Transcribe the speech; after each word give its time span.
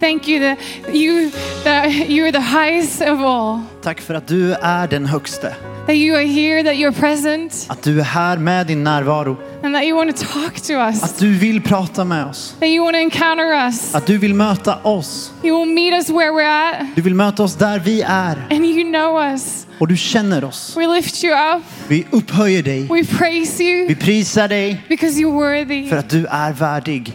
Thank 0.00 0.28
you 0.28 0.40
that 0.40 0.58
you 0.94 1.30
that 1.64 1.90
you 2.08 2.24
are 2.26 2.32
the 2.32 2.40
highest 2.40 3.00
of 3.02 3.20
all. 3.20 3.60
Tack 3.82 4.00
för 4.00 4.14
att 4.14 4.26
du 4.26 4.52
är 4.54 4.88
den 4.88 5.06
högste. 5.06 5.54
That 5.86 5.96
you 5.96 6.16
are 6.16 6.24
here, 6.26 6.62
that 6.64 6.74
you're 6.74 6.92
present, 7.00 7.66
Att 7.68 7.82
du 7.82 8.00
är 8.00 8.04
här 8.04 8.36
med 8.38 8.66
din 8.66 8.84
närvaro. 8.84 9.36
and 9.62 9.74
that 9.74 9.84
you 9.84 9.96
want 9.96 10.16
to 10.16 10.24
talk 10.32 10.60
to 10.60 10.72
us. 10.72 11.02
Att 11.02 11.18
du 11.18 11.34
vill 11.34 11.62
prata 11.62 12.04
med 12.04 12.26
oss. 12.26 12.54
That 12.60 12.68
you 12.68 12.84
want 12.84 12.94
to 12.94 13.00
encounter 13.00 13.66
us. 13.66 13.94
Att 13.94 14.06
du 14.06 14.18
vill 14.18 14.34
möta 14.34 14.78
oss. 14.82 15.32
You 15.44 15.58
will 15.64 15.74
meet 15.74 15.94
us 15.94 16.08
where 16.10 16.30
we're 16.32 16.70
at, 16.80 16.86
Du 16.96 17.02
vill 17.02 17.14
möta 17.14 17.42
oss 17.42 17.54
där 17.54 17.78
vi 17.78 18.02
är. 18.02 18.46
and 18.50 18.64
you 18.64 18.84
know 18.92 19.32
us. 19.32 19.66
Och 19.78 19.88
du 19.88 19.96
känner 19.96 20.44
oss. 20.44 20.76
We 20.76 20.86
lift 20.86 21.24
you 21.24 21.32
up. 21.56 21.62
Vi 21.88 22.06
upphöjer 22.10 22.62
dig. 22.62 22.82
We 22.82 23.04
praise 23.18 23.62
you 23.64 23.86
Vi 23.88 23.94
prisar 23.94 24.48
dig 24.48 24.80
because 24.88 25.20
you're 25.20 25.32
worthy. 25.32 25.88
för 25.88 25.96
att 25.96 26.10
du 26.10 26.26
är 26.26 26.52
värdig. 26.52 27.12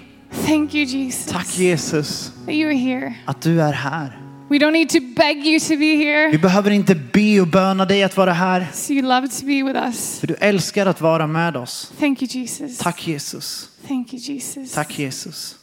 Thank 0.47 0.75
you, 0.75 0.83
Jesus, 0.85 1.25
Tack 1.31 1.57
Jesus 1.57 2.31
that 2.45 2.55
you 2.55 2.67
are 2.69 2.77
here. 2.77 3.13
att 3.25 3.41
du 3.41 3.61
är 3.61 3.73
här. 3.73 4.21
We 4.49 4.57
don't 4.57 4.71
need 4.71 4.89
to 4.89 4.99
beg 5.15 5.37
you 5.47 5.59
to 5.59 5.69
be 5.69 5.75
Vi 5.75 5.95
here. 6.05 6.37
behöver 6.37 6.71
inte 6.71 6.95
be 6.95 7.41
och 7.41 7.47
böna 7.47 7.85
dig 7.85 8.03
att 8.03 8.17
vara 8.17 8.33
här. 8.33 8.67
So 8.73 8.93
you 8.93 9.01
love 9.01 9.27
to 9.27 9.45
be 9.45 9.63
with 9.63 9.79
us. 9.87 10.19
För 10.19 10.27
du 10.27 10.35
älskar 10.39 10.85
att 10.85 11.01
vara 11.01 11.27
med 11.27 11.57
oss. 11.57 11.91
Thank 11.99 12.21
you, 12.21 12.29
Jesus. 12.31 12.77
Tack 12.77 13.07
Jesus. 13.07 13.69
Thank 13.87 14.13
you, 14.13 14.21
Jesus. 14.25 14.71
Tack 14.73 14.99
Jesus. 14.99 15.55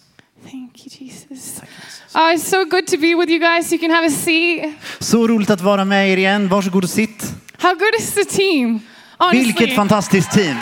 Thank 0.51 0.87
you, 0.87 0.89
Jesus. 1.01 1.55
Tack, 1.61 1.69
Jesus. 1.85 2.15
Oh, 2.15 2.35
it's 2.35 2.51
so 2.51 2.65
good 2.65 2.87
to 2.87 2.97
be 2.99 3.15
with 3.15 3.31
you 3.31 3.39
guys. 3.39 3.73
You 3.73 3.79
can 3.81 3.91
have 3.91 4.07
a 4.07 4.11
seat. 4.11 4.75
Så 4.99 5.27
roligt 5.27 5.51
att 5.51 5.61
vara 5.61 5.85
med 5.85 6.11
er 6.13 6.17
igen. 6.17 6.49
Varsågod 6.49 6.85
och 6.85 6.91
sitt. 6.91 7.35
How 7.59 7.75
good 7.75 7.95
is 7.99 8.15
the 8.15 8.25
team? 8.25 8.81
Honestly, 9.19 9.45
Vilket 9.45 9.77
fantastiskt 9.77 10.31
team. 10.33 10.57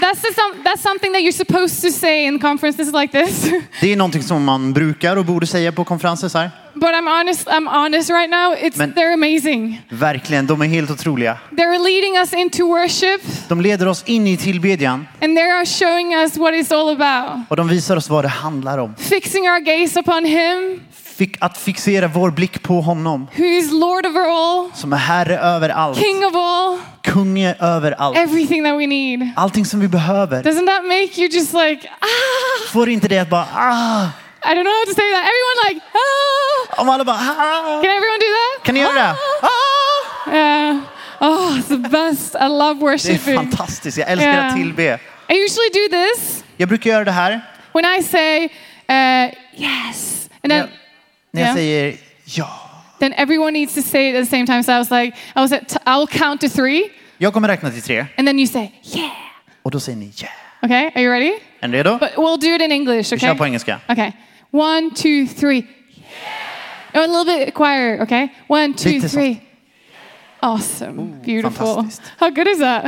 That's, 0.00 0.20
some, 0.34 0.62
that's 0.64 0.82
something 0.82 1.12
that 1.12 1.22
you're 1.22 1.32
supposed 1.32 1.82
to 1.82 1.90
say 1.90 2.26
in 2.26 2.38
conferences 2.38 2.92
like 2.92 3.24
this. 3.24 3.50
Det 3.80 3.92
är 3.92 3.96
någonting 3.96 4.22
som 4.22 4.44
man 4.44 4.72
brukar 4.72 5.16
och 5.16 5.24
borde 5.24 5.46
säga 5.46 5.72
på 5.72 5.84
konferenser 5.84 6.28
så 6.28 6.38
här. 6.38 6.50
but 6.74 6.90
I'm 6.90 7.08
honest. 7.18 7.48
I'm 7.48 7.66
honest 7.68 8.10
right 8.10 8.30
now. 8.30 8.54
It's 8.54 8.76
Men- 8.78 8.92
they're 8.94 9.12
amazing. 9.14 9.82
Verkligen, 9.88 10.46
de 10.46 10.62
är 10.62 10.66
helt 10.66 10.90
otroliga. 10.90 11.38
They're 11.50 11.78
leading 11.84 12.16
us 12.18 12.32
into 12.32 12.66
worship, 12.68 13.20
De 13.48 13.60
leder 13.60 13.86
oss 13.88 14.02
in 14.06 14.26
i 14.26 14.36
tillbedjan 14.36 15.06
and 15.22 15.36
they 15.36 15.50
are 15.50 15.66
showing 15.66 16.14
us 16.14 16.36
what 16.36 16.54
it's 16.54 16.74
all 16.74 17.02
about. 17.02 17.40
och 17.50 17.56
de 17.56 17.68
visar 17.68 17.96
oss 17.96 18.10
vad 18.10 18.24
det 18.24 18.28
handlar 18.28 18.78
om. 18.78 18.94
Fixing 18.96 19.42
our 19.48 19.60
gaze 19.60 20.00
upon 20.00 20.24
Him, 20.24 20.80
att 21.40 21.58
fixera 21.58 22.08
vår 22.08 22.30
blick 22.30 22.62
på 22.62 22.80
honom 22.80 23.26
who 23.36 23.44
is 23.44 23.72
Lord 23.72 24.06
over 24.06 24.20
all, 24.20 24.70
som 24.74 24.92
är 24.92 24.96
herre 24.96 25.38
över 25.38 25.68
allt, 25.68 25.98
King 25.98 26.26
of 26.26 26.34
all, 26.34 26.78
kung 27.02 27.44
över 27.44 27.92
allt. 27.98 28.16
everything 28.18 28.64
that 28.64 28.78
we 28.80 28.86
need. 28.86 29.30
Allting 29.36 29.64
som 29.64 29.80
vi 29.80 29.88
behöver. 29.88 30.42
Doesn't 30.42 30.66
that 30.66 30.84
make 30.84 31.20
you 31.20 31.28
just 31.28 31.52
like 31.52 31.88
ah? 32.00 32.72
Får 32.72 32.88
inte 32.88 33.08
det 33.08 33.18
att 33.18 33.30
bara 33.30 33.46
ah, 33.54 34.06
I 34.42 34.54
don't 34.54 34.64
know 34.64 34.72
how 34.72 34.84
to 34.86 34.94
say 34.94 35.10
that. 35.12 35.24
Everyone 35.30 35.58
like 35.68 35.80
ah. 35.92 36.80
om 36.82 36.88
alla 36.88 37.04
bara 37.04 37.16
ah. 37.16 37.82
Can 37.82 37.90
everyone 37.90 38.18
do 38.18 38.30
that? 38.38 38.64
Kan 38.66 38.74
ni 38.74 38.80
göra 38.80 38.92
det? 38.92 39.14
Ah. 39.42 40.34
Yeah. 40.34 40.76
Oh, 41.20 41.58
it's 41.58 41.68
the 41.68 41.88
best. 41.88 42.34
I 42.34 42.48
love 42.48 42.74
Det 42.74 42.86
är 42.86 42.90
worshiping. 42.90 43.36
fantastiskt, 43.36 43.98
jag 43.98 44.10
älskar 44.10 44.28
Ja. 44.36 44.42
att 44.44 44.56
tillbe. 44.56 44.98
I 45.28 45.44
usually 45.44 45.68
do 45.72 45.88
this 45.96 46.44
Jag 46.56 46.68
brukar 46.68 46.90
göra 46.90 47.04
det 47.04 47.10
här 47.12 47.40
when 47.74 47.84
I 47.98 48.02
say 48.02 48.44
uh, 48.44 49.34
yes, 49.56 50.28
and 50.42 50.50
then 50.52 50.58
när, 50.60 50.68
när 51.38 51.44
jag 51.44 51.50
Ja. 51.50 51.54
säger 51.54 51.96
ja. 52.24 52.60
then 52.98 53.12
everyone 53.12 53.50
needs 53.52 53.74
to 53.74 53.82
say 53.82 54.10
it 54.10 54.16
at 54.16 54.24
the 54.24 54.30
same 54.30 54.46
time. 54.46 54.62
So 54.62 54.72
I 54.72 54.78
was 54.78 54.90
like, 54.90 55.16
I 55.36 55.40
was 55.40 55.52
at, 55.52 55.76
I'll 55.86 56.06
count 56.18 56.40
to 56.40 56.48
three, 56.48 56.90
Jag 57.18 57.32
kommer 57.32 57.48
räkna 57.48 57.70
till 57.70 57.82
tre 57.82 58.06
and 58.16 58.28
then 58.28 58.38
you 58.38 58.46
say 58.46 58.70
yeah. 58.94 59.10
och 59.62 59.70
då 59.70 59.80
säger 59.80 59.98
ni 59.98 60.12
yeah. 60.22 60.32
Okay, 60.62 60.84
are 60.94 61.00
you 61.02 61.12
ready? 61.12 61.32
Är 61.60 61.68
ni 61.68 61.76
redo? 61.76 61.98
But 61.98 62.10
we'll 62.16 62.36
do 62.40 62.54
it 62.54 62.62
in 62.62 62.72
English. 62.72 63.10
Vi 63.12 63.16
Okay. 63.16 63.28
kör 63.28 63.34
på 63.34 63.44
engelska. 63.46 63.80
Okay. 63.88 64.12
One, 64.50 64.90
two, 64.90 65.26
three. 65.40 65.62
Oh, 66.94 67.02
a 67.02 67.06
little 67.06 67.24
bit 67.24 67.54
quieter. 67.54 68.02
Okay. 68.02 68.28
One, 68.48 68.74
two, 68.74 69.00
three. 69.08 69.40
Awesome. 70.40 71.20
Beautiful. 71.24 71.84
How 72.18 72.30
good 72.30 72.48
is 72.48 72.58
that? 72.58 72.84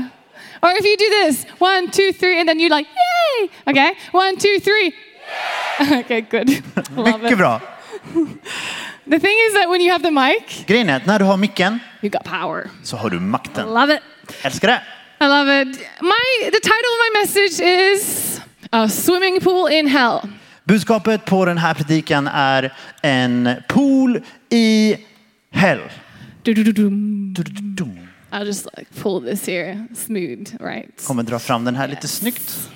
Or 0.63 0.71
if 0.71 0.85
you 0.85 0.97
do 0.97 1.09
this, 1.25 1.47
one, 1.59 1.91
two, 1.91 2.13
three, 2.13 2.39
and 2.41 2.49
then 2.49 2.61
you 2.61 2.69
like, 2.69 2.87
yay! 2.87 3.49
Okay. 3.67 3.93
One, 4.13 4.37
two, 4.37 4.59
three. 4.61 4.93
okay, 6.01 6.21
good. 6.23 6.49
Love 6.97 7.21
Mycket 7.23 7.33
it. 7.33 7.39
bra. 7.39 7.61
The 9.11 9.19
thing 9.21 9.37
is 9.49 9.55
that 9.55 9.69
when 9.71 9.81
you 9.81 9.93
have 9.93 10.03
the 10.05 10.11
mic, 10.11 10.65
Grejen 10.67 10.89
är 10.89 10.97
att 10.97 11.07
när 11.07 11.19
du 11.19 11.25
har 11.25 11.37
micken 11.37 11.79
you 12.03 12.11
got 12.11 12.25
power. 12.25 12.71
så 12.83 12.97
har 12.97 13.11
du 13.11 13.21
makten. 13.21 13.67
Love 13.75 13.95
it. 13.95 14.01
Älskar 14.43 14.69
det. 14.69 14.83
I 15.25 15.29
love 15.29 15.63
it. 15.63 15.69
My 16.01 16.51
the 16.51 16.61
title 16.61 16.91
of 16.95 16.99
my 17.07 17.21
message 17.21 17.61
is 17.67 18.41
a 18.71 18.89
swimming 18.89 19.41
pool 19.41 19.73
in 19.73 19.87
hell. 19.87 20.21
Budskapet 20.65 21.25
på 21.25 21.45
den 21.45 21.59
här 21.59 21.75
predikan 21.75 22.27
är 22.29 22.73
en 23.03 23.51
pool 23.69 24.21
i 24.51 24.97
hell. 25.53 25.81
Du-du-du-dum. 26.43 27.35
Du-du-du-dum. 27.35 27.99
I'll 28.33 28.47
just 28.47 28.67
like 28.79 28.87
pull 29.03 29.21
this 29.25 29.47
here, 29.47 29.87
smooth, 29.95 30.55
right? 30.61 31.07
Kommer 31.07 31.23
dra 31.23 31.39
fram 31.39 31.65
den 31.65 31.77
här 31.77 31.89
lite 31.89 32.09
snyggt. 32.09 32.71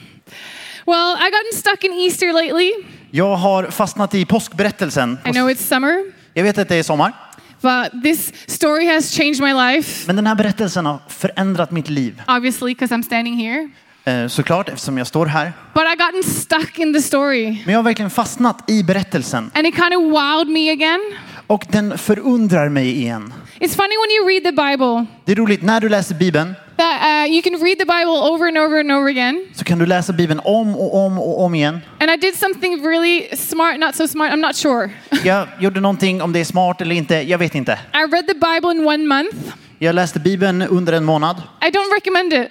Well, 0.87 1.17
I 1.17 1.31
gotten 1.31 1.59
stuck 1.59 1.85
in 1.85 1.93
Easter 1.93 2.33
lately. 2.33 2.73
Jag 3.11 3.37
har 3.37 3.65
fastnat 3.65 4.15
i 4.15 4.25
påskberättelsen. 4.25 5.19
I 5.27 5.31
know 5.33 5.51
it's 5.51 5.69
summer, 5.69 6.05
Jag 6.35 6.43
vet 6.45 6.59
att 6.59 6.69
det 6.69 6.77
är 6.77 6.83
sommar, 6.83 7.13
but 7.61 8.03
this 8.03 8.33
story 8.47 8.87
has 8.87 9.11
changed 9.17 9.41
my 9.41 9.53
life, 9.55 10.07
men 10.07 10.17
den 10.17 10.27
här 10.27 10.35
berättelsen 10.35 10.87
har 10.87 10.99
förändrat 11.09 11.71
mitt 11.71 11.89
liv. 11.91 12.23
obviously, 12.29 12.75
because 12.75 12.95
I'm 12.95 13.03
standing 13.03 13.37
here. 13.39 13.71
Eh, 14.05 14.29
Såklart, 14.29 14.69
eftersom 14.69 14.99
jag 14.99 15.07
står 15.07 15.27
här. 15.27 15.53
But 15.75 15.83
I 15.83 15.97
gotten 15.97 16.23
stuck 16.33 16.79
in 16.79 16.95
the 16.95 17.03
story, 17.03 17.45
Men 17.65 17.73
jag 17.73 17.79
har 17.79 17.83
verkligen 17.85 18.11
fastnat 18.11 18.71
i 18.71 18.83
berättelsen. 18.83 19.51
and 19.55 19.67
it 19.67 19.75
kind 19.75 19.95
of 19.95 20.03
wowed 20.03 20.49
me 20.49 20.73
again. 20.73 21.01
Och 21.47 21.65
den 21.69 21.99
förundrar 21.99 22.69
mig 22.69 22.91
igen. 22.99 23.35
It's 23.61 23.77
funny 23.77 23.97
when 23.97 24.11
you 24.17 24.29
read 24.29 24.45
the 24.45 24.53
Bible 24.53 25.07
Det 25.25 25.33
är 25.33 25.37
roligt, 25.37 25.63
när 25.63 25.81
du 25.81 25.89
läser 25.89 26.15
Bibeln 26.15 26.55
that 26.77 27.27
uh, 27.27 27.33
you 27.33 27.43
can 27.43 27.53
read 27.63 27.79
the 27.79 27.85
Bible 27.85 28.19
over 28.33 28.49
and 28.49 28.59
over 28.59 28.81
and 28.81 28.93
over 28.93 29.09
again. 29.11 29.47
så 29.55 29.65
kan 29.65 29.79
du 29.79 29.87
läsa 29.87 30.13
Bibeln 30.13 30.41
om 30.45 30.77
och 30.77 31.07
om 31.07 31.19
och 31.19 31.43
om 31.43 31.55
igen. 31.55 31.81
And 32.01 32.11
I 32.11 32.17
did 32.17 32.35
something 32.37 32.87
really 32.87 33.37
smart, 33.37 33.79
not 33.81 33.95
so 33.95 34.09
smart, 34.09 34.33
I'm 34.33 34.37
not 34.47 34.57
sure. 34.57 34.91
Jag 35.25 35.49
gjorde 35.61 35.81
någonting, 35.81 36.23
om 36.23 36.33
det 36.33 36.41
är 36.41 36.45
smart 36.45 36.81
eller 36.81 36.95
inte, 36.97 37.15
jag 37.15 37.39
vet 37.39 37.55
inte. 37.55 37.73
I 37.73 37.97
read 37.97 38.27
the 38.27 38.35
Bible 38.35 38.71
in 38.71 38.87
one 38.87 39.07
month. 39.07 39.37
Jag 39.79 39.95
läste 39.95 40.21
Bibeln 40.21 40.63
under 40.63 40.93
en 40.93 41.05
månad. 41.05 41.43
I 41.63 41.71
don't 41.71 41.95
recommend 41.95 42.33
it. 42.33 42.49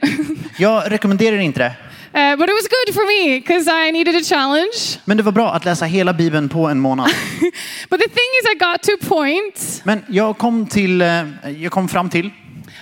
Jag 0.58 0.92
rekommenderar 0.92 1.38
inte 1.38 1.60
det. 1.60 1.74
Uh, 2.16 2.36
but 2.38 2.50
it 2.50 2.54
was 2.54 2.68
good 2.68 2.94
for 2.94 3.06
me 3.08 3.40
because 3.40 3.68
I 3.68 3.92
needed 3.92 4.16
a 4.16 4.24
challenge. 4.24 5.00
Men 5.06 5.18
det 5.18 5.24
var 5.24 5.32
bra 5.32 5.54
att 5.54 5.66
läsa 5.66 5.86
hela 5.86 6.14
Bibeln 6.14 6.50
på 6.50 6.68
en 6.68 6.80
månad. 6.80 7.08
But 7.90 8.00
the 8.00 8.08
thing 8.10 8.30
is, 8.42 8.52
I 8.52 8.58
got 8.60 8.82
to 8.84 9.08
point 9.08 9.82
Men 9.84 10.06
jag 10.08 10.38
kom, 10.38 10.66
till, 10.66 11.02
eh, 11.02 11.52
jag 11.58 11.72
kom 11.72 11.88
fram 11.90 12.10
till 12.10 12.26
uh, 12.26 12.32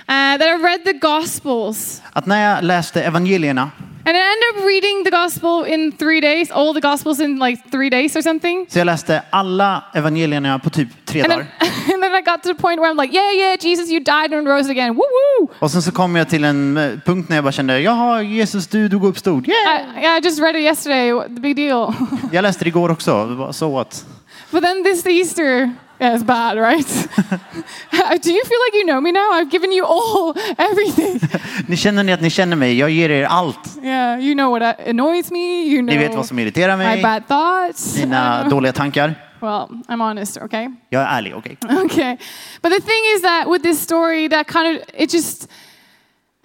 that 0.06 0.42
I 0.42 0.62
read 0.62 0.84
the 0.84 0.92
Gospels. 0.92 2.02
att 2.12 2.26
när 2.26 2.54
jag 2.54 2.64
läste 2.64 3.02
evangelierna 3.02 3.70
And 4.04 4.16
I 4.16 4.20
ended 4.20 4.44
up 4.56 4.66
reading 4.66 5.04
the 5.04 5.10
Gospel 5.10 5.64
in 5.64 5.92
three 5.92 6.20
days, 6.20 6.50
all 6.50 6.74
the 6.74 6.80
Gospels 6.80 7.20
in 7.20 7.38
like 7.38 7.70
three 7.70 7.90
days 7.90 8.16
or 8.16 8.22
something. 8.22 8.66
Så 8.68 8.78
jag 8.78 8.84
läste 8.84 9.22
alla 9.30 9.84
evangelierna 9.94 10.58
på 10.58 10.70
typ 10.70 10.88
tre 11.04 11.20
And 11.20 11.30
then, 11.30 11.38
dagar. 11.38 11.52
and 11.94 12.02
then 12.02 12.14
I 12.14 12.20
got 12.22 12.42
to 12.42 12.48
the 12.48 12.62
point 12.62 12.80
where 12.80 12.90
I'm 12.90 12.96
like, 13.02 13.14
yeah, 13.14 13.32
yeah, 13.32 13.56
Jesus, 13.60 13.90
you 13.90 14.00
died 14.00 14.38
and 14.38 14.46
rose 14.48 14.70
again. 14.70 14.94
Woo 14.94 15.02
woo! 15.40 15.48
Och 15.58 15.70
sen 15.70 15.82
så 15.82 15.92
kom 15.92 16.16
jag 16.16 16.28
till 16.28 16.44
en 16.44 16.76
eh, 16.76 16.98
punkt 17.04 17.28
när 17.28 17.36
jag 17.36 17.44
bara 17.44 17.52
kände, 17.52 17.80
jaha 17.80 18.22
Jesus 18.22 18.66
du 18.66 18.88
dog 18.88 19.02
och 19.04 19.08
uppstod. 19.10 19.48
Yeah! 19.48 19.56
I, 19.98 20.02
yeah, 20.02 20.18
I 20.18 20.20
just 20.24 20.40
read 20.40 20.56
it 20.56 20.62
yesterday. 20.62 21.12
What, 21.12 21.26
the 21.26 21.40
big 21.40 21.56
deal. 21.56 21.94
Jag 22.32 22.42
läste 22.42 22.64
det 22.64 22.68
igår 22.68 22.90
också, 22.90 23.52
så 23.52 23.80
att. 23.80 24.06
But 24.52 24.62
then 24.62 24.82
this 24.82 25.06
Easter, 25.06 25.74
yeah, 26.00 26.14
it's 26.14 26.22
bad, 26.24 26.58
right? 26.58 26.86
Do 28.22 28.32
you 28.32 28.44
feel 28.44 28.60
like 28.66 28.74
you 28.74 28.84
know 28.84 29.00
me 29.00 29.12
now? 29.12 29.32
I've 29.32 29.50
given 29.50 29.72
you 29.72 29.84
all, 29.84 30.34
everything. 30.58 31.20
Ni 31.68 31.76
känner 31.76 32.02
ni 32.04 32.12
att 32.12 32.20
ni 32.20 32.30
känner 32.30 32.56
mig, 32.56 32.78
jag 32.78 32.90
ger 32.90 33.10
er 33.10 33.24
allt. 33.24 33.78
Yeah, 33.82 34.20
you 34.20 34.34
know 34.34 34.50
what 34.50 34.80
annoys 34.88 35.30
me. 35.30 35.62
You 35.62 35.82
Ni 35.82 35.96
vet 35.98 36.10
know 36.10 36.16
vad 36.16 36.26
som 36.26 36.38
irriterar 36.38 36.76
my 36.76 36.84
mig, 36.84 37.02
bad 37.02 37.28
thoughts. 37.28 37.96
Mina 37.96 38.40
know. 38.40 38.50
dåliga 38.50 38.72
tankar. 38.72 39.14
Well, 39.40 39.68
I'm 39.88 40.00
honest, 40.00 40.36
okay? 40.36 40.68
Jag 40.90 41.02
är 41.02 41.06
ärlig, 41.06 41.36
okej? 41.36 41.58
Okay. 41.84 42.16
But 42.62 42.72
the 42.72 42.80
thing 42.80 43.02
is 43.16 43.22
that 43.22 43.48
with 43.48 43.62
this 43.62 43.80
story, 43.80 44.28
that 44.28 44.46
kind 44.46 44.76
of, 44.76 44.82
it 44.94 45.14
just, 45.14 45.48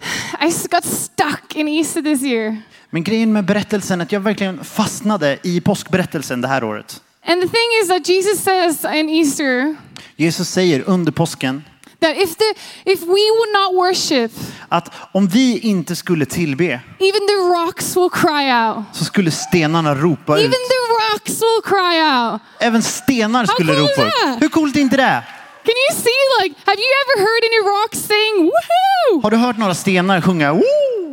I 0.40 0.52
got 0.70 0.84
stuck 0.84 1.56
in 1.56 1.68
Easter 1.68 2.02
this 2.02 2.22
year. 2.22 2.56
Men 2.90 3.04
grejen 3.04 3.32
med 3.32 3.44
berättelsen 3.44 4.00
är 4.00 4.04
att 4.04 4.12
jag 4.12 4.20
verkligen 4.20 4.64
fastnade 4.64 5.38
i 5.42 5.60
påskberättelsen 5.60 6.40
det 6.40 6.48
här 6.48 6.64
året. 6.64 7.02
And 7.28 7.42
the 7.42 7.48
thing 7.48 7.68
is 7.82 7.88
that 7.88 8.04
Jesus 8.06 8.40
says 8.42 8.84
in 8.84 9.08
Easter 9.10 9.76
Jesus 10.16 10.48
säger 10.48 10.84
under 10.86 11.12
påsken 11.12 11.64
that 12.00 12.16
if, 12.16 12.36
the, 12.36 12.54
if 12.84 13.00
we 13.00 13.30
would 13.30 13.52
not 13.52 13.74
worship, 13.74 14.32
att 14.68 14.94
om 15.12 15.26
vi 15.28 15.58
inte 15.58 15.96
skulle 15.96 16.26
tillbe 16.26 16.64
even 16.98 17.20
the 17.28 17.36
rocks 17.58 17.96
will 17.96 18.10
cry 18.10 18.52
out. 18.52 18.84
så 18.92 19.04
skulle 19.04 19.30
stenarna 19.30 19.94
ropa 19.94 20.38
Even 20.38 20.50
ut. 20.50 20.52
the 20.52 21.14
rocks 21.14 21.40
will 21.40 21.62
cry 21.64 22.00
out. 22.02 22.40
Även 22.60 22.82
stenar 22.82 23.46
skulle 23.46 23.72
cool 23.74 23.82
ropa 23.82 24.06
ut. 24.06 24.42
Hur 24.42 24.48
coolt 24.48 24.76
är 24.76 24.80
inte 24.80 24.96
det? 24.96 25.22
Can 25.64 25.74
you 25.90 26.02
see, 26.02 26.20
like, 26.42 26.56
have 26.64 26.78
you 26.78 26.90
ever 27.02 27.16
heard 27.26 27.42
any 27.50 27.60
rocks 27.74 27.98
saying, 27.98 28.36
woohoo? 28.44 29.22
Har 29.22 29.30
du 29.30 29.36
hört 29.36 29.58
några 29.58 29.74
stenar 29.74 30.20
sjunga 30.20 30.52
Woo! 30.52 30.62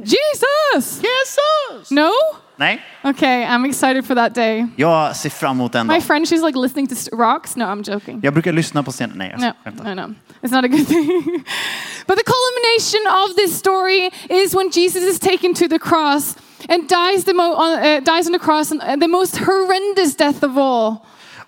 Jesus! 0.04 1.02
Jesus? 1.02 1.92
No? 1.92 2.12
Nej, 2.58 2.82
Okay, 3.04 3.44
I'm 3.46 3.66
excited 3.70 4.06
for 4.06 4.16
that 4.16 4.36
day. 4.36 4.68
jag 4.76 5.16
ser 5.16 5.30
fram 5.30 5.52
emot 5.58 5.72
den 5.74 5.88
My 5.88 5.94
dagen. 5.94 6.02
friend, 6.02 6.26
she's 6.28 6.46
like 6.46 6.58
listening 6.60 6.88
to 6.88 6.96
rocks. 7.16 7.56
No, 7.56 7.64
I'm 7.66 7.94
joking. 7.94 8.20
Jag 8.24 8.34
brukar 8.34 8.52
lyssna 8.54 8.84
på 8.84 8.92
scenen. 8.92 9.18
Nej, 9.18 9.30
jag 9.32 9.42
No, 9.42 9.52
skämtar. 9.64 9.96
no, 9.96 10.08
no. 10.08 10.14
It's 10.42 10.52
not 10.52 10.66
a 10.66 10.68
good 10.68 10.88
thing. 10.88 11.08
but 12.08 12.18
the 12.18 12.24
culmination 12.36 13.02
of 13.24 13.36
this 13.36 13.58
story 13.60 14.12
is 14.30 14.56
when 14.56 14.70
Jesus 14.72 15.04
is 15.04 15.20
taken 15.20 15.54
to 15.54 15.68
the 15.68 15.80
cross 15.80 16.36
and 16.70 16.90
dies, 16.90 17.24
the 17.26 17.32
on, 17.32 17.80
uh, 17.80 18.00
dies 18.04 18.28
on 18.28 18.34
the 18.34 18.40
cross, 18.40 18.72
and 18.72 18.82
uh, 18.82 18.96
the 19.00 19.08
most 19.08 19.38
horrendous 19.38 20.16
death 20.16 20.44
of 20.44 20.58
all. 20.58 20.96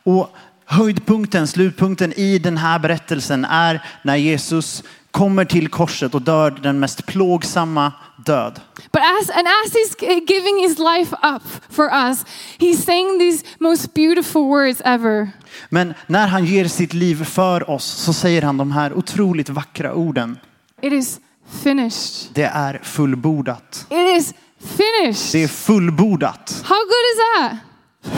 Och 0.03 0.29
höjdpunkten, 0.65 1.47
slutpunkten 1.47 2.13
i 2.19 2.39
den 2.39 2.57
här 2.57 2.79
berättelsen 2.79 3.45
är 3.45 3.81
när 4.03 4.15
Jesus 4.15 4.83
kommer 5.17 5.45
till 5.45 5.67
korset 5.67 6.15
och 6.15 6.21
dör 6.21 6.51
den 6.51 6.79
mest 6.79 7.05
plågsamma 7.05 7.93
död. 8.25 8.61
But 8.91 9.01
as 9.01 9.29
and 9.29 9.47
as 9.47 9.73
he's 9.73 10.25
giving 10.27 10.57
his 10.67 10.79
life 10.79 11.15
up 11.23 11.43
for 11.69 11.85
us, 11.85 12.25
he's 12.57 12.85
saying 12.85 13.19
these 13.19 13.45
most 13.59 13.93
beautiful 13.93 14.41
words 14.41 14.81
ever. 14.85 15.29
Men 15.69 15.93
när 16.07 16.27
han 16.27 16.45
ger 16.45 16.67
sitt 16.67 16.93
liv 16.93 17.25
för 17.25 17.69
oss 17.69 17.85
så 17.85 18.13
säger 18.13 18.41
han 18.41 18.57
de 18.57 18.71
här 18.71 18.93
otroligt 18.93 19.49
vackra 19.49 19.93
orden. 19.93 20.39
It 20.81 20.93
is 20.93 21.19
finished. 21.63 22.33
Det 22.33 22.43
är 22.43 22.79
fullbordat. 22.83 23.85
It 23.89 24.17
is 24.17 24.33
finished. 24.59 25.31
Det 25.31 25.43
är 25.43 25.47
fullbordat. 25.47 26.63
How 26.65 26.75
good 26.75 27.05
is 27.13 27.19
that? 27.39 27.57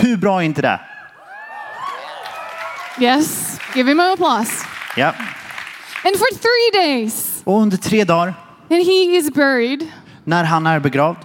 Hur 0.04 0.18
bra 0.18 0.42
är 0.42 0.46
inte 0.46 0.62
det? 0.62 0.80
Yes. 3.00 3.58
Give 3.76 3.92
him 3.92 4.00
an 4.00 4.12
applause. 4.12 4.66
Ja. 4.96 5.14
And 6.06 6.16
for 6.18 6.28
three 6.36 6.84
days, 6.84 7.42
Och 7.44 7.62
under 7.62 7.78
tre 7.78 8.04
dagar, 8.04 8.34
and 8.70 8.86
he 8.86 9.18
is 9.18 9.32
buried. 9.34 9.88
när 10.24 10.44
han 10.44 10.68
är 10.68 10.80
begravd, 10.80 11.18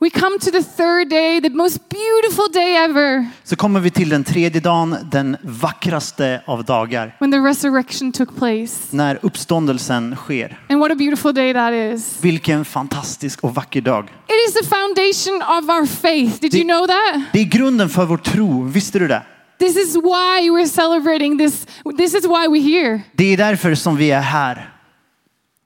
We 0.00 0.10
come 0.10 0.38
to 0.38 0.50
the 0.50 0.62
third 0.62 1.08
day, 1.10 1.40
the 1.40 1.50
most 1.50 1.78
beautiful 1.88 2.52
day 2.52 2.74
ever, 2.76 3.26
så 3.44 3.56
kommer 3.56 3.80
vi 3.80 3.90
till 3.90 4.08
den 4.08 4.24
tredje 4.24 4.60
dagen, 4.60 4.96
den 5.12 5.36
vackraste 5.42 6.42
av 6.46 6.64
dagar. 6.64 7.16
when 7.20 7.32
the 7.32 7.38
resurrection 7.38 8.12
took 8.12 8.36
place. 8.36 8.96
När 8.96 9.18
uppståndelsen 9.22 10.16
sker. 10.16 10.58
And 10.68 10.80
what 10.80 10.92
a 10.92 10.94
beautiful 10.94 11.34
day 11.34 11.52
that 11.54 11.72
is. 11.72 12.18
Vilken 12.20 12.64
fantastisk 12.64 13.44
och 13.44 13.54
vacker 13.54 13.80
dag. 13.80 14.04
It 14.04 14.48
is 14.48 14.54
the 14.54 14.66
foundation 14.76 15.42
of 15.58 15.68
our 15.70 15.86
faith. 15.86 16.40
Did 16.40 16.54
you 16.54 16.64
know 16.64 16.86
that? 16.86 17.22
Det 17.32 17.40
är 17.40 17.44
grunden 17.44 17.88
för 17.88 18.04
vår 18.04 18.16
tro, 18.16 18.62
visste 18.62 18.98
du 18.98 19.08
det? 19.08 19.22
This 19.58 19.76
is 19.76 19.96
why 19.96 20.50
we're 20.50 20.66
celebrating 20.66 21.38
this. 21.38 21.66
This 21.96 22.14
is 22.14 22.24
why 22.24 22.48
we're 22.48 22.62
here. 22.62 23.00
Det 23.12 23.24
är 23.32 23.36
därför 23.36 23.74
som 23.74 23.96
vi 23.96 24.10
är 24.10 24.20
här. 24.20 24.70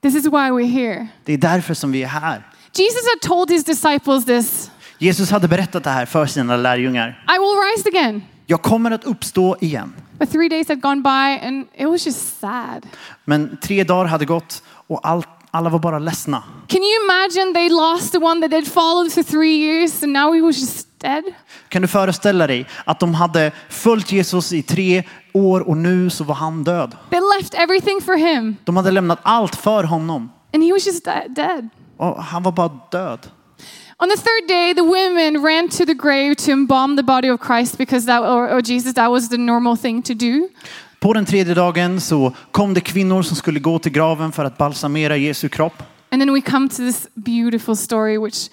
This 0.02 0.14
is 0.14 0.24
why 0.24 0.50
we're 0.50 0.70
here. 0.70 1.08
Det 1.24 1.32
är 1.32 1.38
därför 1.38 1.74
som 1.74 1.92
vi 1.92 2.02
är 2.02 2.06
här. 2.06 2.46
Jesus 2.72 3.02
had 3.12 3.20
told 3.30 3.50
his 3.50 3.64
disciples 3.64 4.24
this 4.24 4.70
Jesus 4.98 5.30
hade 5.30 5.48
berättat 5.48 5.84
det 5.84 5.90
här 5.90 6.06
för 6.06 6.26
sina 6.26 6.56
lärjungar. 6.56 7.24
I 7.28 7.38
will 7.38 7.56
rise 7.72 7.88
again. 7.88 8.22
Jag 8.46 8.62
kommer 8.62 8.90
att 8.90 9.04
uppstå 9.04 9.56
igen. 9.60 9.94
But 10.18 10.30
three 10.32 10.48
days 10.48 10.68
had 10.68 10.80
gone 10.80 11.02
by 11.02 11.46
and 11.46 11.66
it 11.74 11.88
was 11.88 12.06
just 12.06 12.40
sad. 12.40 12.86
Men 13.24 13.58
tre 13.62 13.84
dagar 13.84 14.04
hade 14.04 14.24
gått 14.24 14.62
och 14.86 15.08
allt, 15.08 15.28
alla 15.50 15.70
var 15.70 15.78
bara 15.78 15.98
ledsna. 15.98 16.42
Can 16.68 16.80
you 16.82 17.04
imagine 17.04 17.54
they 17.54 17.68
lost 17.68 18.12
the 18.12 18.18
one 18.18 18.40
that 18.40 18.50
they'd 18.50 18.72
followed 18.72 19.12
for 19.12 19.22
three 19.22 19.56
years 19.56 20.02
and 20.02 20.12
now 20.12 20.32
he 20.34 20.40
was 20.40 20.56
just 20.60 20.86
dead? 21.00 21.24
Kan 21.68 21.82
du 21.82 21.88
föreställa 21.88 22.46
dig 22.46 22.66
att 22.84 23.00
de 23.00 23.14
hade 23.14 23.52
följt 23.68 24.12
Jesus 24.12 24.52
i 24.52 24.62
tre 24.62 25.02
år 25.32 25.68
och 25.68 25.76
nu 25.76 26.10
så 26.10 26.24
var 26.24 26.34
han 26.34 26.64
död. 26.64 26.96
They 27.10 27.20
left 27.38 27.54
everything 27.54 28.00
for 28.00 28.16
him 28.16 28.56
De 28.64 28.76
hade 28.76 28.90
lämnat 28.90 29.18
allt 29.22 29.56
för 29.56 29.84
honom 29.84 30.30
and 30.54 30.64
he 30.64 30.72
was 30.72 30.86
just 30.86 31.04
de- 31.04 31.28
dead. 31.28 31.68
och 31.96 32.22
han 32.24 32.42
var 32.42 32.52
bara 32.52 32.70
död. 32.90 33.26
On 34.00 34.08
the 34.08 34.16
third 34.16 34.48
day, 34.48 34.74
the 34.74 34.82
women 34.82 35.42
ran 35.46 35.68
to 35.68 35.84
the 35.86 35.94
grave 35.94 36.34
to 36.34 36.50
embalm 36.52 36.96
the 36.96 37.02
body 37.02 37.30
of 37.30 37.40
Christ 37.46 37.78
because 37.78 38.06
that, 38.06 38.20
or, 38.22 38.48
or 38.56 38.60
Jesus, 38.62 38.94
that 38.94 39.10
was 39.10 39.28
the 39.28 39.36
normal 39.36 39.76
thing 39.76 40.02
to 40.02 40.14
do. 40.14 40.48
På 41.00 41.12
den 41.12 41.26
tredje 41.26 41.54
dagen 41.54 42.00
så 42.00 42.34
kom 42.50 42.74
det 42.74 42.80
kvinnor 42.80 43.22
som 43.22 43.36
skulle 43.36 43.60
gå 43.60 43.78
till 43.78 43.92
graven 43.92 44.32
för 44.32 44.44
att 44.44 44.58
balsamera 44.58 45.16
Jesu 45.16 45.48
kropp. 45.48 45.82
And 46.10 46.22
then 46.22 46.34
we 46.34 46.40
come 46.40 46.68
to 46.68 46.76
this 46.76 47.08
beautiful 47.14 47.76
story, 47.76 48.18
which 48.18 48.50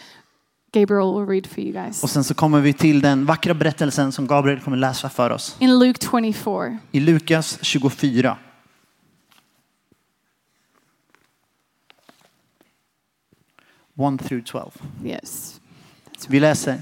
Gabriel 0.74 1.14
will 1.20 1.28
read 1.28 1.48
for 1.48 1.60
you 1.60 1.74
guys. 1.74 2.04
Och 2.04 2.10
sen 2.10 2.24
så 2.24 2.34
kommer 2.34 2.62
vi 2.62 2.74
till 2.74 3.02
den 3.02 3.26
vackra 3.26 3.54
berättelsen 3.54 4.12
som 4.12 4.28
Gabriel 4.28 4.60
kommer 4.60 4.78
läsa 4.78 5.10
för 5.10 5.30
oss. 5.30 5.56
In 5.60 5.80
Luke 5.80 6.00
24. 6.12 6.78
I 6.92 7.00
Lukas 7.00 7.60
24. 7.62 8.38
One 13.98 14.18
through 14.18 14.44
12. 14.44 14.72
Yes. 15.06 15.62
Vi 16.28 16.40
läser. 16.40 16.82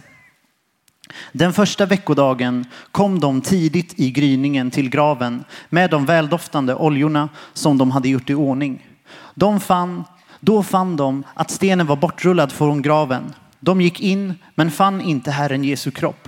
Den 1.32 1.54
första 1.54 1.86
veckodagen 1.86 2.66
kom 2.92 3.20
de 3.20 3.42
tidigt 3.42 4.00
i 4.00 4.12
gryningen 4.12 4.72
till 4.72 4.90
graven 4.90 5.44
med 5.70 5.90
de 5.90 6.06
väldoftande 6.06 6.76
oljorna 6.76 7.30
som 7.54 7.78
de 7.78 7.92
hade 7.92 8.10
gjort 8.10 8.30
i 8.30 8.34
ordning. 8.34 8.88
De 9.36 9.60
fann, 9.60 10.04
då 10.40 10.64
fann 10.64 10.96
de 10.96 11.24
att 11.34 11.52
stenen 11.52 11.88
var 11.88 11.96
bortrullad 11.96 12.52
från 12.52 12.82
graven. 12.82 13.34
De 13.60 13.82
gick 13.82 14.00
in 14.00 14.36
men 14.56 14.72
fann 14.72 15.02
inte 15.02 15.32
Herren 15.32 15.64
Jesu 15.64 15.92
kropp. 15.92 16.28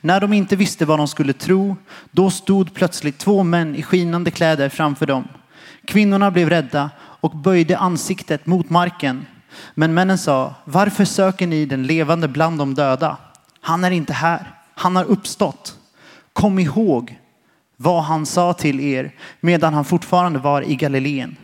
När 0.00 0.20
de 0.20 0.32
inte 0.32 0.56
visste 0.56 0.84
vad 0.84 0.98
de 0.98 1.08
skulle 1.08 1.32
tro, 1.32 1.76
då 2.10 2.30
stod 2.30 2.74
plötsligt 2.74 3.18
två 3.18 3.42
män 3.42 3.76
i 3.76 3.82
skinande 3.82 4.30
kläder 4.30 4.68
framför 4.68 5.06
dem. 5.06 5.28
Kvinnorna 5.84 6.30
blev 6.30 6.50
rädda 6.50 6.90
och 7.00 7.36
böjde 7.36 7.78
ansiktet 7.78 8.46
mot 8.46 8.70
marken. 8.70 9.26
Men 9.74 9.94
männen 9.94 10.18
sa, 10.18 10.54
varför 10.64 11.04
söker 11.04 11.46
ni 11.46 11.66
den 11.66 11.86
levande 11.86 12.28
bland 12.28 12.58
de 12.58 12.74
döda? 12.74 13.16
Han 13.64 13.84
är 13.84 13.90
inte 13.90 14.12
här, 14.12 14.54
han 14.74 14.96
har 14.96 15.04
uppstått. 15.04 15.78
Kom 16.32 16.58
ihåg 16.58 17.18
vad 17.76 18.02
han 18.02 18.26
sa 18.26 18.52
till 18.52 18.80
er 18.80 19.14
medan 19.40 19.74
han 19.74 19.84
fortfarande 19.84 20.38
var 20.38 20.62
i 20.62 20.76
Galileen. 20.76 21.36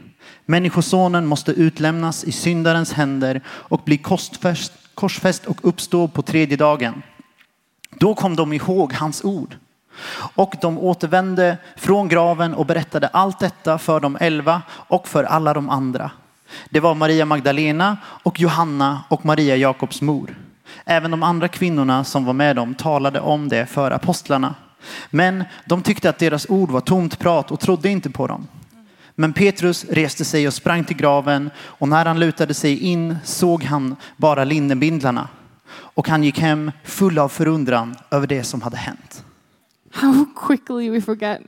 Människosonen 0.46 1.26
måste 1.26 1.52
utlämnas 1.52 2.24
i 2.24 2.32
syndarens 2.32 2.92
händer 2.92 3.40
och 3.46 3.80
bli 3.84 3.98
korsfäst, 3.98 4.72
korsfäst 4.94 5.46
och 5.46 5.58
uppstå 5.62 6.08
på 6.08 6.22
tredje 6.22 6.56
dagen. 6.56 7.02
Då 7.90 8.14
kom 8.14 8.36
de 8.36 8.52
ihåg 8.52 8.92
hans 8.92 9.24
ord. 9.24 9.56
Och 10.34 10.54
de 10.60 10.78
återvände 10.78 11.56
från 11.76 12.08
graven 12.08 12.54
och 12.54 12.66
berättade 12.66 13.08
allt 13.08 13.38
detta 13.38 13.78
för 13.78 14.00
de 14.00 14.16
elva 14.20 14.62
och 14.70 15.08
för 15.08 15.24
alla 15.24 15.54
de 15.54 15.70
andra. 15.70 16.10
Det 16.70 16.80
var 16.80 16.94
Maria 16.94 17.24
Magdalena 17.24 17.96
och 18.04 18.40
Johanna 18.40 19.04
och 19.08 19.24
Maria 19.24 19.56
Jakobs 19.56 20.02
mor. 20.02 20.47
Även 20.84 21.10
de 21.10 21.22
andra 21.22 21.48
kvinnorna 21.48 22.04
som 22.04 22.24
var 22.24 22.32
med 22.32 22.56
dem 22.56 22.74
talade 22.74 23.20
om 23.20 23.48
det 23.48 23.66
för 23.66 23.90
apostlarna. 23.90 24.54
Men 25.10 25.44
de 25.64 25.82
tyckte 25.82 26.10
att 26.10 26.18
deras 26.18 26.46
ord 26.48 26.70
var 26.70 26.80
tomt 26.80 27.18
prat 27.18 27.50
och 27.50 27.60
trodde 27.60 27.88
inte 27.88 28.10
på 28.10 28.26
dem. 28.26 28.46
Men 29.14 29.32
Petrus 29.32 29.84
reste 29.84 30.24
sig 30.24 30.46
och 30.46 30.54
sprang 30.54 30.84
till 30.84 30.96
graven 30.96 31.50
och 31.58 31.88
när 31.88 32.04
han 32.04 32.20
lutade 32.20 32.54
sig 32.54 32.78
in 32.78 33.16
såg 33.24 33.64
han 33.64 33.96
bara 34.16 34.44
linnebindlarna. 34.44 35.28
Och 35.70 36.08
han 36.08 36.24
gick 36.24 36.38
hem 36.38 36.72
full 36.84 37.18
av 37.18 37.28
förundran 37.28 37.96
över 38.10 38.26
det 38.26 38.44
som 38.44 38.62
hade 38.62 38.76
hänt. 38.76 39.24
How 39.92 40.24
quickly 40.46 40.90
we 40.90 41.00
forget. 41.00 41.40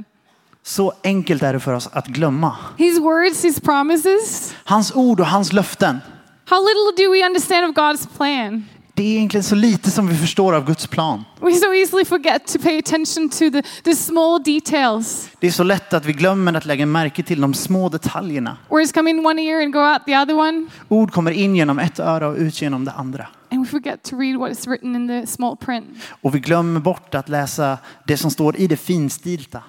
Så 0.62 0.92
enkelt 1.04 1.42
är 1.42 1.52
det 1.52 1.60
för 1.60 1.72
oss 1.72 1.88
att 1.92 2.06
glömma. 2.06 2.56
His 2.76 2.98
words, 2.98 3.44
his 3.44 3.60
promises. 3.60 4.54
Hans 4.64 4.92
ord 4.94 5.20
och 5.20 5.26
hans 5.26 5.52
löften. 5.52 6.00
How 6.44 6.58
little 6.60 7.04
do 7.04 7.12
we 7.12 7.26
understand 7.26 7.70
of 7.70 7.76
God's 7.76 8.16
plan? 8.16 8.64
Det 9.00 9.04
är 9.04 9.16
egentligen 9.16 9.44
så 9.44 9.54
lite 9.54 9.90
som 9.90 10.06
vi 10.06 10.16
förstår 10.16 10.52
av 10.52 10.66
Guds 10.66 10.86
plan. 10.86 11.24
We 11.40 11.52
so 11.52 11.74
easily 11.74 12.04
forget 12.04 12.46
to 12.46 12.58
pay 12.58 12.78
attention 12.78 13.28
to 13.28 13.50
the, 13.50 13.62
the 13.84 13.96
small 13.96 14.42
details. 14.42 15.30
Det 15.38 15.46
är 15.46 15.50
så 15.50 15.62
lätt 15.62 15.92
att 15.92 16.04
vi 16.04 16.12
glömmer 16.12 16.54
att 16.54 16.64
lägga 16.64 16.86
märke 16.86 17.22
till 17.22 17.40
de 17.40 17.54
små 17.54 17.88
detaljerna. 17.88 18.56
Words 18.68 18.92
come 18.92 19.10
in 19.10 19.26
one 19.26 19.42
ear 19.42 19.62
and 19.62 19.72
go 19.72 19.78
out 19.78 20.04
the 20.06 20.16
other 20.18 20.34
one. 20.34 20.66
Ord 20.88 21.12
kommer 21.12 21.30
in 21.30 21.56
genom 21.56 21.78
ett 21.78 21.98
öra 21.98 22.28
och 22.28 22.36
ut 22.36 22.62
genom 22.62 22.84
det 22.84 22.92
andra. 22.92 23.28
And 23.50 23.64
we 23.64 23.70
forget 23.70 24.02
to 24.02 24.16
read 24.16 24.36
what 24.36 24.52
is 24.52 24.66
written 24.66 24.96
in 24.96 25.08
the 25.08 25.26
small 25.26 25.56
print. 25.56 25.86
Och 26.20 26.34
vi 26.34 26.38
glömmer 26.38 26.80
bort 26.80 27.14
att 27.14 27.28
läsa 27.28 27.78
det 28.06 28.16
som 28.16 28.30
står 28.30 28.56
i 28.56 28.66
det 28.66 28.76
finstilta. 28.76 29.62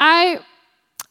I 0.00 0.38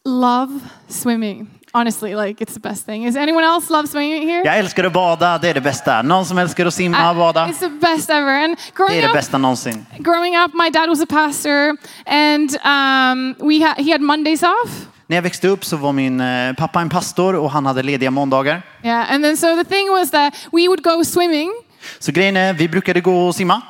love 0.04 0.60
swimming. 0.88 1.50
Honestly, 1.74 2.14
like 2.14 2.44
it's 2.44 2.54
the 2.54 2.60
best 2.60 2.86
thing. 2.86 3.06
Is 3.06 3.16
anyone 3.16 3.44
else 3.44 3.72
love 3.72 3.88
swimming 3.88 4.28
here? 4.28 4.42
Jag 4.44 4.58
älskar 4.58 4.84
att 4.84 4.92
bada, 4.92 5.38
det 5.38 5.48
är 5.48 5.54
det 5.54 5.60
bästa. 5.60 6.02
Någon 6.02 6.26
som 6.26 6.38
älskar 6.38 6.66
att 6.66 6.74
simma 6.74 7.10
och 7.10 7.16
bada, 7.16 7.46
it's 7.46 7.58
the 7.58 7.68
best 7.68 8.10
ever. 8.10 8.44
And 8.44 8.56
det 8.56 8.72
growing 8.76 8.98
är 8.98 9.08
det 9.08 9.14
bästa 9.14 9.38
någonsin. 9.38 9.86
growing 9.98 10.36
up, 10.38 10.54
my 10.54 10.70
dad 10.70 10.88
was 10.88 11.00
a 11.02 11.06
pastor, 11.08 11.76
and 12.06 12.50
um, 12.64 13.48
we 13.48 13.66
ha- 13.66 13.74
he 13.82 13.92
had 13.92 14.00
Mondays 14.00 14.42
off. 14.42 14.70
När 15.06 15.16
jag 15.16 15.22
växte 15.22 15.48
upp 15.48 15.64
så 15.64 15.76
var 15.76 15.92
min 15.92 16.20
eh, 16.20 16.52
pappa 16.54 16.80
en 16.80 16.88
pastor 16.90 17.34
och 17.36 17.50
han 17.50 17.66
hade 17.66 17.82
lediga 17.82 18.10
måndagar. 18.10 18.62
Yeah, 18.82 19.12
and 19.12 19.24
then 19.24 19.36
so 19.36 19.56
the 19.56 19.64
thing 19.64 19.88
was 19.90 20.10
that 20.10 20.34
we 20.52 20.66
would 20.68 20.82
go 20.82 21.04
swimming, 21.04 21.50
Så 21.98 22.12
grejen 22.12 22.36
är, 22.36 22.52
vi 22.52 22.68
brukade 22.68 23.00
gå 23.00 23.26
och 23.26 23.34
simma. 23.34 23.62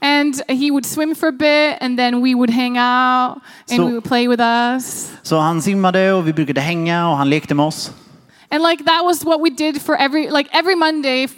And 0.00 0.34
he 0.48 0.70
would 0.70 0.86
swim 0.86 1.14
for 1.14 1.28
a 1.28 1.32
bit, 1.32 1.82
and 1.82 1.98
then 1.98 2.22
we 2.22 2.34
would 2.34 2.50
hang 2.50 2.76
out, 2.78 3.32
and 3.70 3.76
So- 3.76 3.86
we 3.86 3.92
would 3.92 4.04
play 4.04 4.28
with 4.28 4.42
us. 4.42 5.10
Så 5.22 5.38
han 5.38 5.62
simmade 5.62 6.12
och 6.12 6.28
vi 6.28 6.32
brukade 6.32 6.60
hänga 6.60 7.08
och 7.08 7.16
han 7.16 7.30
lekte 7.30 7.54
med 7.54 7.66
oss. 7.66 7.92
And 8.50 8.62
like 8.62 8.84
that 8.84 9.04
was 9.04 9.24
what 9.24 9.40
we 9.44 9.50
did 9.50 9.82
for 9.82 9.96
every 9.96 10.30
like 10.30 10.50
every 10.52 10.74
Monday 10.74 11.28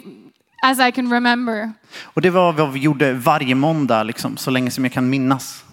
as 0.63 0.79
I 0.79 0.91
can 0.91 1.11
remember. 1.13 1.71
Och 2.03 2.21
det 2.21 2.29
var 2.29 2.53
vad 2.53 2.71
vi 2.73 2.79
gjorde 2.79 3.13
varje 3.13 3.55
måndag, 3.55 4.03
liksom, 4.03 4.37
så 4.37 4.51
länge 4.51 4.71
som 4.71 4.85
jag 4.85 4.93
kan 4.93 5.09
minnas. 5.09 5.63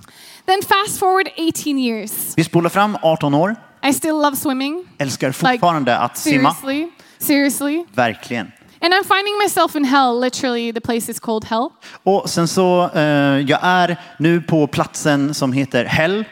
Then 0.46 0.62
fast 0.68 0.98
forward 0.98 1.28
18 1.36 1.78
years. 1.78 2.12
Vi 2.36 2.44
spolar 2.44 2.70
fram 2.70 2.96
18 3.02 3.34
år, 3.34 3.56
I 3.88 3.92
still 3.92 4.12
love 4.14 4.36
swimming. 4.36 4.84
älskar 4.98 5.32
fortfarande 5.32 5.98
att 5.98 6.16
simma. 6.18 6.54
Seriously. 6.54 6.88
Seriously. 7.18 7.84
Verkligen. 7.94 8.52
And 8.80 8.94
I'm 8.94 9.04
finding 9.04 9.38
myself 9.44 9.76
in 9.76 9.84
hell, 9.84 10.20
literally, 10.20 10.72
the 10.72 10.80
place 10.80 11.12
is 11.12 11.20
called 11.20 11.44
hell. 11.44 11.68
Och 12.02 12.30
sen 12.30 12.48
så, 12.48 12.90
eh, 12.94 13.02
jag 13.40 13.58
är 13.62 13.96
nu 14.18 14.40
på 14.40 14.66
platsen 14.66 15.34
som 15.34 15.52
heter 15.52 15.84
Hell. 15.84 16.24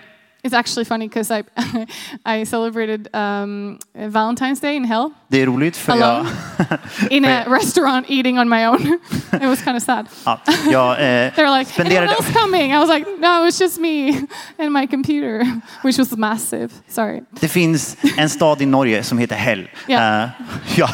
It's 0.46 0.54
actually 0.54 0.84
funny 0.84 1.08
because 1.08 1.30
I, 1.30 1.42
I 2.24 2.44
celebrated 2.44 3.08
um, 3.12 3.78
Valentine's 3.94 4.60
Day 4.60 4.76
in 4.76 4.84
hell 4.84 5.10
Det 5.28 5.42
är 5.42 5.46
roligt 5.46 5.76
för 5.76 5.96
jag, 5.96 6.08
alone 6.08 6.28
in 7.10 7.24
a 7.24 7.44
restaurant 7.46 8.06
eating 8.08 8.38
on 8.38 8.48
my 8.48 8.66
own. 8.66 9.00
it 9.32 9.42
was 9.42 9.62
kind 9.62 9.76
of 9.76 9.82
sad. 9.82 10.06
ja, 10.24 10.38
jag 10.70 10.90
eh, 10.92 11.32
They 11.34 11.44
were 11.44 11.58
like, 11.58 11.80
anyone 11.80 12.06
spenderade... 12.06 12.12
else 12.12 12.32
coming? 12.32 12.72
I 12.72 12.78
was 12.78 12.88
like, 12.88 13.06
no, 13.18 13.46
it's 13.46 13.60
just 13.60 13.78
me 13.78 14.26
and 14.58 14.72
my 14.72 14.86
computer, 14.86 15.44
which 15.82 15.98
was 15.98 16.16
massive. 16.16 16.68
Sorry. 16.88 17.22
Det 17.40 17.48
finns 17.48 17.96
en 18.16 18.28
stad 18.30 18.62
i 18.62 18.66
Norge 18.66 19.02
som 19.02 19.18
heter 19.18 19.36
Hell. 19.36 19.68
Ja. 19.86 20.22
Eh, 20.22 20.28
ja. 20.76 20.88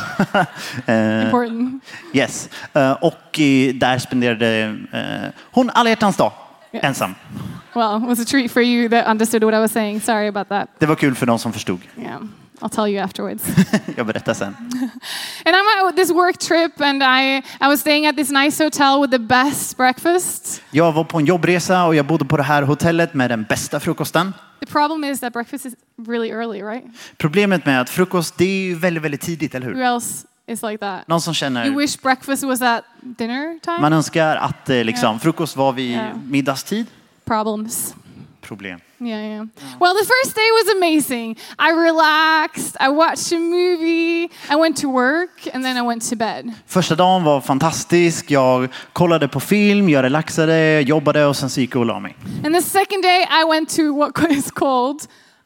Important. 1.24 1.84
yes. 2.12 2.48
Eh, 2.74 2.92
och 2.92 3.40
där 3.74 3.98
spenderade 3.98 4.76
hon 5.50 5.70
alla 5.70 5.90
hjärtans 5.90 6.16
dag 6.16 6.32
Yes. 6.72 6.84
ensam. 6.84 7.14
Well, 7.74 7.96
it 8.02 8.08
was 8.08 8.20
a 8.20 8.24
treat 8.24 8.50
for 8.50 8.62
you 8.62 8.88
that 8.88 9.06
understood 9.06 9.42
what 9.44 9.54
I 9.54 9.58
was 9.58 9.72
saying. 9.72 10.00
Sorry 10.00 10.28
about 10.28 10.48
that. 10.48 10.68
Det 10.78 10.86
var 10.86 10.94
kul 10.94 11.14
för 11.14 11.26
de 11.26 11.38
som 11.38 11.52
förstod. 11.52 11.80
Yeah, 11.96 12.20
I'll 12.60 12.68
tell 12.68 12.86
you 12.94 13.04
afterwards. 13.04 13.44
jag 13.96 14.06
berättar 14.06 14.34
sen. 14.34 14.54
And 15.44 15.56
I'm 15.56 15.88
at 15.88 15.96
this 15.96 16.10
work 16.10 16.38
trip, 16.38 16.80
and 16.80 17.02
I, 17.02 17.36
I 17.60 17.68
was 17.68 17.80
staying 17.80 18.06
at 18.06 18.16
this 18.16 18.30
nice 18.30 18.64
hotel 18.64 19.00
with 19.00 19.10
the 19.10 19.18
best 19.18 19.76
breakfast. 19.76 20.62
Jag 20.70 20.92
var 20.92 21.04
på 21.04 21.18
en 21.18 21.24
jobbresa 21.24 21.84
och 21.84 21.94
jag 21.94 22.06
bodde 22.06 22.24
på 22.24 22.36
det 22.36 22.42
här 22.42 22.62
hotellet 22.62 23.14
med 23.14 23.30
den 23.30 23.42
bästa 23.48 23.80
frukosten. 23.80 24.34
The 24.60 24.66
problem 24.66 25.04
is 25.04 25.20
that 25.20 25.32
breakfast 25.32 25.66
is 25.66 25.74
really 26.08 26.30
early, 26.30 26.62
right? 26.62 26.84
Problemet 27.18 27.66
med 27.66 27.80
att 27.80 27.90
frukost, 27.90 28.38
det 28.38 28.44
är 28.44 28.64
ju 28.64 28.74
väldigt, 28.74 29.02
väldigt 29.04 29.20
tidigt, 29.20 29.54
eller 29.54 29.66
Who 29.66 29.74
hur? 29.74 29.82
else 29.84 30.26
is 30.46 30.62
like 30.62 30.78
that? 30.78 31.08
Någon 31.08 31.20
som 31.20 31.30
You 31.30 31.34
känner, 31.34 31.70
wish 31.70 32.02
breakfast 32.02 32.42
was 32.44 32.62
at 32.62 32.84
dinner 33.00 33.58
time? 33.60 33.80
man 33.80 33.92
önskar 33.92 34.36
att 34.36 34.70
eh, 34.70 34.84
liksom, 34.84 35.20
frukost 35.20 35.56
var 35.56 35.72
vid 35.72 35.96
Ja. 35.96 36.02
middagstid. 36.26 36.86
Problems. 37.24 37.94
Problem. 38.40 38.80
Yeah, 39.00 39.20
yeah. 39.20 39.46
Well, 39.80 39.94
the 39.94 40.04
first 40.04 40.34
day 40.36 40.48
was 40.52 40.76
amazing. 40.76 41.36
I 41.58 41.70
relaxed, 41.72 42.76
I 42.80 42.88
watched 42.88 43.32
a 43.32 43.38
movie, 43.38 44.24
I 44.50 44.56
went 44.56 44.76
to 44.80 44.88
work, 44.88 45.46
and 45.54 45.64
then 45.64 45.76
I 45.76 45.82
went 45.82 46.10
to 46.10 46.16
bed. 46.16 46.52
Första 46.66 46.94
dagen 46.94 47.24
var 47.24 47.40
fantastisk. 47.40 48.30
Jag 48.30 48.68
kollade 48.92 49.28
på 49.28 49.40
film, 49.40 49.88
jag 49.88 50.02
relaxade, 50.02 50.80
jobbade 50.80 51.26
och 51.26 51.36
sen 51.36 51.50
så 51.50 51.60
gick 51.60 51.74
jag 51.74 51.80
och 51.80 51.86
la 51.86 52.00
mig. 52.00 52.16
And 52.44 52.54
the 52.54 52.62
second 52.62 53.02
day, 53.02 53.22
I 53.42 53.44
went 53.48 53.68
to 53.76 53.82
what 53.96 54.30
is 54.30 54.50
called 54.50 55.00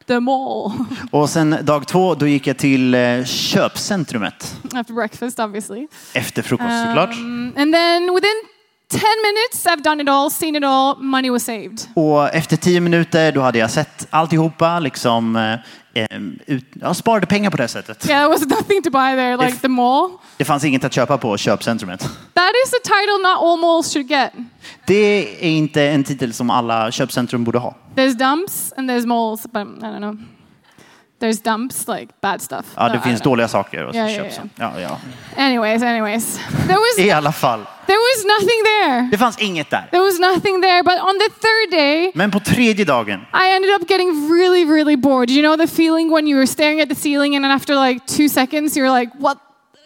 the 0.07 0.19
mall 0.19 0.71
Och 1.11 1.29
sen 1.29 1.57
dag 1.61 1.87
två, 1.87 2.15
då 2.15 2.27
gick 2.27 2.47
jag 2.47 2.57
till 2.57 2.93
eh, 2.93 3.23
köpcentrumet. 3.25 4.55
after 4.73 4.93
breakfast, 4.93 5.39
obviously. 5.39 5.87
Efter 6.13 6.41
frukost 6.41 6.83
såklart. 6.87 7.13
Um, 7.15 7.53
and 7.57 7.73
then 7.73 8.13
within 8.15 8.41
10 8.89 8.99
minutes, 8.99 9.65
I've 9.65 9.83
done 9.83 10.01
it 10.03 10.09
all, 10.09 10.29
seen 10.31 10.55
it 10.55 10.63
all, 10.63 10.95
money 10.97 11.29
was 11.29 11.43
saved. 11.43 11.87
Och 11.95 12.35
efter 12.35 12.57
tio 12.57 12.79
minuter, 12.81 13.31
då 13.31 13.41
hade 13.41 13.59
jag 13.59 13.71
sett 13.71 14.07
alltihopa, 14.09 14.79
liksom 14.79 15.35
eh, 15.35 15.53
eh, 16.03 16.19
ut, 16.45 16.65
jag 16.73 16.95
sparade 16.95 17.25
pengar 17.27 17.49
på 17.49 17.57
det 17.57 17.67
sättet. 17.67 18.07
Yeah, 18.09 18.21
there 18.21 18.29
was 18.29 18.41
nothing 18.59 18.81
to 18.83 18.89
buy 18.89 19.15
there, 19.15 19.37
like 19.37 19.49
If- 19.49 19.59
the 19.61 19.67
mall. 19.67 20.11
Det 20.37 20.45
fanns 20.45 20.63
inget 20.63 20.83
att 20.83 20.93
köpa 20.93 21.17
på 21.17 21.37
köpcentrumet. 21.37 21.99
That 22.33 22.51
is 22.65 22.73
a 22.73 22.81
title 22.83 23.17
not 23.29 23.37
all 23.43 23.59
malls 23.59 23.93
should 23.93 24.09
get. 24.11 24.31
Det 24.85 24.95
är 25.45 25.49
inte 25.49 25.83
en 25.83 26.03
titel 26.03 26.33
som 26.33 26.49
alla 26.49 26.91
köpcentrum 26.91 27.43
borde 27.43 27.59
ha. 27.59 27.75
There's 27.95 28.13
dumps 28.17 28.73
and 28.77 28.91
there's 28.91 29.05
malls, 29.05 29.43
but 29.43 29.61
I 29.67 29.81
don't 29.85 29.97
know. 29.97 30.15
There's 31.19 31.41
dumps, 31.43 31.87
like 31.87 32.13
bad 32.21 32.41
stuff. 32.41 32.65
Ja, 32.75 32.89
det 32.89 32.99
finns 32.99 33.21
dåliga 33.21 33.47
saker 33.47 33.85
att 33.85 33.95
Ja, 33.95 34.09
ja, 34.09 34.23
köpa. 34.29 34.47
ja. 34.55 34.79
Ja. 34.79 34.99
Anyways, 35.37 35.83
anyways. 35.83 36.37
There 36.67 36.77
was, 36.77 36.99
I 37.05 37.11
alla 37.11 37.31
fall, 37.31 37.65
there 37.87 37.97
was 37.97 38.25
nothing 38.25 38.63
there. 38.63 39.07
det 39.11 39.17
fanns 39.17 39.37
inget 39.39 39.69
där. 39.69 39.87
There 39.91 40.03
was 40.03 40.19
nothing 40.19 40.61
there. 40.61 40.83
But 40.83 40.93
on 41.01 41.19
the 41.19 41.29
third 41.29 41.71
day, 41.71 42.11
Men 42.15 42.31
på 42.31 42.39
tredje 42.39 42.85
dagen, 42.85 43.19
I 43.33 43.55
ended 43.55 43.71
up 43.81 43.89
getting 43.89 44.31
really, 44.33 44.65
really 44.65 44.95
bored. 44.97 45.29
You 45.29 45.41
know 45.41 45.57
the 45.67 45.75
feeling 45.75 46.11
when 46.13 46.27
you 46.27 46.37
were 46.37 46.47
staring 46.47 46.81
at 46.81 46.89
the 46.89 46.95
ceiling 46.95 47.35
and 47.35 47.43
then 47.45 47.51
after 47.51 47.75
like 47.75 48.05
two 48.17 48.29
seconds, 48.29 48.77
you're 48.77 48.99
like, 48.99 49.11
what 49.19 49.37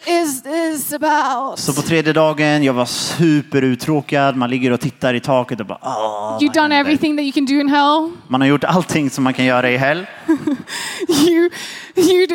is 0.06 0.42
this 0.42 0.92
about? 0.92 1.58
så 1.58 1.72
på 1.72 1.82
tredje 1.82 2.12
dagen, 2.12 2.62
jag 2.64 2.72
var 2.72 2.84
superuttråkad. 2.84 4.36
Man 4.36 4.50
ligger 4.50 4.70
och 4.70 4.80
tittar 4.80 5.14
i 5.14 5.20
taket 5.20 5.60
och 5.60 5.66
bara, 5.66 5.78
"Åh, 5.82 6.38
You've 6.40 6.52
done 6.54 6.60
händer?" 6.74 6.80
everything 6.80 7.16
that 7.16 7.22
you 7.24 7.32
can 7.32 7.46
do 7.46 7.52
in 7.60 7.68
hell. 7.68 8.10
Man 8.28 8.40
har 8.40 8.48
gjort 8.48 8.64
allting 8.64 9.10
som 9.10 9.24
man 9.24 9.34
kan 9.34 9.44
göra 9.44 9.70
i 9.70 9.76
hell. 9.76 10.06
you 11.26 11.50
you 11.96 12.26
d- 12.26 12.34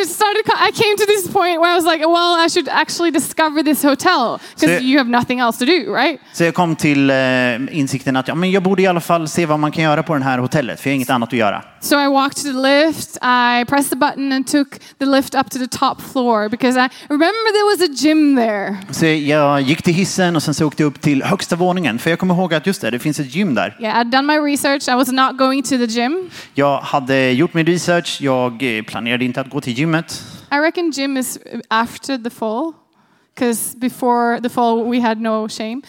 I 0.00 0.04
started 0.06 0.44
I 0.68 0.72
came 0.72 0.96
to 0.98 1.06
this 1.06 1.32
point 1.32 1.60
where 1.60 1.72
I 1.72 1.76
was 1.76 1.84
like 1.84 2.06
well 2.06 2.46
I 2.46 2.48
should 2.50 2.68
actually 2.68 3.10
discover 3.10 3.62
this 3.62 3.82
hotel 3.82 4.38
because 4.60 4.82
you 4.82 4.98
have 4.98 5.10
nothing 5.10 5.38
else 5.40 5.58
to 5.58 5.64
do 5.64 5.94
right 5.94 6.20
Så 6.32 6.44
jag 6.44 6.54
kom 6.54 6.76
till 6.76 7.10
eh, 7.10 7.16
insikten 7.78 8.16
att 8.16 8.28
ja, 8.28 8.34
men 8.34 8.50
jag 8.50 8.62
borde 8.62 8.82
i 8.82 8.86
alla 8.86 9.00
fall 9.00 9.28
se 9.28 9.46
vad 9.46 9.58
man 9.58 9.72
kan 9.72 9.84
göra 9.84 10.02
på 10.02 10.14
det 10.18 10.24
här 10.24 10.38
hotellet, 10.38 10.80
för 10.80 10.88
jag 10.88 10.92
har 10.92 10.96
inget 10.96 11.10
annat 11.10 11.28
att 11.32 11.38
göra. 11.38 11.62
so 11.80 12.00
I 12.00 12.06
walked 12.08 12.36
to 12.36 12.42
the 12.42 12.58
lift 12.86 13.16
I 13.22 13.64
pressed 13.68 13.90
the 13.90 13.96
button 13.96 14.32
and 14.32 14.46
took 14.46 14.68
the 14.98 15.06
lift 15.06 15.34
up 15.34 15.50
to 15.50 15.58
the 15.58 15.66
top 15.78 16.00
floor 16.12 16.48
because 16.48 16.80
I 16.80 16.88
remember 17.08 17.52
there 17.52 17.64
was 17.64 17.90
a 17.90 17.92
gym 18.06 18.36
there 18.36 18.76
Så 18.90 19.06
jag 19.06 19.60
gick 19.60 19.82
till 19.82 19.94
hissen 19.94 20.36
och 20.36 20.42
sen 20.42 20.54
så 20.54 20.66
åkte 20.66 20.82
jag 20.82 20.86
upp 20.88 21.00
till 21.00 21.22
högsta 21.22 21.56
våningen. 21.56 21.98
För 21.98 22.10
jag 22.10 22.18
kommer 22.18 22.34
ihåg 22.34 22.54
att 22.54 22.66
just 22.66 22.80
det, 22.80 22.90
det 22.90 22.98
finns 22.98 23.20
ett 23.20 23.34
gym 23.34 23.54
där. 23.54 23.76
yeah 23.80 24.00
I'd 24.00 24.10
done 24.10 24.22
my 24.22 24.52
research 24.52 24.88
I 24.88 24.92
was 24.94 25.08
not 25.12 25.38
going 25.38 25.62
to 25.62 25.68
the 25.68 25.84
gym 25.84 26.30
Jag 26.54 26.78
hade 26.80 27.30
gjort 27.30 27.54
min 27.54 27.66
research, 27.66 28.18
jag 28.20 28.76
eh, 28.78 28.82
planerade 29.00 29.24
inte 29.24 29.40
att 29.40 29.50
gå 29.50 29.60
till 29.60 29.72
gymmet. 29.72 30.22
I 30.52 30.54
reckon 30.54 30.90
gym 30.90 31.16
is 31.16 31.38
after 31.68 32.18
the 32.18 32.30
fall 32.30 32.72
because 33.34 33.76
before 33.78 34.40
the 34.40 34.48
fall 34.48 34.90
we 34.90 35.00
had 35.00 35.18
no 35.20 35.48
shame 35.48 35.82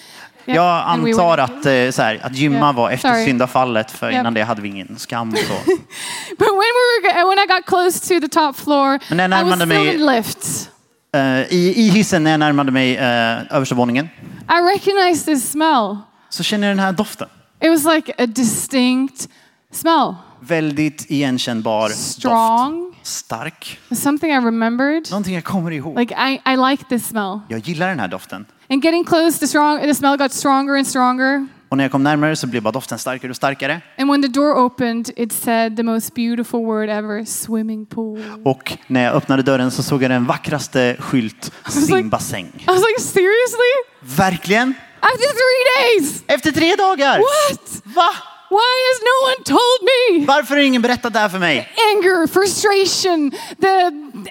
Yeah, 0.46 0.56
Jag 0.56 1.04
we 1.04 1.12
antar 1.12 1.38
were- 1.38 1.44
att, 1.44 1.66
eh, 1.66 1.92
så 1.92 2.02
här, 2.02 2.20
att 2.24 2.36
gymma 2.36 2.56
Yeah, 2.58 2.76
var 2.76 2.92
efter 2.92 3.10
sorry. 3.10 3.26
syndafallet, 3.26 3.92
för 3.92 4.12
Yep. 4.12 4.20
innan 4.20 4.34
det 4.34 4.44
hade 4.44 4.62
vi 4.62 4.68
ingen 4.70 5.00
skam. 5.00 5.32
Så. 5.32 5.38
but 6.38 6.48
when 6.48 6.72
we 6.72 7.10
were 7.14 7.26
when 7.30 7.40
I 7.40 7.48
got 7.48 7.66
close 7.66 8.00
to 8.00 8.22
the 8.22 8.28
top 8.28 8.56
floor 8.56 9.00
Men 9.16 9.30
när 9.30 9.38
jag 9.38 9.48
I 9.48 9.50
was 9.50 9.56
still 9.60 9.68
mig- 9.68 9.94
in 9.96 10.06
lift 10.06 10.70
Eh, 11.14 11.54
I, 11.54 11.74
I 11.78 11.90
hissen 11.90 12.24
när 12.24 12.32
jag 12.32 12.40
närmade 12.40 12.72
mig 12.72 12.98
uh, 12.98 13.56
översta 13.56 13.76
våningen 13.76 14.10
I 14.50 14.76
recognized 14.76 15.26
this 15.26 15.52
smell. 15.52 15.98
så 16.30 16.44
känner 16.44 16.68
jag 16.68 16.78
den 16.78 16.86
här 16.86 16.92
doften. 16.94 17.28
It 17.62 17.70
was 17.72 17.96
like 17.96 18.14
a 18.18 18.26
distinct 18.26 19.30
smell. 19.72 20.16
Väldigt 20.44 21.12
igenkännbar 21.12 21.90
doft. 21.90 22.00
Strong. 22.00 22.96
Stark. 23.04 23.80
Something 23.92 24.32
I 24.32 24.36
remembered. 24.36 25.08
Någonting 25.12 25.36
jag 25.36 25.44
kommer 25.44 25.72
ihåg. 25.72 26.00
Like 26.00 26.16
I, 26.16 26.42
I 26.54 26.58
like 26.70 26.84
this 26.90 27.08
smell. 27.08 27.40
Jag 27.48 27.60
gillar 27.60 27.88
den 27.90 28.00
här 28.00 28.08
doften. 28.08 28.46
And 28.70 28.86
getting 28.86 29.04
close, 29.06 29.40
the 29.40 29.48
strong 29.48 29.82
the 29.82 29.96
smell 29.96 30.18
got 30.18 30.34
stronger 30.34 30.76
and 30.78 30.88
stronger. 30.88 31.48
Och 31.70 31.78
när 31.78 31.84
jag 31.84 31.92
kom 31.92 32.04
närmare 32.04 32.36
så 32.36 32.48
blev 32.48 32.64
bara 32.64 32.72
doften 32.72 33.00
starkare 33.00 33.30
och 33.30 33.36
starkare. 33.36 33.82
And 33.98 34.10
when 34.10 34.22
the 34.22 34.28
door 34.28 34.56
opened, 34.58 35.10
it 35.16 35.34
said 35.34 35.78
the 35.78 35.84
most 35.84 36.16
beautiful 36.16 36.66
word 36.66 36.90
ever, 36.90 37.26
swimming 37.26 37.86
pool. 37.86 38.24
Och 38.46 38.78
när 38.88 39.04
jag 39.04 39.14
öppnade 39.14 39.44
dörren 39.44 39.72
så 39.72 39.84
såg 39.84 40.04
jag 40.04 40.12
den 40.12 40.26
vackraste 40.26 40.96
skylt, 41.00 41.52
simbassäng. 41.70 42.46
I 42.46 42.66
was 42.66 42.84
like, 42.88 43.02
seriously? 43.02 43.74
Verkligen? 44.18 44.74
After 45.00 45.18
three 45.18 46.00
days? 46.00 46.24
Efter 46.28 46.52
tre 46.52 46.76
dagar? 46.76 47.18
What? 47.18 47.82
Va? 47.96 48.10
Why 48.52 48.74
has 48.90 49.00
no 49.10 49.16
one 49.32 49.44
told 49.46 49.80
me? 49.92 50.26
Varför 50.26 50.56
har 50.56 50.62
ingen 50.64 50.82
berättat 50.82 51.14
det 51.14 51.20
här 51.20 51.30
för 51.30 51.40
mig? 51.40 51.58
Anger, 51.96 52.28
frustration, 52.28 53.32
the 53.62 53.74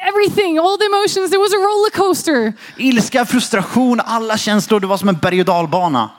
everything, 0.08 0.58
all 0.58 0.78
the 0.78 0.84
emotions. 0.84 1.32
It 1.32 1.38
was 1.40 1.52
a 1.52 1.56
roller 1.56 1.90
coaster. 1.90 2.52
Ilska, 2.76 3.24
frustration, 3.26 4.00
alla 4.00 4.36
känslor. 4.36 4.80
Det 4.80 4.86
var 4.86 4.96
som 4.96 5.08
en 5.08 5.16
berg 5.22 5.40
och 5.40 5.46
dalbana. 5.46 6.10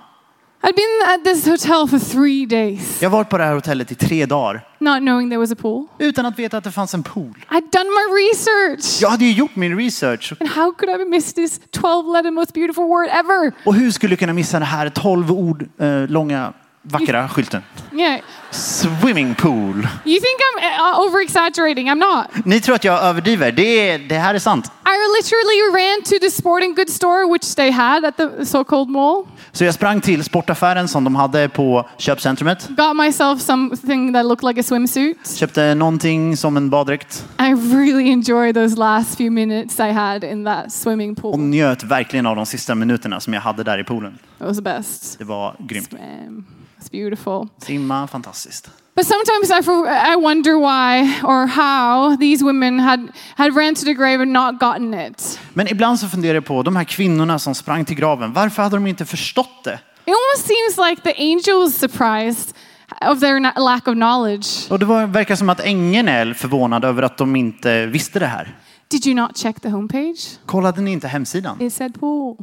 I'd 0.63 0.75
been 0.75 1.13
at 1.15 1.23
this 1.25 1.45
hotel 1.45 1.87
for 1.87 1.99
three 1.99 2.45
days, 2.45 3.01
Jag 3.01 3.09
har 3.09 3.17
varit 3.17 3.29
på 3.29 3.37
det 3.37 3.43
här 3.43 3.53
hotellet 3.53 3.91
i 3.91 3.95
tre 3.95 4.25
dagar 4.25 4.67
not 4.79 4.99
knowing 4.99 5.29
there 5.29 5.39
was 5.39 5.51
a 5.51 5.55
pool. 5.55 5.87
utan 5.99 6.25
att 6.25 6.39
veta 6.39 6.57
att 6.57 6.63
det 6.63 6.71
fanns 6.71 6.93
en 6.93 7.03
pool. 7.03 7.45
I'd 7.49 7.71
done 7.71 7.89
my 7.89 8.21
research. 8.21 9.01
Jag 9.01 9.09
hade 9.09 9.25
ju 9.25 9.31
gjort 9.31 9.55
min 9.55 9.77
research. 9.77 10.33
And 10.39 10.49
how 10.49 10.71
could 10.73 10.89
I 10.89 10.91
have 10.91 11.05
missed 11.05 11.35
this 11.35 11.59
12 11.71 12.13
letter 12.13 12.31
most 12.31 12.53
beautiful 12.53 12.83
word 12.83 13.07
ever? 13.11 13.51
Och 13.65 13.75
hur 13.75 13.91
skulle 13.91 14.11
jag 14.11 14.19
kunna 14.19 14.33
missa 14.33 14.59
det 14.59 14.65
här 14.65 14.89
12 14.89 15.31
ord 15.31 15.69
eh, 15.79 16.07
långa 16.07 16.53
vackra 16.81 17.29
skylten. 17.29 17.61
Yeah. 17.93 18.21
Swimming 18.51 19.35
pool. 19.35 19.75
You 20.05 20.19
think 20.19 20.39
I'm 20.41 20.57
uh, 20.93 20.99
over 21.07 21.21
exaggerating? 21.23 21.87
I'm 21.89 21.95
not. 21.99 22.45
Ni 22.45 22.61
tror 22.61 22.75
att 22.75 22.83
jag 22.83 23.03
överdriver. 23.03 23.51
Det, 23.51 23.97
det 23.97 24.15
här 24.17 24.35
är 24.35 24.39
sant. 24.39 24.65
I 24.85 24.95
literally 25.17 25.61
ran 25.83 26.03
to 26.03 26.19
the 26.21 26.31
sporting 26.31 26.73
goods 26.75 26.93
store, 26.93 27.33
which 27.33 27.55
they 27.55 27.71
had 27.71 28.05
at 28.05 28.17
the 28.17 28.45
so 28.45 28.63
called 28.63 28.89
mall, 28.89 29.23
Så 29.51 29.63
jag 29.65 29.73
sprang 29.73 30.01
till 30.01 30.23
sportaffären 30.23 30.87
som 30.87 31.03
de 31.03 31.15
hade 31.15 31.49
på 31.49 31.89
köpcentrumet. 31.97 32.67
got 32.69 32.95
myself 32.95 33.41
something 33.41 34.13
that 34.13 34.25
looked 34.25 34.47
like 34.49 34.59
a 34.59 34.63
swimsuit. 34.63 35.37
Köpte 35.37 35.75
någonting 35.75 36.37
som 36.37 36.57
en 36.57 36.69
baddräkt 36.69 37.25
I 37.39 37.43
really 37.53 38.11
enjoyed 38.11 38.55
those 38.55 38.75
last 38.75 39.17
few 39.17 39.29
minutes 39.45 39.79
I 39.79 39.91
had 39.91 40.23
in 40.23 40.45
that 40.45 40.71
swimming 40.71 41.11
och 41.11 41.17
pool. 41.17 41.39
njöt 41.39 41.83
verkligen 41.83 42.25
av 42.25 42.35
de 42.35 42.45
sista 42.45 42.75
minuterna 42.75 43.19
som 43.19 43.33
jag 43.33 43.41
hade 43.41 43.63
där 43.63 43.79
i 43.79 43.83
poolen. 43.83 44.13
It 44.39 44.45
was 44.47 44.57
the 44.57 44.63
best. 44.63 45.19
Det 45.19 45.25
var 45.25 45.55
grymt. 45.59 45.89
Swim. 45.89 46.45
It's 46.81 46.91
beautiful. 46.91 47.47
Simma, 47.59 48.07
fantastiskt. 48.07 48.69
But 48.95 49.05
sometimes 49.05 49.51
I, 49.51 50.13
I 50.13 50.15
wonder 50.15 50.57
why 50.57 51.19
or 51.23 51.47
how 51.47 52.17
these 52.17 52.43
women 52.43 52.79
had, 52.79 52.99
had 53.35 53.55
ran 53.55 53.75
to 53.75 53.85
the 53.85 53.93
grave 53.93 54.21
and 54.21 54.33
not 54.33 54.59
gotten 54.59 54.93
it. 54.93 55.39
Men 55.53 55.67
ibland 55.67 55.99
så 55.99 56.07
funderar 56.07 56.33
jag 56.33 56.45
på 56.45 56.63
de 56.63 56.75
här 56.75 56.83
kvinnorna 56.83 57.39
som 57.39 57.55
sprang 57.55 57.85
till 57.85 57.95
graven. 57.95 58.33
Varför 58.33 58.63
hade 58.63 58.75
de 58.75 58.87
inte 58.87 59.05
förstått 59.05 59.63
det? 59.63 59.79
It 60.05 60.13
almost 60.13 60.47
seems 60.47 60.89
like 60.89 61.01
the 61.01 61.21
angel 61.21 61.59
was 61.63 61.75
surprised 61.77 62.55
of 63.01 63.19
their 63.19 63.59
lack 63.59 63.87
of 63.87 63.93
knowledge. 63.93 64.71
Och 64.71 64.79
det 64.79 64.85
var, 64.85 65.07
verkar 65.07 65.35
som 65.35 65.49
att 65.49 65.59
ängeln 65.59 66.07
är 66.07 66.33
förvånad 66.33 66.85
över 66.85 67.03
att 67.03 67.17
de 67.17 67.35
inte 67.35 67.85
visste 67.85 68.19
det 68.19 68.25
här. 68.25 68.57
Did 68.87 69.07
you 69.07 69.15
not 69.15 69.37
check 69.37 69.61
the 69.61 69.69
homepage? 69.69 70.39
Kollade 70.45 70.81
ni 70.81 70.91
inte 70.91 71.07
hemsidan? 71.07 71.61
It 71.61 71.73
said 71.73 71.99
pool. 71.99 72.37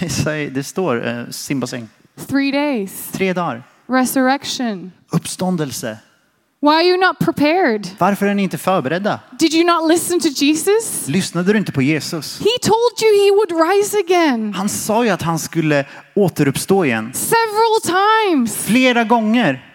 Det, 0.00 0.08
säger, 0.08 0.50
det 0.50 0.64
står 0.64 1.08
eh, 1.08 1.24
simbassäng. 1.30 1.88
Three 2.26 2.50
days. 2.52 3.08
Tre 3.12 3.32
dagar. 3.32 3.62
Resurrection. 3.92 4.92
Uppståndelse. 5.10 5.98
Why 6.60 6.68
are 6.68 6.82
you 6.82 6.96
not 7.00 7.18
prepared? 7.18 7.88
Varför 7.98 8.26
är 8.26 8.34
ni 8.34 8.42
inte 8.42 8.58
förberedda? 8.58 9.20
Did 9.38 9.54
you 9.54 9.64
not 9.66 9.90
listen 9.90 10.20
to 10.20 10.28
Jesus? 10.28 11.08
Lyssnade 11.08 11.52
du 11.52 11.58
inte 11.58 11.72
på 11.72 11.82
Jesus? 11.82 12.38
He 12.38 12.58
told 12.62 13.02
you 13.02 13.24
he 13.24 13.30
would 13.30 13.70
rise 13.70 13.98
again 13.98 14.54
Han 14.54 14.68
sa 14.68 15.04
ju 15.04 15.10
att 15.10 15.22
han 15.22 15.38
skulle 15.38 15.84
återuppstå 16.14 16.84
igen. 16.84 17.12
several 17.14 18.02
times. 18.30 18.56
Flera 18.56 19.04
gånger. 19.04 19.66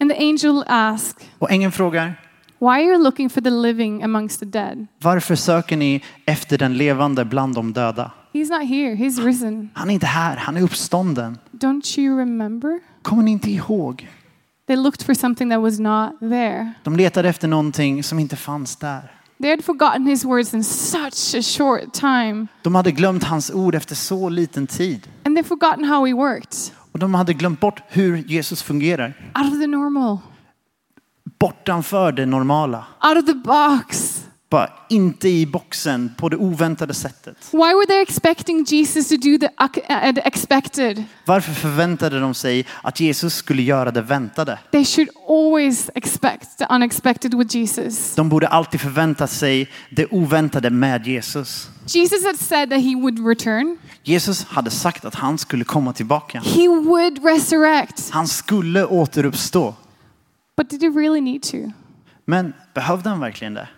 And 0.00 0.10
the 0.10 0.16
angel 0.16 0.64
asked, 0.66 1.24
Och 1.38 1.50
ängeln 1.50 1.72
frågar, 1.72 2.14
Why 2.58 2.66
are 2.66 2.82
you 2.84 2.98
looking 3.02 3.30
for 3.30 3.40
the 3.40 3.50
living 3.50 4.02
amongst 4.02 4.40
the 4.40 4.46
dead? 4.46 4.86
varför 5.02 5.34
söker 5.36 5.76
ni 5.76 6.04
efter 6.26 6.58
den 6.58 6.74
levande 6.78 7.24
bland 7.24 7.54
de 7.54 7.72
döda? 7.72 8.10
He's 8.32 8.48
not 8.58 8.68
here, 8.68 8.94
he's 8.94 9.24
risen. 9.24 9.70
Han 9.74 9.90
är 9.90 9.94
inte 9.94 10.06
här, 10.06 10.36
han 10.36 10.56
är 10.56 10.62
uppstånden. 10.62 11.38
Don't 11.52 11.98
you 11.98 12.18
remember? 12.18 12.80
Kommer 13.02 13.22
ni 13.22 13.30
inte 13.30 13.50
ihåg? 13.50 14.08
They 14.66 14.76
looked 14.76 15.02
for 15.06 15.14
something 15.14 15.50
that 15.50 15.60
was 15.60 15.78
not 15.78 16.20
there. 16.20 16.72
De 16.84 16.96
letade 16.96 17.28
efter 17.28 17.48
någonting 17.48 18.02
som 18.02 18.18
inte 18.18 18.36
fanns 18.36 18.76
där. 18.76 19.12
They 19.42 19.50
had 19.50 19.64
forgotten 19.64 20.06
his 20.06 20.24
words 20.24 20.54
in 20.54 20.64
such 20.64 21.34
a 21.38 21.42
short 21.42 21.92
time. 21.92 22.46
De 22.62 22.74
hade 22.74 22.92
glömt 22.92 23.24
hans 23.24 23.50
ord 23.50 23.74
efter 23.74 23.94
så 23.94 24.28
liten 24.28 24.66
tid. 24.66 25.08
And 25.24 25.38
they've 25.38 25.48
forgotten 25.48 25.84
how 25.84 26.06
he 26.06 26.12
worked. 26.14 26.56
Och 26.92 26.98
de 26.98 27.14
hade 27.14 27.32
glömt 27.34 27.60
bort 27.60 27.82
hur 27.88 28.16
Jesus 28.16 28.62
fungerar. 28.62 29.32
Out 29.34 29.52
of 29.52 29.60
the 29.60 29.66
normal, 29.66 30.18
Bortanför 31.38 32.12
det 32.12 32.26
normala. 32.26 32.84
out 33.08 33.18
of 33.18 33.26
the 33.26 33.34
box. 33.34 34.16
Bara 34.50 34.70
inte 34.88 35.28
i 35.28 35.46
boxen 35.46 36.14
på 36.18 36.28
det 36.28 36.36
oväntade 36.36 36.94
sättet. 36.94 37.36
Why 37.52 37.58
were 37.58 37.86
they 37.86 38.02
expecting 38.02 38.64
Jesus 38.64 39.08
to 39.08 39.16
do 39.16 39.38
the 39.38 39.48
expected? 40.24 41.04
Varför 41.24 41.52
förväntade 41.52 42.20
de 42.20 42.34
sig 42.34 42.66
att 42.82 43.00
Jesus 43.00 43.34
skulle 43.34 43.62
göra 43.62 43.90
det 43.90 44.02
väntade? 44.02 44.58
They 44.72 44.84
should 44.84 45.08
always 45.28 45.90
expect 45.94 46.58
the 46.58 46.66
unexpected 46.70 47.34
with 47.34 47.56
Jesus. 47.56 48.14
De 48.14 48.28
borde 48.28 48.48
alltid 48.48 48.80
förvänta 48.80 49.26
sig 49.26 49.68
det 49.90 50.06
oväntade 50.06 50.70
med 50.70 51.06
Jesus. 51.06 51.68
Jesus 51.86 52.24
had 52.24 52.38
said 52.38 52.70
that 52.70 52.80
he 52.80 52.94
would 52.94 53.26
return. 53.26 53.78
Jesus 54.02 54.44
hade 54.44 54.70
sagt 54.70 55.04
att 55.04 55.14
han 55.14 55.38
skulle 55.38 55.64
komma 55.64 55.92
tillbaka. 55.92 56.40
He 56.40 56.68
would 56.68 57.24
resurrect. 57.24 58.10
Han 58.10 58.28
skulle 58.28 58.84
återuppstå. 58.84 59.74
But 60.56 60.70
did 60.70 60.82
he 60.82 60.88
really 60.88 61.20
need 61.20 61.42
to? 61.42 61.56
Men 62.24 62.52
behövde 62.74 63.08
han 63.08 63.20
verkligen 63.20 63.54
det? 63.54 63.68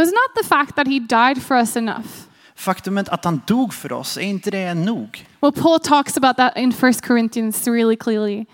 Was 0.00 0.12
not 0.12 0.34
the 0.34 0.48
fact 0.48 0.76
that 0.76 0.86
he 0.86 0.98
died 0.98 1.42
for 1.42 1.56
us 1.56 1.76
enough? 1.76 2.06
Faktumet 2.54 3.08
att 3.08 3.24
han 3.24 3.40
dog 3.46 3.74
för 3.74 3.92
oss, 3.92 4.16
är 4.16 4.20
inte 4.20 4.50
det 4.50 4.74
nog? 4.74 5.26
Well, 5.40 5.52
Paul 5.52 5.80
talks 5.80 6.16
about 6.16 6.36
that 6.36 6.56
in 6.56 6.72
1 6.82 7.00
Corinthians 7.00 7.68
really 7.68 7.96
clearly. 7.96 8.46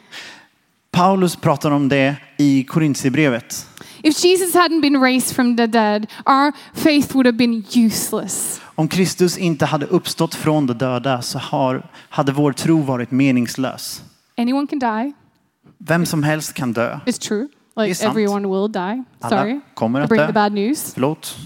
Paulus 0.90 1.36
pratar 1.36 1.70
om 1.70 1.88
det 1.88 2.16
i 2.36 2.64
Korintierbrevet. 2.64 3.66
If 4.02 4.24
Jesus 4.24 4.54
hadn't 4.54 4.80
been 4.80 5.00
raised 5.00 5.36
from 5.36 5.56
the 5.56 5.66
dead, 5.66 6.06
our 6.26 6.52
faith 6.74 7.14
would 7.14 7.26
have 7.26 7.36
been 7.36 7.64
useless. 7.76 8.60
Om 8.74 8.88
Kristus 8.88 9.38
inte 9.38 9.66
hade 9.66 9.86
uppstått 9.86 10.34
från 10.34 10.66
de 10.66 10.78
döda 10.78 11.22
så 11.22 11.38
har, 11.38 11.90
hade 12.08 12.32
vår 12.32 12.52
tro 12.52 12.82
varit 12.82 13.10
meningslös. 13.10 14.02
Anyone 14.36 14.66
can 14.66 14.78
die. 14.78 15.12
Vem 15.78 16.06
som 16.06 16.22
helst 16.22 16.54
kan 16.54 16.72
dö. 16.72 17.00
It's 17.06 17.28
true. 17.28 17.48
Det 17.76 17.82
är 17.82 17.84
Like 17.84 17.94
sant. 17.94 18.10
everyone 18.10 18.48
will 18.48 18.72
die. 18.72 19.04
Alla 19.20 19.36
Sorry 19.36 19.60
kommer 19.74 20.00
to 20.00 20.04
att 20.04 20.08
bring 20.08 20.26
the 20.26 20.32
bad 20.32 20.52
news. 20.52 20.92
Förlåt. 20.94 21.36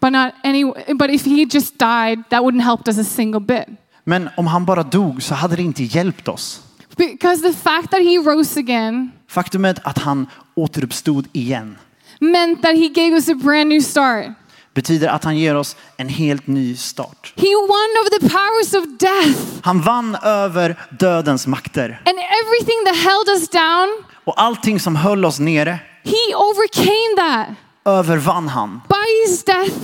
But 0.00 0.12
not 0.12 0.32
any. 0.44 0.64
But 0.94 1.10
if 1.10 1.24
he 1.26 1.46
just 1.50 1.78
died, 1.78 2.22
that 2.30 2.42
wouldn't 2.42 2.62
help 2.62 2.88
us 2.88 2.98
a 2.98 3.04
single 3.04 3.40
bit. 3.40 3.64
Men 4.04 4.28
om 4.36 4.46
han 4.46 4.64
bara 4.64 4.82
dog 4.82 5.22
så 5.22 5.34
hade 5.34 5.56
det 5.56 5.62
inte 5.62 5.82
hjälpt 5.82 6.28
oss. 6.28 6.62
Because 6.96 7.42
the 7.42 7.52
fact 7.52 7.90
that 7.90 8.00
he 8.00 8.16
rose 8.18 8.60
again 8.60 9.10
Faktumet 9.28 9.78
att 9.86 9.98
han 9.98 10.26
återuppstod 10.54 11.26
igen 11.32 11.76
meant 12.20 12.62
that 12.62 12.74
he 12.74 12.88
gave 12.88 13.10
us 13.14 13.28
a 13.28 13.34
brand 13.34 13.68
new 13.68 13.80
start. 13.80 14.26
betyder 14.74 15.08
att 15.08 15.24
han 15.24 15.38
ger 15.38 15.54
oss 15.54 15.76
en 15.96 16.08
helt 16.08 16.46
ny 16.46 16.76
start. 16.76 17.32
He 17.36 17.46
won 17.46 17.90
over 18.00 18.18
the 18.20 18.28
powers 18.28 18.74
of 18.74 18.98
death 18.98 19.40
Han 19.62 19.80
vann 19.80 20.14
över 20.22 20.76
dödens 20.98 21.46
makter 21.46 22.02
and 22.04 22.18
everything 22.18 22.84
that 22.86 22.96
held 22.96 23.28
us 23.28 23.48
down. 23.48 23.88
Och 24.26 24.40
allting 24.42 24.80
som 24.80 24.96
höll 24.96 25.24
oss 25.24 25.38
nere 25.40 25.78
He 26.04 26.34
overcame 26.36 27.16
that 27.16 27.46
övervann 27.84 28.48
han 28.48 28.80
by 28.88 29.26
his 29.30 29.44
death 29.44 29.74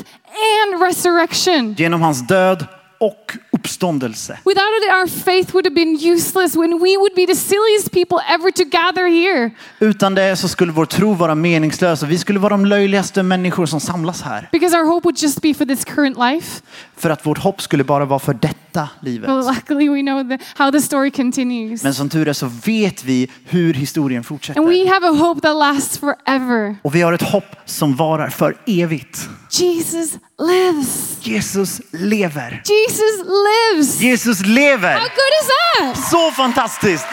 and 0.63 0.83
resurrection. 0.83 1.75
genom 1.79 2.03
hans 2.03 2.27
död 2.27 2.67
och 3.01 3.33
uppståndelse. 3.53 4.39
Without 4.45 4.83
it, 4.83 4.93
our 4.95 5.07
faith 5.25 5.55
would 5.55 5.67
have 5.67 5.75
been 5.75 6.13
useless 6.13 6.57
when 6.57 6.71
we 6.73 6.97
would 6.97 7.15
be 7.17 7.27
the 7.27 7.35
silliest 7.35 7.91
people 7.93 8.19
ever 8.35 8.51
to 8.51 8.65
gather 8.65 9.09
here. 9.09 9.51
Utan 9.79 10.15
det 10.15 10.37
så 10.37 10.49
skulle 10.49 10.73
vår 10.73 10.85
tro 10.87 11.13
vara 11.15 11.35
meningslös 11.35 12.03
och 12.03 12.11
vi 12.11 12.19
skulle 12.19 12.39
vara 12.39 12.51
de 12.51 12.67
löjligaste 12.67 13.23
människor 13.23 13.67
som 13.67 13.81
samlas 13.81 14.23
här. 14.23 14.49
Because 14.53 14.77
our 14.79 14.85
hope 14.85 15.05
would 15.05 15.23
just 15.23 15.41
be 15.43 15.55
for 15.55 15.65
this 15.65 15.85
current 15.85 16.19
life. 16.19 16.63
För 17.03 17.11
att 17.11 17.27
vårt 17.27 17.39
hopp 17.39 17.63
skulle 17.63 17.85
bara 17.85 18.05
vara 18.05 18.19
för 18.19 18.35
detta 18.35 18.89
livet. 19.01 19.29
But 19.31 19.55
luckily, 19.55 19.89
we 19.89 20.03
know 20.03 20.29
the, 20.29 20.45
how 20.55 20.71
the 20.73 20.81
story 20.83 21.11
continues. 21.11 21.83
Men 21.83 21.95
som 21.95 22.09
tur 22.09 22.29
är 22.29 22.33
så 22.33 22.47
vet 22.65 23.05
vi 23.05 23.31
hur 23.45 23.75
historien 23.75 24.19
And 24.19 24.27
fortsätter. 24.27 24.61
we 24.63 24.89
have 24.91 25.07
a 25.09 25.13
hope 25.13 25.41
that 25.41 25.57
lasts 25.57 25.99
forever. 25.99 26.77
Och 26.83 26.95
vi 26.95 27.03
har 27.03 27.13
ett 27.13 27.23
hopp 27.23 27.57
som 27.65 27.97
varar 27.97 28.29
för 28.29 28.57
evigt. 28.67 29.29
Jesus 29.51 30.19
lives. 30.39 31.17
Jesus 31.21 31.81
lever. 31.91 32.63
Jesus 32.65 33.27
lives. 33.27 34.01
Jesus 34.01 34.41
How 34.41 34.55
lever! 34.55 34.95
good 34.95 35.33
is 35.43 35.49
that? 35.97 36.11
Så 36.11 36.31
fantastiskt! 36.31 37.07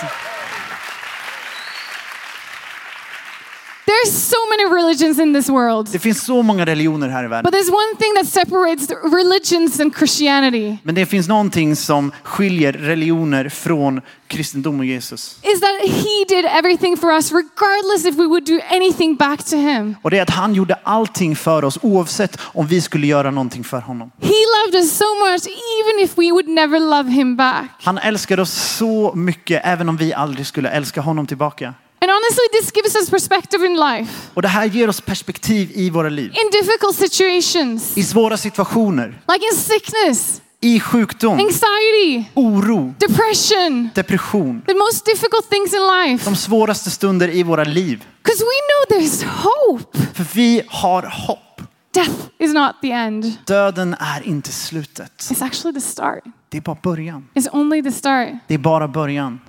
There's 3.89 4.11
so 4.11 4.35
many 4.49 4.83
religions 4.83 5.19
in 5.19 5.33
this 5.33 5.49
world. 5.49 5.87
Det 5.91 5.99
finns 5.99 6.25
så 6.25 6.41
många 6.41 6.65
religioner 6.65 7.09
här 7.09 7.23
i 7.23 7.27
världen. 7.27 7.51
But 7.51 7.59
there's 7.59 7.71
one 7.73 7.95
thing 7.99 8.13
that 8.15 8.27
separates 8.27 8.89
religions 9.13 9.79
and 9.79 9.97
Christianity 9.97 10.77
Men 10.83 10.95
det 10.95 11.05
finns 11.05 11.27
någonting 11.27 11.75
som 11.75 12.11
skiljer 12.23 12.73
religioner 12.73 13.49
från 13.49 14.01
kristendom 14.27 14.79
och 14.79 14.85
Jesus. 14.85 15.39
is 15.41 15.59
that 15.61 15.81
he 15.81 16.35
did 16.35 16.45
everything 16.45 16.97
for 16.97 17.11
us 17.11 17.31
regardless 17.31 18.05
if 18.05 18.15
we 18.15 18.27
would 18.27 18.45
do 18.45 18.59
anything 18.69 19.15
back 19.15 19.43
to 19.45 19.55
him. 19.55 19.95
Och 20.01 20.11
det 20.11 20.17
är 20.17 20.21
att 20.21 20.29
han 20.29 20.53
gjorde 20.55 20.75
allting 20.83 21.35
för 21.35 21.63
oss 21.63 21.79
oavsett 21.81 22.37
om 22.41 22.67
vi 22.67 22.81
skulle 22.81 23.07
göra 23.07 23.31
någonting 23.31 23.63
för 23.63 23.81
honom. 23.81 24.11
He 24.21 24.27
loved 24.65 24.75
us 24.81 24.97
so 24.97 25.05
much 25.31 25.47
even 25.47 26.05
if 26.05 26.17
we 26.17 26.31
would 26.31 26.47
never 26.47 26.79
love 26.79 27.11
him 27.11 27.35
back. 27.35 27.69
Han 27.83 27.97
älskar 27.97 28.39
oss 28.39 28.51
så 28.77 29.13
mycket 29.15 29.61
även 29.65 29.89
om 29.89 29.97
vi 29.97 30.13
aldrig 30.13 30.47
skulle 30.47 30.69
älska 30.69 31.01
honom 31.01 31.27
tillbaka. 31.27 31.73
And 32.01 32.11
honestly 32.11 32.47
this 32.51 32.71
gives 32.75 32.95
us 32.95 33.09
perspective 33.09 33.65
in 33.65 33.75
life. 33.75 34.11
Och 34.33 34.41
det 34.41 34.47
här 34.47 34.65
ger 34.65 34.89
oss 34.89 35.01
perspektiv 35.01 35.71
i 35.73 35.89
våra 35.89 36.09
liv. 36.09 36.31
In 36.31 36.51
difficult 36.51 36.95
situations 36.95 37.97
I 37.97 38.03
svåra 38.03 38.37
situationer, 38.37 39.21
like 39.33 39.45
in 39.51 39.57
sickness, 39.57 40.41
i 40.61 40.79
sjukdom, 40.79 41.39
anxiety, 41.39 42.23
oro, 42.33 42.93
depression, 42.99 43.89
depression. 43.95 44.61
the 44.67 44.73
most 44.73 45.05
difficult 45.05 45.49
things 45.49 45.73
in 45.73 45.79
life. 45.79 46.25
De 46.25 46.35
svåraste 46.35 46.91
stunder 46.91 47.27
i 47.27 47.43
våra 47.43 47.63
liv. 47.63 48.05
Because 48.23 48.43
we 48.43 48.57
know 48.69 48.99
there's 48.99 49.25
hope. 49.25 49.97
För 50.13 50.35
vi 50.35 50.61
har 50.67 51.01
hopp. 51.03 51.61
Death 51.93 52.19
is 52.37 52.53
not 52.53 52.75
the 52.81 52.91
end. 52.91 53.33
Döden 53.45 53.95
är 53.99 54.27
inte 54.27 54.51
slutet. 54.51 55.11
It's 55.31 55.45
actually 55.45 55.73
the 55.73 55.87
start. 55.87 56.23
Det 56.49 56.57
är 56.57 56.61
bara 56.61 56.77
början. 56.83 57.27
It's 57.33 57.49
only 57.51 57.83
the 57.83 57.91
start. 57.91 58.29
Det 58.47 58.53
är 58.53 58.57
bara 58.57 58.87
början. 58.87 59.39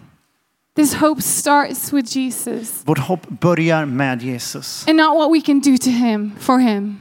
This 0.77 0.95
hope 0.95 1.23
starts 1.23 1.93
with 1.93 2.17
Jesus 2.17 2.83
Vårt 2.85 2.99
hopp 2.99 3.29
börjar 3.29 3.85
med 3.85 4.23
Jesus. 4.23 4.89
and 4.89 4.97
not 4.97 5.17
what 5.17 5.33
we 5.33 5.41
can 5.41 5.61
do 5.61 5.77
to 5.79 5.91
him, 5.91 6.33
for 6.41 6.59
him, 6.59 7.01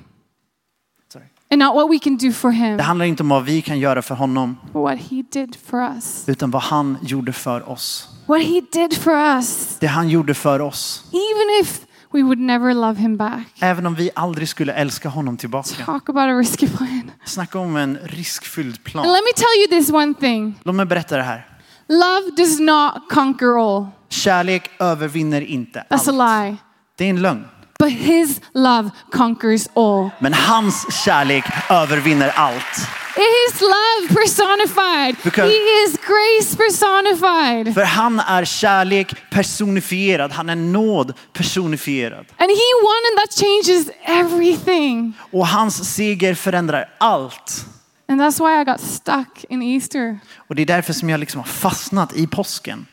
Sorry. 1.13 1.25
and 1.51 1.59
not 1.59 1.75
what 1.75 1.89
we 1.91 1.99
can 1.99 2.17
do 2.17 2.31
for 2.31 2.51
him, 2.51 2.77
Det 2.77 2.83
handlar 2.83 3.05
inte 3.05 3.23
om 3.23 3.29
vad 3.29 3.43
vi 3.45 3.61
kan 3.61 3.79
göra 3.79 4.01
för 4.01 4.15
honom, 4.15 4.57
but 4.63 4.73
what 4.73 4.99
he 4.99 5.23
did 5.31 5.55
for 5.65 5.79
us. 5.95 6.23
utan 6.29 6.51
vad 6.51 6.61
han 6.61 6.97
gjorde 7.01 7.33
för 7.33 7.69
oss. 7.69 8.07
What 8.27 8.41
he 8.41 8.61
did 8.71 8.93
for 8.97 9.13
us, 9.13 9.77
Det 9.79 9.87
han 9.87 10.09
gjorde 10.09 10.33
för 10.33 10.59
oss. 10.61 11.03
even 11.11 11.61
if 11.61 11.81
we 12.11 12.23
would 12.23 12.39
never 12.39 12.73
love 12.73 12.99
him 13.01 13.17
back. 13.17 13.43
Även 13.59 13.85
om 13.85 13.95
vi 13.95 14.09
aldrig 14.15 14.49
skulle 14.49 14.73
älska 14.73 15.09
honom 15.09 15.37
tillbaka. 15.37 15.85
Talk 15.85 16.09
about 16.09 16.23
a 16.29 16.33
risky 16.37 16.67
plan. 16.67 17.11
Snacka 17.25 17.59
om 17.59 17.75
en 17.75 17.97
riskfylld 18.03 18.75
And 18.75 18.83
plan. 18.83 19.03
let 19.07 19.21
me 19.23 19.31
tell 19.35 19.47
you 19.73 19.79
this 19.81 19.89
one 19.93 20.13
thing 20.13 20.59
Låt 20.63 20.75
mig 20.75 20.85
berätta 20.85 21.17
det 21.17 21.23
här. 21.23 21.45
Love 21.89 22.31
does 22.37 22.59
not 22.59 23.09
conquer 23.09 23.57
all. 23.59 23.87
Kärlek 24.09 24.69
övervinner 24.79 25.41
inte 25.41 25.79
That's 25.89 26.09
a 26.19 26.23
allt. 26.23 26.49
lie. 26.51 26.57
Det 26.97 27.05
är 27.05 27.09
en 27.09 27.21
lögn. 27.21 27.45
But 27.79 27.91
his 27.91 28.41
love 28.53 28.89
conquers 29.11 29.67
all. 29.75 30.09
Men 30.19 30.33
hans 30.33 31.03
kärlek 31.05 31.43
övervinner 31.69 32.29
allt. 32.35 32.87
It 33.17 33.53
is 33.55 33.61
love 33.61 34.21
personified. 34.21 35.15
Because- 35.23 35.47
he 35.49 35.83
is 35.85 35.91
grace 35.97 36.57
personified. 36.57 37.73
För 37.73 37.83
han 37.83 38.19
är 38.19 38.45
kärlek 38.45 39.29
personifierad. 39.31 40.31
Han 40.31 40.49
är 40.49 40.55
nåd 40.55 41.13
personifierad. 41.33 42.25
And 42.37 42.49
he 42.49 42.69
won, 42.83 43.01
and 43.11 43.17
that 43.19 43.39
changes 43.39 43.87
everything. 44.03 45.13
Och 45.31 45.47
hans 45.47 45.93
seger 45.95 46.35
förändrar 46.35 46.89
allt. 46.97 47.65
And 48.09 48.21
that's 48.21 48.39
why 48.39 48.61
I 48.61 48.63
got 48.65 48.79
stuck 48.79 49.45
in 49.49 49.61
Easter. 49.61 50.19
Och 50.47 50.55
det 50.55 50.61
är 50.61 50.65
därför 50.65 50.93
som 50.93 51.09
jag 51.09 51.19
liksom 51.19 51.39
har 51.41 51.47
fastnat 51.47 52.13
i 52.15 52.27
påsken. 52.27 52.85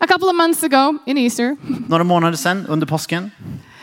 A 0.00 0.06
couple 0.06 0.28
of 0.28 0.34
months 0.34 0.62
ago 0.64 0.98
in 1.06 1.18
Easter, 1.18 1.56
Några 1.88 2.04
månader 2.04 2.36
sedan 2.36 2.66
under 2.66 2.86
påsken 2.86 3.30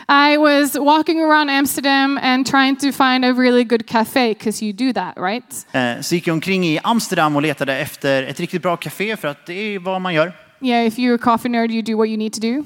I 0.08 0.36
was 0.36 0.74
walking 0.76 1.20
around 1.22 1.50
Amsterdam 1.50 2.18
and 2.22 2.46
trying 2.46 2.76
to 2.76 2.92
find 2.92 3.24
a 3.24 3.32
really 3.32 3.64
good 3.64 3.86
cafe 3.86 4.34
because 4.34 4.64
you 4.64 4.72
do 4.72 4.92
that, 4.92 5.14
right? 5.16 5.66
eh, 5.72 6.00
så 6.00 6.14
gick 6.14 6.26
jag 6.26 6.34
omkring 6.34 6.64
i 6.66 6.80
Amsterdam 6.82 7.36
och 7.36 7.42
letade 7.42 7.78
efter 7.78 8.22
ett 8.22 8.40
riktigt 8.40 8.62
bra 8.62 8.76
café 8.76 9.16
för 9.16 9.28
att 9.28 9.46
det 9.46 9.52
är 9.74 9.78
vad 9.78 10.00
man 10.00 10.14
gör. 10.14 10.32
Yeah, 10.62 10.86
if 10.86 10.98
you're 10.98 11.14
a 11.14 11.18
coffee 11.18 11.48
nerd, 11.48 11.70
you 11.70 11.82
do 11.82 11.96
what 11.96 12.08
you 12.08 12.16
need 12.16 12.32
to 12.32 12.40
do. 12.40 12.64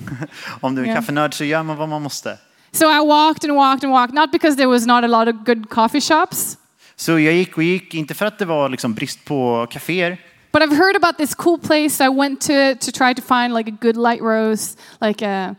Om 0.61 0.75
du 0.75 0.83
är 0.83 0.87
Ja. 0.87 0.95
kaffenörd 0.95 1.35
så 1.35 1.45
gör 1.45 1.63
man 1.63 1.77
vad 1.77 1.89
man 1.89 2.03
måste. 2.03 2.39
So 2.73 2.85
I 2.91 3.07
walked 3.07 3.51
and 3.51 3.57
walked 3.59 3.85
and 3.85 3.93
walked, 3.93 4.15
not 4.15 4.33
because 4.33 4.57
there 4.57 4.67
was 4.67 4.87
not 4.87 5.05
a 5.05 5.07
lot 5.07 5.29
of 5.35 5.47
good 5.47 5.71
coffee 5.71 6.01
shops, 6.01 6.57
Så 6.97 7.19
jag 7.19 7.35
gick 7.35 7.57
och 7.57 7.63
gick, 7.63 7.95
inte 7.95 8.15
för 8.15 8.27
att 8.27 8.39
det 8.39 8.45
var 8.45 8.69
liksom 8.69 8.95
brist 8.95 9.25
på 9.25 9.67
kaféer, 9.71 10.19
but 10.53 10.63
I've 10.63 10.77
heard 10.77 10.97
about 10.97 11.19
this 11.19 11.35
cool 11.35 11.59
place. 11.59 12.05
I 12.05 12.09
went 12.09 12.41
to 12.41 12.75
to 12.81 12.93
try 12.93 13.15
to 13.15 13.23
find 13.23 13.55
like 13.55 13.71
a 13.71 13.77
good 13.81 13.97
light 13.97 14.23
roast, 14.23 14.81
like 15.01 15.27
a 15.27 15.55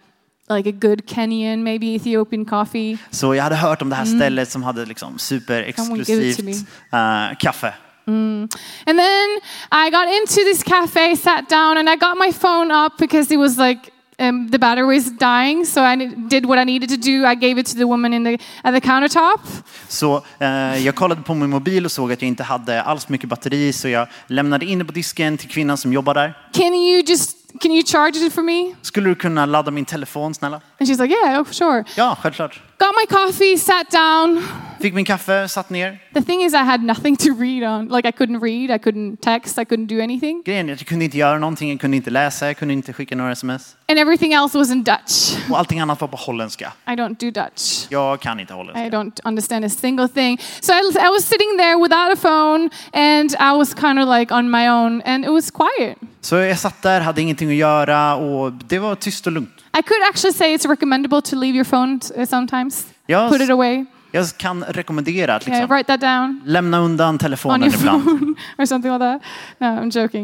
like 0.50 0.70
a 0.70 0.72
good 0.72 1.06
Kenyan, 1.08 1.64
maybe 1.64 1.86
Ethiopian 1.96 2.46
coffee. 2.46 2.98
Så 3.12 3.36
jag 3.36 3.44
hade 3.44 3.56
hört 3.56 3.82
om 3.82 3.90
det 3.90 3.96
här 3.96 4.06
stället 4.06 4.50
som 4.50 4.64
hade 4.64 4.86
liksom 4.86 5.18
superexklusivt 5.18 6.68
uh, 6.94 7.38
kaffe. 7.40 7.74
And 8.08 8.50
then 8.86 9.40
I 9.72 9.90
got 9.90 10.08
into 10.08 10.44
this 10.44 10.64
cafe, 10.64 11.16
sat 11.16 11.50
down, 11.50 11.78
and 11.78 11.90
I 11.90 11.96
got 11.96 12.18
my 12.18 12.32
phone 12.32 12.86
up 12.86 12.98
because 13.00 13.34
it 13.34 13.40
was 13.40 13.58
like 13.58 13.80
um, 14.20 14.52
the 14.52 14.58
battery 14.58 14.96
was 14.96 15.06
dying. 15.12 15.66
So 15.66 15.82
I 15.82 15.96
did 16.30 16.46
what 16.46 16.60
I 16.60 16.66
needed 16.66 16.90
to 16.90 16.98
do. 16.98 17.26
I 17.26 17.36
gave 17.36 17.62
it 17.62 17.66
to 17.66 17.76
the 17.78 17.84
woman 17.86 18.14
in 18.14 18.24
the 18.24 18.38
at 18.64 18.74
the 18.74 18.82
countertop. 18.82 19.40
Så 19.88 20.24
eh, 20.40 20.86
jag 20.86 20.96
kollade 20.96 21.22
på 21.22 21.34
min 21.34 21.50
mobil 21.50 21.86
och 21.86 21.92
såg 21.92 22.12
att 22.12 22.22
jag 22.22 22.28
inte 22.28 22.44
hade 22.44 22.82
alls 22.82 23.10
mycket 23.10 23.30
batteri 23.30 23.74
så 23.74 23.88
jag 23.88 24.08
lämnade 24.28 24.66
in 24.66 24.80
det 24.80 24.86
på 24.86 24.92
disken 24.92 25.38
till 25.38 25.50
kvinnan 25.50 25.78
som 25.78 25.94
jobbar 25.94 26.14
där. 26.14 26.38
Can 26.54 26.74
you 26.74 27.04
just 27.08 27.38
can 27.62 27.72
you 27.72 27.84
charge 27.84 28.18
it 28.18 28.34
for 28.34 28.42
me? 28.42 28.76
Skulle 28.82 29.10
du 29.10 29.16
kunna 29.16 29.46
ladda 29.46 29.72
min 29.72 29.86
telefon 29.86 30.34
snälla? 30.34 30.62
And 30.80 30.90
she's 30.90 31.02
like, 31.02 31.16
yeah, 31.26 31.42
oh, 31.42 31.52
sure. 31.52 31.84
Ja, 31.96 32.18
självklart. 32.22 32.62
Got 32.78 32.94
my 32.94 33.06
coffee, 33.18 33.58
sat 33.58 33.90
down. 33.92 34.42
Fick 34.82 34.94
min 34.94 35.06
kaffe, 35.06 35.48
satt 35.48 35.70
ner. 35.70 36.00
The 36.14 36.22
thing 36.22 36.42
is, 36.44 36.54
I 36.54 36.58
had 36.58 36.84
nothing 36.84 37.16
to 37.18 37.34
read 37.40 37.64
on. 37.64 37.88
Like 37.88 38.06
I 38.08 38.12
couldn't 38.12 38.40
read, 38.42 38.70
I 38.70 38.78
couldn't 38.78 39.22
text, 39.22 39.58
I 39.58 39.64
couldn't 39.66 39.88
do 39.88 40.02
anything, 40.04 40.44
Grejen 40.46 40.70
är 40.70 40.74
att 40.74 40.80
jag 40.82 40.88
kunde 40.88 41.06
inte 41.06 41.18
göra 41.18 41.40
någonting, 41.40 41.70
jag 41.70 41.80
kunde 41.80 41.98
inte 41.98 42.10
läsa, 42.10 42.48
jag 42.48 42.58
kunde 42.58 42.74
inte 42.74 42.94
skicka 42.94 43.16
några 43.16 43.32
sms. 43.32 43.76
and 43.88 44.00
everything 44.00 44.34
else 44.34 44.58
was 44.58 44.72
in 44.72 44.84
Dutch. 44.84 45.36
Och 45.50 45.58
allting 45.60 45.80
annat 45.80 46.02
var 46.02 46.08
på 46.08 46.18
holländska. 46.18 46.74
I 46.88 46.92
don't 46.92 47.16
do 47.20 47.32
Dutch. 47.42 47.86
Jag 47.90 48.20
kan 48.20 48.40
inte 48.40 48.54
I 48.54 48.56
holländska. 48.56 48.98
don't 48.98 49.20
understand 49.24 49.66
a 49.66 49.70
single 49.70 50.08
thing. 50.08 50.38
So 50.62 50.74
I, 50.74 50.78
I 50.78 51.10
was 51.10 51.26
sitting 51.26 51.58
there 51.58 51.76
without 51.78 52.14
a 52.14 52.22
phone 52.22 52.70
and 52.94 53.32
I 53.32 53.58
was 53.58 53.74
kind 53.74 54.00
of 54.00 54.08
like 54.20 54.34
on 54.34 54.52
my 54.52 54.70
own 54.70 55.02
and 55.06 55.26
it 55.26 55.32
was 55.32 55.52
quiet. 55.52 55.98
Så 56.22 56.36
jag 56.36 56.60
satt 56.60 56.82
där, 56.82 57.02
hade 57.02 57.22
ingenting 57.22 57.50
att 57.50 57.56
göra 57.56 58.16
och 58.16 58.52
det 58.52 58.80
var 58.80 58.96
tyst 58.96 59.28
och 59.28 59.34
lugnt. 59.34 59.52
I 59.78 59.82
could 59.82 60.02
actually 60.04 60.32
say 60.32 60.54
it's 60.54 60.66
recommendable 60.66 61.22
to 61.24 61.36
leave 61.36 61.54
your 61.54 61.66
phone 61.66 62.00
uh, 62.16 62.26
sometimes. 62.26 62.86
Jag, 63.08 63.30
Put 63.30 63.42
it 63.42 63.50
away. 63.50 63.86
Jag 64.16 64.38
kan 64.38 64.64
rekommendera 64.64 65.36
att 65.36 65.46
liksom, 65.46 65.84
down 66.00 66.42
lämna 66.46 66.80
undan 66.80 67.10
on 67.10 67.18
telefonen 67.18 67.74
ibland. 67.74 68.36
or 68.58 68.66
something 68.66 68.92
like 68.92 69.00
that. 69.00 69.22
No, 69.60 69.68
I'm 69.68 70.02
joking. 70.04 70.24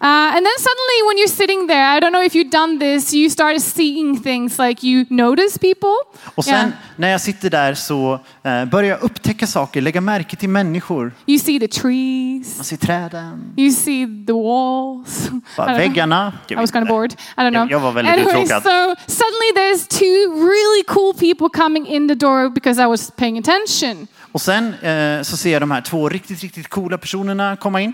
Uh, 0.00 0.36
and 0.36 0.46
then 0.46 0.56
suddenly, 0.58 0.98
when 1.08 1.16
you're 1.18 1.36
sitting 1.36 1.68
there, 1.68 1.96
I 1.96 2.00
don't 2.00 2.12
know 2.12 2.22
if 2.22 2.34
you've 2.34 2.50
done 2.50 2.78
this, 2.78 3.14
you 3.14 3.30
start 3.30 3.60
seeing 3.60 4.22
things 4.22 4.58
like 4.58 4.86
you 4.86 5.04
notice 5.10 5.58
people. 5.58 5.96
Och 6.34 6.44
sen 6.44 6.52
Yeah. 6.54 6.70
när 6.96 7.08
jag 7.08 7.20
sitter 7.20 7.50
där 7.50 7.74
så 7.74 8.20
eh, 8.42 8.64
börjar 8.64 8.90
jag 8.90 9.02
upptäcka 9.02 9.46
saker, 9.46 9.80
lägga 9.80 10.00
märke 10.00 10.36
till 10.36 10.48
människor. 10.48 11.12
You 11.26 11.38
see 11.38 11.60
the 11.60 11.68
trees. 11.68 12.56
Man 12.56 12.64
ser 12.64 12.76
träden, 12.76 13.54
You 13.56 13.72
see 13.72 14.06
the 14.26 14.32
walls. 14.32 15.30
Bara 15.56 15.76
väggarna. 15.76 16.32
Jag 16.48 16.58
I 16.58 16.60
was 16.60 16.70
kind 16.72 16.82
of 16.82 16.88
bored. 16.88 17.12
I 17.12 17.40
don't 17.40 17.50
know. 17.50 17.62
Jag- 17.62 17.70
jag 17.70 17.80
var 17.80 17.92
väldigt 17.92 18.14
anyway, 18.14 18.44
uttråkad. 18.44 18.62
so 18.62 18.94
suddenly 19.06 19.50
there's 19.56 19.86
two 19.88 20.46
really 20.46 20.82
cool 20.86 21.14
people 21.14 21.48
coming 21.62 21.86
in 21.86 22.08
the 22.08 22.14
door 22.14 22.48
because 22.50 22.82
I 22.82 22.86
was 22.86 23.10
paying 23.10 23.31
attention. 23.38 24.06
Och 24.32 24.40
sen 24.40 24.74
eh, 24.74 25.22
så 25.22 25.36
ser 25.36 25.52
jag 25.52 25.62
de 25.62 25.70
här 25.70 25.80
två 25.80 26.08
riktigt, 26.08 26.40
riktigt 26.42 26.68
coola 26.68 26.98
personerna 26.98 27.56
komma 27.56 27.80
in. 27.80 27.92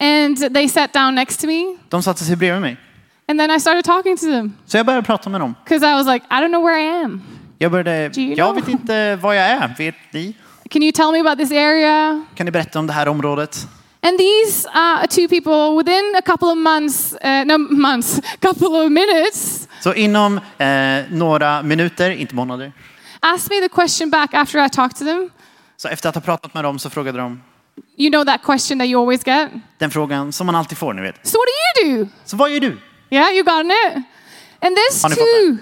And 0.00 0.54
they 0.54 0.68
sat 0.68 0.92
down 0.92 1.14
next 1.14 1.40
to 1.40 1.46
me. 1.46 1.76
De 1.88 2.02
satte 2.02 2.24
sig 2.24 2.36
bredvid 2.36 2.60
mig. 2.60 2.76
And 3.28 3.38
then 3.40 3.50
I 3.50 3.60
started 3.60 3.84
talking 3.84 4.16
to 4.16 4.26
them 4.26 4.52
Så 4.66 4.76
jag 4.76 4.86
började 4.86 5.06
prata 5.06 5.30
med 5.30 5.40
dem. 5.40 5.54
because 5.64 5.86
I 5.86 5.94
was 5.94 6.06
like, 6.06 6.26
I 6.30 6.34
don't 6.34 6.48
know 6.48 6.64
where 6.64 6.80
I 6.82 7.04
am. 7.04 7.22
Jag 7.58 7.70
började, 7.72 8.08
Do 8.08 8.20
you 8.20 8.34
jag 8.34 8.46
know? 8.48 8.54
vet 8.54 8.68
inte 8.68 9.16
var 9.16 9.34
jag 9.34 9.44
är. 9.46 9.74
Vet 9.78 9.94
ni? 10.12 10.34
Can 10.70 10.82
you 10.82 10.92
tell 10.92 11.12
me 11.12 11.20
about 11.20 11.38
this 11.38 11.50
area? 11.52 12.24
Kan 12.34 12.44
ni 12.46 12.50
berätta 12.50 12.78
om 12.78 12.86
det 12.86 12.92
här 12.92 13.08
området? 13.08 13.66
And 14.02 14.18
these 14.18 14.68
uh, 14.68 15.06
two 15.06 15.28
people, 15.28 15.76
within 15.78 16.14
a 16.18 16.22
couple 16.22 16.48
of 16.48 16.58
months, 16.58 17.14
uh, 17.24 17.44
no 17.46 17.58
months, 17.58 18.20
couple 18.40 18.66
of 18.68 18.90
minutes, 18.92 19.68
Så 19.80 19.94
inom 19.94 20.40
eh, 20.58 20.68
några 21.10 21.62
minuter, 21.62 22.10
inte 22.10 22.34
månader. 22.34 22.72
Asked 23.24 23.50
me 23.50 23.68
the 23.68 23.68
question 23.68 24.10
back 24.10 24.34
after 24.34 24.66
I 24.66 24.68
talked 24.68 24.98
to 24.98 25.04
them. 25.04 25.30
Så 25.76 25.88
efter 25.88 26.08
att 26.08 26.14
ha 26.14 26.22
pratat 26.22 26.54
med 26.54 26.64
dem 26.64 26.78
så 26.78 26.90
frågade 26.90 27.18
de 27.18 27.42
You 27.96 28.10
know 28.10 28.24
that 28.24 28.42
question 28.42 28.78
that 28.78 28.88
you 28.88 29.00
always 29.02 29.26
get? 29.26 29.50
den 29.78 29.90
frågan 29.90 30.32
som 30.32 30.46
man 30.46 30.54
alltid 30.54 30.78
får, 30.78 30.92
ni 30.92 31.02
vet. 31.02 31.26
So 31.26 31.38
what 31.38 31.46
do 31.82 31.88
you 31.88 31.98
do? 32.04 32.10
Så 32.24 32.36
vad 32.36 32.50
gör 32.50 32.60
du? 32.60 32.78
Yeah, 33.10 33.34
you 33.34 33.44
got 33.44 33.64
it. 33.64 34.04
And 34.60 34.76
there's 34.76 35.14
two 35.14 35.58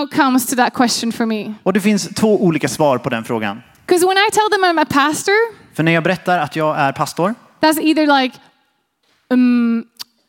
outcomes 0.00 0.46
to 0.46 0.56
that 0.56 0.74
question 0.74 1.12
for 1.12 1.26
me. 1.26 1.54
Och 1.62 1.72
det 1.72 1.80
finns 1.80 2.08
två 2.08 2.42
olika 2.44 2.68
svar 2.68 2.98
på 2.98 3.08
den 3.08 3.24
frågan. 3.24 3.62
Because 3.86 4.06
when 4.06 4.16
I 4.16 4.30
tell 4.32 4.50
them 4.50 4.64
I'm 4.64 4.82
a 4.82 4.86
pastor, 4.90 5.34
För 5.74 5.82
när 5.82 5.92
jag 5.92 6.02
berättar 6.02 6.38
att 6.38 6.56
jag 6.56 6.78
är 6.78 6.92
pastor 6.92 7.34
that's 7.60 7.78
either 7.80 8.06
like, 8.06 8.38
um, 9.30 9.84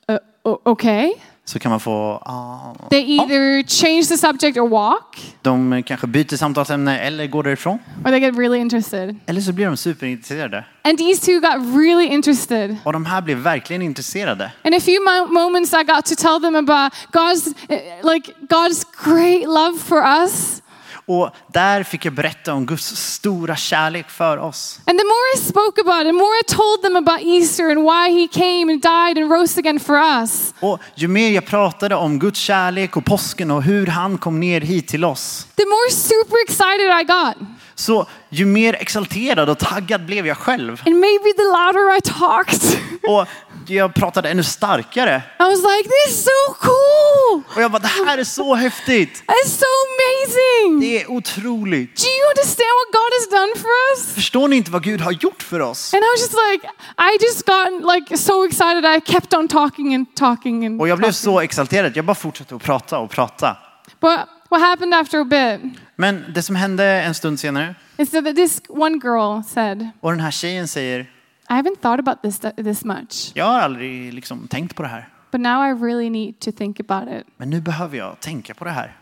uh, 0.09 0.57
okay. 0.65 1.13
Så 1.49 1.59
kan 1.59 1.71
man 1.71 1.79
få, 1.79 2.21
ah, 2.25 2.73
They 2.91 3.01
either 3.19 3.63
change 3.67 4.03
the 4.03 4.17
subject 4.17 4.57
or 4.57 4.67
walk, 4.69 5.17
de 5.41 5.83
kanske 5.87 6.07
byter 6.07 6.37
samtalsämne 6.37 6.99
eller 6.99 7.27
går 7.27 7.43
därifrån. 7.43 7.79
or 8.05 8.09
they 8.09 8.19
get 8.19 8.37
really 8.37 8.59
interested. 8.59 9.15
Eller 9.27 9.41
så 9.41 9.53
blir 9.53 9.65
de 9.65 9.77
superintresserade. 9.77 10.63
And 10.83 10.97
these 10.97 11.25
two 11.25 11.39
got 11.39 11.75
really 11.75 12.05
interested. 12.05 12.77
Och 12.83 12.93
de 12.93 13.05
här 13.05 13.21
blev 13.21 13.37
verkligen 13.37 13.81
intresserade. 13.81 14.51
In 14.63 14.73
a 14.73 14.79
few 14.79 14.99
mo- 14.99 15.31
moments, 15.33 15.73
I 15.73 15.83
got 15.83 16.05
to 16.05 16.15
tell 16.15 16.39
them 16.41 16.55
about 16.55 16.93
God's, 17.11 17.47
uh, 17.47 18.11
like 18.13 18.31
God's 18.49 18.83
great 19.03 19.47
love 19.47 19.79
for 19.79 20.23
us. 20.23 20.61
Och 21.11 21.29
där 21.53 21.83
fick 21.83 22.05
jag 22.05 22.13
berätta 22.13 22.53
om 22.53 22.65
Guds 22.65 22.95
stora 23.13 23.55
kärlek 23.55 24.09
för 24.09 24.37
oss. 24.37 24.79
And 24.85 24.99
the 24.99 25.03
more 25.05 25.25
I 25.35 25.37
spoke 25.49 25.81
about 25.81 26.01
it, 26.01 26.07
the 26.07 26.13
more 26.13 26.35
I 26.39 26.43
told 26.47 26.81
them 26.83 26.95
about 26.95 27.21
Easter 27.27 27.71
and 27.71 27.79
why 27.83 28.21
He 28.21 28.27
came 28.27 28.71
and 28.73 28.81
died 28.81 29.23
and 29.23 29.31
rose 29.31 29.59
again 29.59 29.79
for 29.79 29.95
us, 29.95 30.53
Och 30.59 30.79
ju 30.95 31.07
mer 31.07 31.29
jag 31.29 31.45
pratade 31.45 31.95
om 31.95 32.19
Guds 32.19 32.39
kärlek 32.39 32.97
och 32.97 33.05
påsken 33.05 33.51
och 33.51 33.63
hur 33.63 33.87
han 33.87 34.17
kom 34.17 34.39
ner 34.39 34.61
hit 34.61 34.87
till 34.87 35.05
oss. 35.05 35.47
the 35.55 35.65
more 35.65 35.91
super 35.91 36.43
excited 36.43 37.01
I 37.01 37.03
got. 37.03 37.47
Så 37.75 38.05
ju 38.29 38.45
mer 38.45 38.73
exalterad 38.73 39.49
och 39.49 39.59
taggad 39.59 40.05
blev 40.05 40.27
jag 40.27 40.37
själv. 40.37 40.81
And 40.85 40.95
maybe 40.95 41.33
the 41.37 41.43
louder 41.43 41.97
I 41.97 42.01
talked, 42.01 42.61
Och 43.07 43.27
jag 43.69 43.93
pratade 43.93 44.29
ännu 44.29 44.43
starkare. 44.43 45.21
I 45.39 45.43
was 45.43 45.59
like, 45.61 45.89
this 45.89 46.13
is 46.13 46.23
so 46.23 46.53
cool. 46.59 47.43
Och 47.55 47.61
jag 47.61 47.71
bara, 47.71 47.79
det 47.79 47.87
här 47.87 48.17
är 48.17 48.23
så 48.23 48.55
häftigt. 48.55 49.23
That's 49.27 49.49
so 49.49 49.65
amazing. 49.89 50.79
Det 50.79 51.01
är 51.01 51.11
otroligt. 51.11 51.95
Do 51.95 52.03
you 52.07 52.29
understand 52.35 52.71
what 52.79 52.89
God 52.99 53.11
has 53.19 53.29
done 53.29 53.61
for 53.61 53.69
us? 53.91 54.13
Förstår 54.13 54.47
ni 54.47 54.55
inte 54.55 54.71
vad 54.71 54.83
Gud 54.83 55.01
har 55.01 55.11
gjort 55.11 55.43
för 55.43 55.59
oss? 55.59 55.93
And 55.93 56.03
I 56.03 56.07
was 56.07 56.21
just 56.21 56.33
like, 56.51 56.67
I 56.97 57.17
just 57.25 57.45
got 57.45 57.95
like 57.95 58.17
so 58.17 58.45
excited. 58.45 58.85
I 58.85 59.11
kept 59.11 59.33
on 59.33 59.47
talking 59.47 59.95
and 59.95 60.15
talking 60.15 60.65
and 60.65 60.81
Och 60.81 60.87
jag 60.87 60.97
blev 60.97 61.07
talking. 61.07 61.13
så 61.13 61.39
exalterad. 61.39 61.97
Jag 61.97 62.05
bara 62.05 62.15
fortsatte 62.15 62.55
att 62.55 62.63
prata 62.63 62.99
och 62.99 63.09
prata. 63.11 63.57
But 64.01 64.19
what 64.49 64.61
happened 64.61 64.93
after 64.93 65.19
a 65.21 65.23
bit 65.23 65.61
Men 65.95 66.25
det 66.33 66.41
som 66.41 66.55
hände 66.55 66.83
en 66.85 67.13
stund 67.13 67.39
senare 67.39 67.75
is 67.97 68.11
that 68.11 68.35
this 68.35 68.61
one 68.69 68.97
girl 69.03 69.41
said, 69.43 69.89
och 70.01 70.11
den 70.11 70.19
här 70.19 70.31
tjejen 70.31 70.67
säger, 70.67 71.05
I 71.49 71.53
haven't 71.53 71.81
thought 71.81 71.99
about 71.99 72.21
this 72.21 72.39
this 72.65 72.85
much, 72.85 73.31
jag 73.33 73.45
har 73.45 73.59
aldrig 73.59 74.13
liksom 74.13 74.47
tänkt 74.47 74.75
på 74.75 74.83
det 74.83 74.89
här. 74.89 75.09
but 75.31 75.41
now 75.41 75.61
I 75.63 75.73
really 75.85 76.09
need 76.09 76.39
to 76.39 76.51
think 76.51 76.79
about 76.79 77.07
it. 77.19 77.27
Men 77.37 77.49
nu 77.49 77.61
behöver 77.61 77.97
jag 77.97 78.19
tänka 78.19 78.53
på 78.53 78.65
det 78.65 78.71
här. 78.71 78.95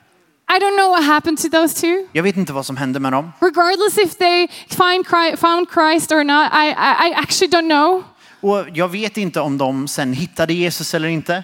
I 0.50 0.60
don't 0.60 0.78
know 0.78 0.90
what 0.92 1.04
happened 1.06 1.38
to 1.38 1.50
those 1.50 1.82
two. 1.82 2.08
Jag 2.12 2.24
vet 2.24 2.38
inte 2.38 2.54
vad 2.54 2.66
som 2.66 2.78
hände 2.78 3.00
med 3.00 3.12
dem. 3.12 3.32
Regardless 3.42 3.98
if 3.98 4.16
they 4.18 4.48
find 4.70 5.08
Christ, 5.08 5.40
found 5.42 5.68
Christ 5.74 6.12
or 6.12 6.24
not, 6.24 6.52
I, 6.54 6.68
I, 6.70 7.10
I 7.10 7.14
actually 7.14 7.52
don't 7.52 7.70
know. 7.70 8.04
Och 8.42 8.66
jag 8.74 8.88
vet 8.88 9.18
inte 9.18 9.40
om 9.42 9.58
de 9.58 9.88
sen 9.88 10.14
hittade 10.14 10.54
Jesus 10.54 10.94
eller 10.94 11.08
inte. 11.08 11.44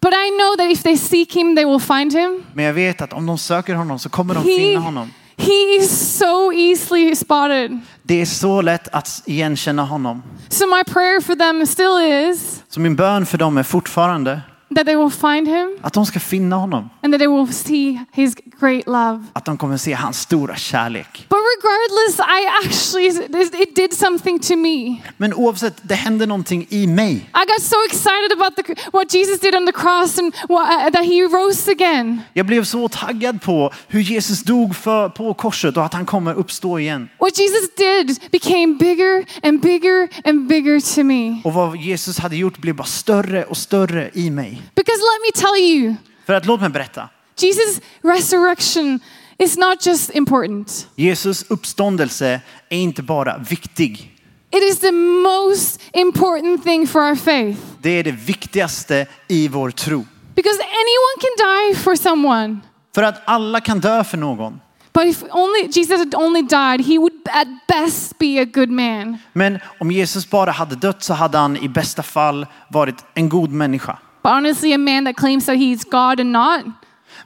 But 0.00 0.12
I 0.14 0.30
know 0.38 0.56
that 0.56 0.72
if 0.72 0.82
they 0.82 0.96
seek 0.96 1.36
him, 1.36 1.56
they 1.56 1.64
will 1.64 1.80
find 1.80 2.12
him. 2.12 2.44
Men 2.54 2.64
jag 2.64 2.72
vet 2.72 3.00
att 3.02 3.12
om 3.12 3.26
de 3.26 3.38
söker 3.38 3.74
honom 3.74 3.98
så 3.98 4.08
kommer 4.08 4.34
de 4.34 4.44
He, 4.44 4.56
finna 4.56 4.80
honom. 4.80 5.10
He 5.38 5.76
is 5.76 6.18
so 6.18 6.52
easily 6.52 7.16
spotted. 7.16 7.80
Det 8.02 8.20
är 8.20 8.26
så 8.26 8.62
lätt 8.62 8.88
att 8.88 9.22
igenkänna 9.26 9.84
honom. 9.84 10.22
So 10.48 10.66
my 10.66 10.84
prayer 10.84 11.20
for 11.20 11.34
them 11.34 11.66
still 11.66 12.28
is 12.30 12.64
Så 12.68 12.80
min 12.80 12.96
bön 12.96 13.26
för 13.26 13.38
dem 13.38 13.58
är 13.58 13.62
fortfarande 13.62 14.40
that 14.76 14.86
they 14.86 14.96
will 14.96 15.10
find 15.10 15.48
him 15.48 15.78
att 15.82 15.92
de 15.92 16.06
ska 16.06 16.20
finna 16.20 16.56
honom. 16.56 16.90
and 17.02 17.12
that 17.12 17.18
they 17.18 17.28
will 17.28 17.52
see 17.52 17.98
his 18.12 18.34
great 18.60 18.86
love. 18.86 19.24
Att 19.32 19.44
de 19.44 19.56
kommer 19.58 19.76
se 19.76 19.92
hans 19.92 20.20
stora 20.20 20.56
kärlek. 20.56 21.26
But 21.28 21.38
regardless, 21.56 22.18
I 22.18 22.66
actually, 22.66 23.62
it 23.62 23.76
did 23.76 23.92
something 23.94 24.38
to 24.40 24.56
me. 24.56 24.96
Men 25.16 25.34
oavsett, 25.34 25.76
det 25.82 25.94
hände 25.94 26.26
någonting 26.26 26.66
i 26.68 26.86
mig. 26.86 27.12
I 27.14 27.44
got 27.46 27.62
so 27.62 27.76
excited 27.86 28.32
about 28.32 28.56
the, 28.56 28.74
what 28.92 29.14
Jesus 29.14 29.40
did 29.40 29.54
on 29.54 29.66
the 29.66 29.72
cross 29.72 30.18
and 30.18 30.34
what, 30.48 30.68
uh, 30.70 30.90
that 30.90 31.04
he 31.04 31.22
rose 31.22 31.70
again. 31.72 32.20
Jag 32.32 32.46
blev 32.46 32.64
så 32.64 32.88
taggad 32.88 33.42
på 33.42 33.72
hur 33.88 34.00
Jesus 34.00 34.42
dog 34.42 34.76
för, 34.76 35.08
på 35.08 35.34
korset 35.34 35.76
och 35.76 35.84
att 35.84 35.94
han 35.94 36.06
kommer 36.06 36.34
uppstå 36.34 36.78
igen. 36.78 37.08
What 37.20 37.38
Jesus 37.38 37.74
did 37.76 38.30
became 38.30 38.74
bigger 38.74 39.24
and 39.42 39.60
bigger 39.60 40.08
and 40.24 40.48
bigger 40.48 40.94
to 40.94 41.04
me. 41.04 41.40
Och 41.44 41.52
vad 41.52 41.76
Jesus 41.76 42.18
hade 42.18 42.36
gjort 42.36 42.58
blev 42.58 42.74
bara 42.74 42.84
större 42.84 43.44
och 43.44 43.56
större 43.56 44.10
i 44.12 44.30
mig. 44.30 44.57
Because 44.74 44.98
let 44.98 45.20
me 45.26 45.40
tell 45.40 45.56
you, 45.56 45.94
För 46.26 46.34
att 46.34 46.46
låt 46.46 46.60
mig 46.60 46.70
berätta. 46.70 47.08
Jesus' 47.36 47.80
resurrection 48.02 49.00
is 49.38 49.56
not 49.56 49.86
just 49.86 50.10
important. 50.10 50.88
Jesus 50.96 51.42
uppståndelse 51.48 52.40
är 52.68 52.78
inte 52.78 53.02
bara 53.02 53.38
viktig. 53.38 54.14
It 54.50 54.62
is 54.62 54.80
the 54.80 54.92
most 54.92 55.80
important 55.92 56.64
thing 56.64 56.86
for 56.86 57.00
our 57.00 57.14
faith. 57.16 57.60
Det 57.82 57.90
är 57.90 58.04
det 58.04 58.12
viktigaste 58.12 59.06
i 59.28 59.48
vår 59.48 59.70
tro. 59.70 60.04
Because 60.34 60.58
anyone 60.62 61.20
can 61.20 61.46
die 61.46 61.82
for 61.82 61.96
someone. 61.96 62.56
För 62.94 63.02
att 63.02 63.22
alla 63.24 63.60
kan 63.60 63.80
dö 63.80 64.04
för 64.04 64.16
någon. 64.16 64.60
But 64.92 65.06
if 65.06 65.22
only 65.30 65.68
Jesus 65.70 65.98
had 65.98 66.14
only 66.14 66.42
died, 66.42 66.86
he 66.86 66.98
would 66.98 67.12
at 67.32 67.48
best 67.68 68.18
be 68.18 68.42
a 68.42 68.44
good 68.44 68.70
man. 68.70 69.18
Men 69.32 69.58
om 69.80 69.90
Jesus 69.90 70.30
bara 70.30 70.50
hade 70.50 70.76
dött 70.76 71.02
så 71.02 71.14
hade 71.14 71.38
han 71.38 71.56
i 71.56 71.68
bästa 71.68 72.02
fall 72.02 72.46
varit 72.68 73.04
en 73.14 73.28
god 73.28 73.50
människa. 73.50 73.98
But 74.22 74.32
honestly, 74.32 74.72
a 74.74 74.78
man 74.78 75.04
that 75.04 75.16
claims 75.16 75.46
that 75.46 75.56
he's 75.56 75.84
God 75.90 76.20
and 76.20 76.32
not, 76.32 76.60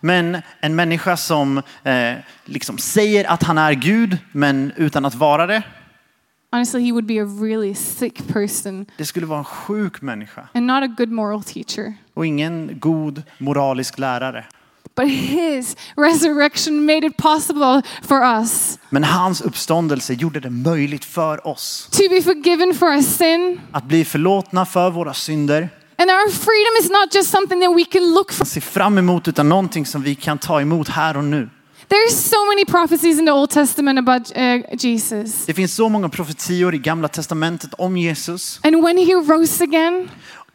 Men 0.01 0.39
en 0.61 0.75
människa 0.77 1.17
som 1.17 1.59
eh, 1.85 2.15
liksom 2.45 2.79
säger 2.79 3.31
att 3.31 3.43
han 3.43 3.59
är 3.59 3.73
Gud 3.73 4.19
men 4.33 4.73
utan 4.77 5.05
att 5.05 5.15
vara 5.15 5.47
det. 5.47 5.63
honestly, 6.53 6.85
he 6.85 6.93
would 6.93 7.07
be 7.07 7.23
a 7.23 7.25
really 7.25 7.75
sick 7.75 8.29
person 8.33 8.87
Det 8.97 9.07
skulle 9.07 9.27
vara 9.27 9.39
en 9.39 9.45
sjuk 9.45 10.03
människa 10.03 10.49
and 10.55 10.67
not 10.67 10.83
a 10.85 10.87
good 10.87 11.09
moral 11.11 11.43
teacher. 11.43 11.95
och 12.15 12.27
ingen 12.27 12.79
god 12.81 13.23
moralisk 13.39 13.99
lärare. 13.99 14.45
But 14.97 15.09
his 15.09 15.77
resurrection 15.97 16.85
made 16.87 17.07
it 17.07 17.17
possible 17.17 17.83
for 18.03 18.23
us 18.41 18.79
Men 18.91 19.05
hans 19.05 19.41
uppståndelse 19.41 20.15
gjorde 20.15 20.41
det 20.41 20.51
möjligt 20.51 21.05
för 21.05 21.47
oss 21.47 21.89
to 21.93 22.03
be 22.11 22.23
forgiven 22.23 22.75
for 22.75 22.87
our 22.89 23.03
sin. 23.03 23.61
att 23.73 23.85
bli 23.85 24.05
förlåtna 24.05 24.67
för 24.67 24.91
våra 24.91 25.15
synder. 25.15 25.69
And 25.99 26.11
our 26.11 26.31
freedom 26.31 26.75
is 26.81 26.91
not 26.91 27.13
just 27.13 27.31
something 27.31 27.61
that 27.61 27.77
we 27.77 27.85
can 27.85 28.15
look 28.15 28.33
for. 28.33 28.45
Se 28.45 28.61
fram 28.61 28.99
emot 28.99 29.29
utan 29.29 29.49
någonting 29.49 29.87
som 29.87 30.03
vi 30.03 30.15
kan 30.15 30.39
ta 30.39 30.61
emot 30.61 30.89
här 30.89 31.17
och 31.17 31.25
nu. 31.25 31.49
There's 31.89 32.15
so 32.31 32.37
many 32.47 32.65
prophecies 32.65 33.19
in 33.19 33.27
the 33.27 33.33
Old 33.33 33.51
Testament 33.51 33.99
about 33.99 34.33
uh, 34.37 34.77
Jesus. 34.79 35.47
Det 35.47 35.55
finns 35.55 35.75
så 35.75 35.89
många 35.89 36.09
profetior 36.09 36.75
i 36.75 36.79
gamla 36.79 37.09
testamentet 37.09 37.75
om 37.75 37.97
Jesus 37.97 38.61
And 38.63 38.85
when 38.85 38.99
he 38.99 39.13
rose 39.15 39.65
again, 39.65 40.09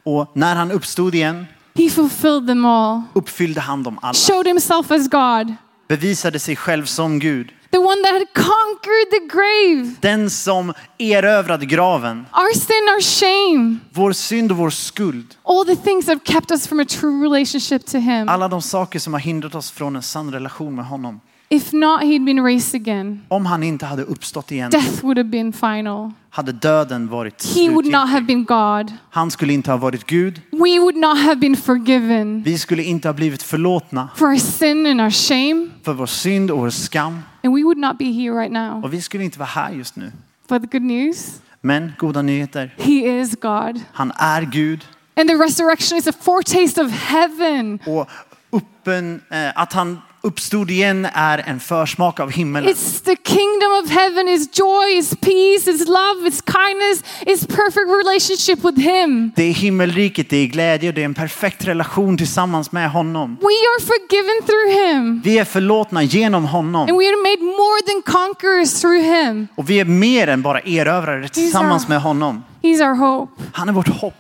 och 0.04 0.32
när 0.34 0.56
han 0.56 0.72
uppstod 0.72 1.16
igen 1.16 1.46
he 1.76 1.90
fulfilled 1.90 2.48
them 2.48 2.66
all, 2.66 3.02
uppfyllde 3.14 3.62
han 3.62 3.84
dem 3.84 4.00
alla. 4.02 4.14
showed 4.14 4.48
himself 4.48 4.92
as 4.92 5.08
God, 5.08 5.54
Bevisade 5.88 6.40
sig 6.40 6.56
själv 6.56 6.86
som 6.86 7.20
Gud. 7.20 7.48
The 7.72 7.78
one 7.78 8.02
that 8.04 8.14
had 8.14 8.28
conquered 8.34 9.10
the 9.12 9.28
grave, 9.28 9.96
Den 10.02 10.30
som 10.30 10.74
erövrade 10.98 11.66
graven, 11.66 12.26
our 12.34 12.54
sin, 12.54 12.88
our 12.96 13.02
shame, 13.02 13.78
vår 13.94 14.12
synd 14.12 14.52
och 14.52 14.58
vår 14.58 14.70
skuld. 14.70 15.36
all 15.44 15.66
the 15.66 15.76
things 15.76 16.06
that 16.06 16.24
kept 16.24 16.52
us 16.52 16.68
from 16.68 16.80
a 16.80 16.86
true 16.86 17.24
relationship 17.24 17.86
to 17.86 17.98
him. 17.98 18.30
Alla 18.30 18.48
de 18.48 18.62
saker 18.62 19.00
som 19.00 19.14
har 19.14 19.20
hindrat 19.20 19.56
oss 19.56 19.72
från 19.72 19.96
en 19.96 20.02
sann 20.02 20.32
relation 20.32 20.76
med 20.76 20.86
honom. 20.86 21.20
If 21.50 21.74
not, 21.74 22.02
he'd 22.04 22.26
been 22.26 22.44
raised 22.44 22.76
again. 22.82 23.22
Om 23.28 23.46
han 23.46 23.64
inte 23.64 23.86
hade 23.86 24.04
uppstått 24.04 24.52
igen 24.52 24.72
Death 24.72 25.04
would 25.04 25.18
have 25.18 25.30
been 25.30 25.54
final. 25.54 26.12
hade 26.30 26.52
döden 26.52 27.08
varit 27.08 27.56
He 27.56 27.70
would 27.70 27.86
not 27.86 28.10
have 28.10 28.22
been 28.22 28.46
God. 28.46 28.94
Han 29.10 29.32
skulle 29.32 29.54
inte 29.54 29.72
ha 29.72 29.78
varit 29.78 30.06
Gud. 30.06 30.42
We 30.52 30.80
would 30.80 30.96
not 30.96 31.18
have 31.18 31.36
been 31.36 31.56
forgiven 31.58 32.44
Vi 32.44 32.58
skulle 32.58 32.84
inte 32.84 33.08
ha 33.08 33.14
blivit 33.14 33.44
förlåtna 33.44 34.10
for 34.16 34.28
our 34.28 34.38
sin 34.38 34.86
and 34.86 35.02
our 35.02 35.10
shame. 35.10 35.70
för 35.84 35.94
vår 35.94 36.06
synd 36.06 36.52
och 36.52 36.58
vår 36.60 36.70
skam. 36.70 37.20
And 37.44 37.54
we 37.56 37.64
would 37.64 37.78
not 37.78 37.98
be 37.98 38.06
here 38.06 38.40
right 38.42 38.52
now. 38.54 38.84
Och 38.86 38.94
vi 38.94 39.02
skulle 39.02 39.24
inte 39.24 39.40
vara 39.40 39.50
här 39.50 39.72
just 39.72 39.96
nu. 39.96 40.12
But 40.50 40.62
the 40.62 40.78
good 40.80 40.88
news, 40.88 41.42
Men 41.62 41.92
goda 41.98 42.22
nyheter. 42.22 42.76
he 42.78 43.20
is 43.22 43.36
God. 43.42 43.82
Han 43.94 44.12
är 44.16 44.42
Gud. 44.42 44.86
And 45.16 45.30
the 45.30 45.36
resurrection 45.36 45.98
is 45.98 46.08
a 46.08 46.14
foretaste 46.22 46.82
of 46.82 46.92
heaven. 46.92 47.80
Och 47.86 48.10
uppen, 48.52 49.22
eh, 49.30 49.62
att 49.62 49.74
han 49.74 50.02
uppstod 50.22 50.72
igen 50.72 51.08
är 51.14 51.38
en 51.38 51.60
försmak 51.60 52.20
av 52.20 52.32
himmelen. 52.32 52.70
It's 52.74 53.04
the 53.04 53.16
kingdom 53.16 53.72
of 53.84 53.92
heaven, 53.92 54.28
is 54.30 54.50
joy, 54.60 54.98
is 54.98 55.10
peace, 55.16 55.72
is 55.72 55.88
love, 55.88 56.28
is 56.28 56.42
kindness, 56.42 57.04
is 57.26 57.48
perfect 57.48 57.88
relationship 58.04 58.66
with 58.66 58.80
him. 58.80 59.32
Det 59.36 59.44
är 59.44 59.54
himmelriket, 59.54 60.30
det 60.30 60.38
är 60.38 60.48
glädje 60.48 60.90
och 60.90 60.96
det 60.96 61.02
är 61.02 61.06
en 61.06 61.14
perfekt 61.14 61.66
relation 61.68 62.18
tillsammans 62.18 62.72
med 62.72 62.92
honom. 62.92 63.38
We 63.42 63.46
are 63.46 63.82
forgiven 63.86 64.42
through 64.48 64.88
him. 64.88 65.22
Vi 65.24 65.38
är 65.40 65.46
förlåtna 65.46 66.04
genom 66.04 66.44
And 66.44 66.50
honom. 66.52 66.86
we 66.86 66.94
are 66.94 67.18
made 67.18 67.42
more 67.42 67.82
than 67.88 68.02
conquerors 68.02 68.82
through 68.82 69.02
him. 69.04 69.48
Och 69.56 69.70
vi 69.70 69.80
är 69.80 69.86
mer 69.86 70.28
än 70.28 70.42
bara 70.42 70.62
erövrare 70.62 71.30
tillsammans 71.30 71.88
med 71.88 72.02
honom. 72.02 72.44
He's 72.62 72.82
our 72.90 72.96
hope. 72.96 73.44
Han 73.54 73.70
är 73.70 73.74
vårt 73.74 73.88
hopp. 73.88 74.14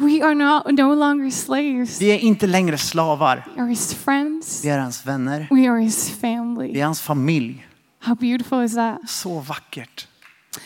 We 0.00 0.22
are 0.24 0.34
not, 0.34 0.66
no 0.66 0.94
longer 0.94 1.30
slaves. 1.30 2.00
Vi 2.00 2.10
är 2.10 2.18
inte 2.18 2.46
längre 2.46 2.78
slavar. 2.78 3.46
We 3.56 3.62
are 3.62 3.68
his 3.70 3.94
friends. 3.94 4.64
Vi 4.64 4.68
är 4.68 4.78
hans 4.78 5.06
vänner. 5.06 5.48
We 5.50 5.68
are 5.70 5.80
his 5.80 6.10
Vi 6.10 6.14
family. 6.20 6.78
är 6.80 6.84
hans 6.84 7.00
familj. 7.00 7.66
How 8.02 8.14
beautiful 8.14 8.64
is 8.64 8.74
that? 8.74 8.98
Så 9.10 9.40
vackert. 9.40 10.06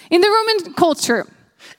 In 0.08 0.22
the 0.22 0.28
Roman 0.28 0.74
culture, 0.76 1.24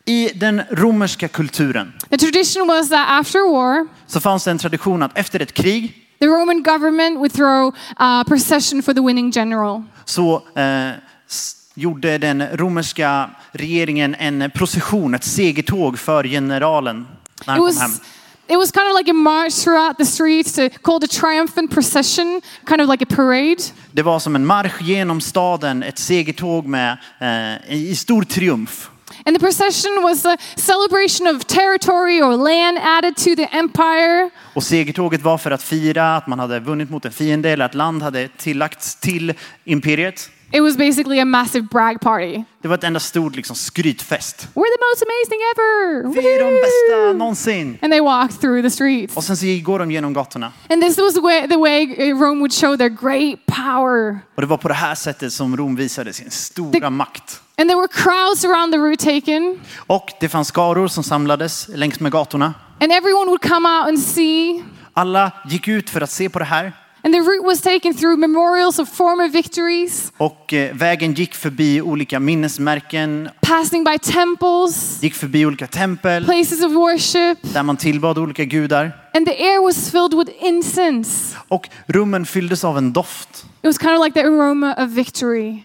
I 0.06 0.30
den 0.30 0.62
romerska 0.72 1.28
kulturen 1.28 1.94
the 2.10 2.18
tradition 2.18 2.68
was 2.68 2.90
that 2.90 3.06
after 3.10 3.52
war, 3.52 3.88
så 4.08 4.20
fanns 4.20 4.44
det 4.44 4.52
en 4.52 4.58
tradition 4.58 5.04
att 5.04 5.18
efter 5.18 5.40
ett 5.40 5.54
krig 5.54 5.94
the 6.20 6.26
Roman 6.28 6.64
government 6.64 7.18
would 7.18 7.34
throw 7.34 7.76
a 7.98 8.24
procession 8.28 8.84
for 8.84 8.94
the 8.94 9.02
winning 9.02 9.32
general. 9.32 9.84
så 10.06 10.36
eh, 10.56 10.90
s- 11.30 11.56
gjorde 11.76 12.18
den 12.18 12.44
romerska 12.54 13.30
regeringen 13.52 14.16
en 14.20 14.52
procession, 14.52 15.16
ett 15.16 15.24
segertåg 15.24 16.00
för 16.00 16.24
generalen 16.24 17.08
It 17.42 17.60
was, 17.60 18.02
it 18.48 18.58
was 18.58 18.72
kind 18.72 18.88
of 18.88 18.94
like 18.94 19.12
a 19.12 19.14
march 19.14 19.54
throughout 19.54 19.98
the 19.98 20.06
streets 20.06 20.60
called 20.82 21.04
a 21.04 21.08
triumphant 21.08 21.72
procession, 21.72 22.42
kind 22.66 22.82
of 22.82 22.90
like 22.90 23.04
a 23.04 23.16
parade. 23.16 23.64
Det 23.92 24.04
var 24.04 24.20
som 24.20 24.36
en 24.36 24.46
marsch 24.46 24.82
genom 24.82 25.22
staden, 25.22 25.84
ett 25.84 26.00
segertåg 26.00 26.66
med, 26.68 26.98
eh, 27.20 27.74
i 27.74 27.96
stor 27.96 28.24
triumf. 28.24 28.90
And 29.26 29.36
the 29.36 29.40
procession 29.40 30.04
was 30.04 30.26
a 30.26 30.38
celebration 30.56 31.28
of 31.28 31.46
territory 31.46 32.22
or 32.22 32.38
land 32.38 32.78
added 32.78 33.16
to 33.16 33.36
the 33.36 33.48
empire. 33.58 34.30
Och 34.54 34.64
segertåget 34.64 35.22
var 35.22 35.38
för 35.38 35.52
att 35.52 35.64
fira 35.64 36.16
att 36.16 36.28
man 36.28 36.40
hade 36.40 36.60
vunnit 36.60 36.90
mot 36.90 37.06
en 37.06 37.12
fiende 37.12 37.50
eller 37.50 37.66
att 37.66 37.76
land 37.76 38.04
hade 38.04 38.28
tillagts 38.28 38.96
till 38.96 39.34
imperiet. 39.64 40.30
It 40.52 40.62
was 40.62 40.78
basically 40.78 41.20
a 41.20 41.26
massive 41.26 41.68
brag 41.72 42.02
party. 42.02 42.44
Det 42.62 42.68
var 42.68 42.76
ett 42.76 42.84
enda 42.84 43.00
stort 43.00 43.36
liksom, 43.36 43.56
skrytfest. 43.56 44.36
We're 44.54 44.72
the 44.78 44.84
most 44.92 45.04
amazing 45.04 45.40
ever! 45.56 46.14
Vi 46.22 46.36
är 46.36 46.44
de 46.44 46.62
bästa 46.62 47.18
någonsin. 47.18 47.78
And 47.82 47.92
they 47.94 48.02
walked 48.02 48.40
through 48.42 48.62
the 48.62 48.70
streets. 48.70 49.18
Och 49.18 49.24
sen 49.24 49.38
så 49.38 49.46
går 49.64 49.80
de 49.80 49.92
genom 49.92 50.14
gatorna. 50.14 50.52
And 50.70 50.82
this 50.82 50.98
was 50.98 51.14
the 51.14 51.20
way, 51.22 51.48
the 51.48 51.58
way 51.58 52.12
uh, 52.12 52.20
Rome 52.20 52.40
would 52.40 52.54
show 52.54 52.78
their 52.78 52.90
great 52.90 53.46
power. 53.46 54.20
Och 54.36 54.42
det 54.42 54.48
var 54.48 54.58
på 54.58 54.68
det 54.68 54.74
här 54.74 54.96
sättet 54.96 55.34
som 55.34 55.58
Rom 55.58 55.76
visade 55.76 56.14
sin 56.14 56.32
stora 56.32 56.80
Det- 56.80 56.90
makt. 56.90 57.42
And 57.58 57.70
there 57.70 57.78
were 57.80 57.88
crowds 57.88 58.46
around 58.46 58.74
the 58.74 58.78
route 58.80 59.04
taken. 59.20 59.60
Och 59.88 60.10
det 60.20 60.30
fanns 60.30 60.48
skaror 60.48 60.88
som 60.88 61.04
samlades 61.04 61.68
längs 61.68 62.00
med 62.00 62.12
gatorna. 62.12 62.54
And 62.82 62.92
everyone 62.92 63.26
would 63.26 63.42
come 63.42 63.70
out 63.70 63.88
and 63.88 64.00
see. 64.00 64.64
Alla 64.94 65.32
gick 65.50 65.68
ut 65.68 65.90
för 65.90 66.02
att 66.02 66.12
se 66.12 66.30
på 66.30 66.40
det 66.40 66.46
här. 66.46 66.74
And 67.06 67.14
the 67.14 67.22
route 67.22 67.46
was 67.46 67.62
taken 67.62 67.94
through 67.94 68.18
memorials 68.18 68.80
of 68.80 68.90
former 68.90 69.30
victories, 69.30 70.12
Och 70.18 70.54
eh, 70.54 70.76
vägen 70.76 71.14
gick 71.14 71.36
förbi 71.36 71.82
olika 71.82 72.20
minnesmärken, 72.20 73.30
passing 73.42 73.84
by 73.84 73.98
temples, 74.00 75.04
gick 75.04 75.14
förbi 75.16 75.46
olika 75.46 75.68
tempel 75.68 76.26
places 76.26 76.64
of 76.64 76.72
worship. 76.72 77.38
där 77.54 77.64
man 77.64 77.78
tillbad 77.78 78.18
olika 78.18 78.46
gudar. 78.46 78.92
And 79.14 79.26
the 79.28 79.44
air 79.44 79.62
was 79.62 79.92
filled 79.92 80.14
with 80.14 80.32
incense. 80.46 81.38
Och 81.48 81.70
rummen 81.88 82.26
fylldes 82.26 82.64
av 82.64 82.78
en 82.78 82.94
doft. 82.94 83.46
It 83.62 83.68
was 83.68 83.78
kind 83.78 83.98
of 83.98 84.04
like 84.06 84.22
the 84.22 84.28
aroma 84.28 84.74
of 84.74 84.90
victory. 84.90 85.64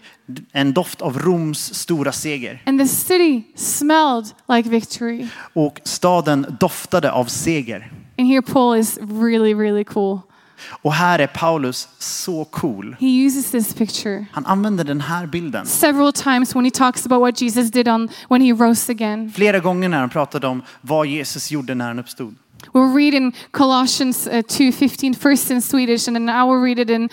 En 0.51 0.73
doft 0.73 1.01
av 1.01 1.19
Roms 1.19 1.73
stora 1.73 2.11
seger. 2.11 2.61
And 2.65 2.79
the 2.79 2.87
city 2.87 3.43
smelled 3.55 4.25
like 4.49 4.69
victory. 4.69 5.27
Och 5.53 5.79
staden 5.83 6.57
doftade 6.59 7.11
av 7.11 7.25
seger. 7.25 7.91
And 8.17 8.27
here 8.27 8.41
Paul 8.41 8.77
is 8.79 8.99
really, 9.01 9.53
really 9.53 9.83
cool. 9.83 10.19
Och 10.63 10.93
här 10.93 11.19
är 11.19 11.27
Paulus 11.27 11.87
så 11.99 12.45
cool. 12.45 12.95
He 12.99 13.25
uses 13.25 13.51
this 13.51 13.73
picture 13.73 14.25
Han 14.31 14.45
använder 14.45 14.83
den 14.83 15.01
här 15.01 15.25
bilden. 15.25 15.65
several 15.65 16.13
times 16.13 16.55
when 16.55 16.65
he 16.65 16.71
talks 16.71 17.05
about 17.05 17.19
what 17.21 17.41
Jesus 17.41 17.71
did 17.71 17.87
on 17.87 18.09
when 18.29 18.41
he 18.41 18.51
rose 18.51 18.91
again. 18.91 19.31
Flera 19.35 19.59
gånger 19.59 19.89
när 19.89 19.99
han 19.99 20.09
pratade 20.09 20.47
om 20.47 20.61
vad 20.81 21.07
Jesus 21.07 21.51
gjorde 21.51 21.75
när 21.75 21.87
han 21.87 21.99
uppstod. 21.99 22.35
We'll 22.73 22.95
read 22.95 23.13
in 23.13 23.33
Colossians 23.51 24.27
uh, 24.27 24.33
2:15 24.33 25.13
first 25.19 25.51
in 25.51 25.61
Swedish 25.61 26.07
and 26.07 26.15
then 26.15 26.29
I 26.29 26.43
will 26.45 26.61
read 26.61 26.79
it 26.79 26.89
in 26.89 27.03
uh, 27.03 27.09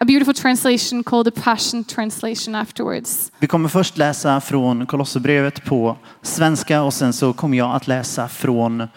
a 0.00 0.04
beautiful 0.04 0.34
translation 0.34 1.04
called 1.04 1.34
the 1.34 1.40
Passion 1.40 1.84
translation 1.84 2.54
afterwards. 2.54 3.32
Vi 3.38 3.46
kommer 3.46 3.68
först 3.68 3.98
läsa 3.98 4.40
från 4.40 4.86
Kolosserbrevet 4.86 5.64
på 5.64 5.96
svenska 6.22 6.82
och 6.82 6.94
sen 6.94 7.12
så 7.12 7.32
kommer 7.32 7.58
jag 7.58 7.76
att 7.76 7.86
läsa 7.86 8.28
från 8.28 8.88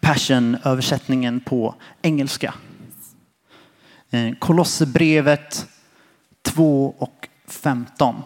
Passion-översättningen 0.00 1.40
på 1.40 1.74
engelska. 2.02 2.54
Eh, 4.10 4.34
Kolosserbrevet 4.38 5.66
2 6.42 6.94
och 6.98 7.28
15. 7.46 8.22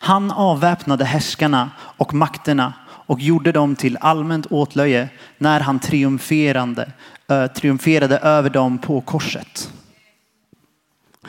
Han 0.00 0.30
avväpnade 0.30 1.04
härskarna 1.04 1.70
och 1.78 2.14
makterna 2.14 2.72
och 2.88 3.20
gjorde 3.20 3.52
dem 3.52 3.76
till 3.76 3.96
allmänt 4.00 4.46
åtlöje 4.46 5.08
när 5.38 5.60
han 5.60 5.78
triumferande, 5.78 6.92
triumferade 7.54 8.18
över 8.18 8.50
dem 8.50 8.78
på 8.78 9.00
korset. 9.00 9.72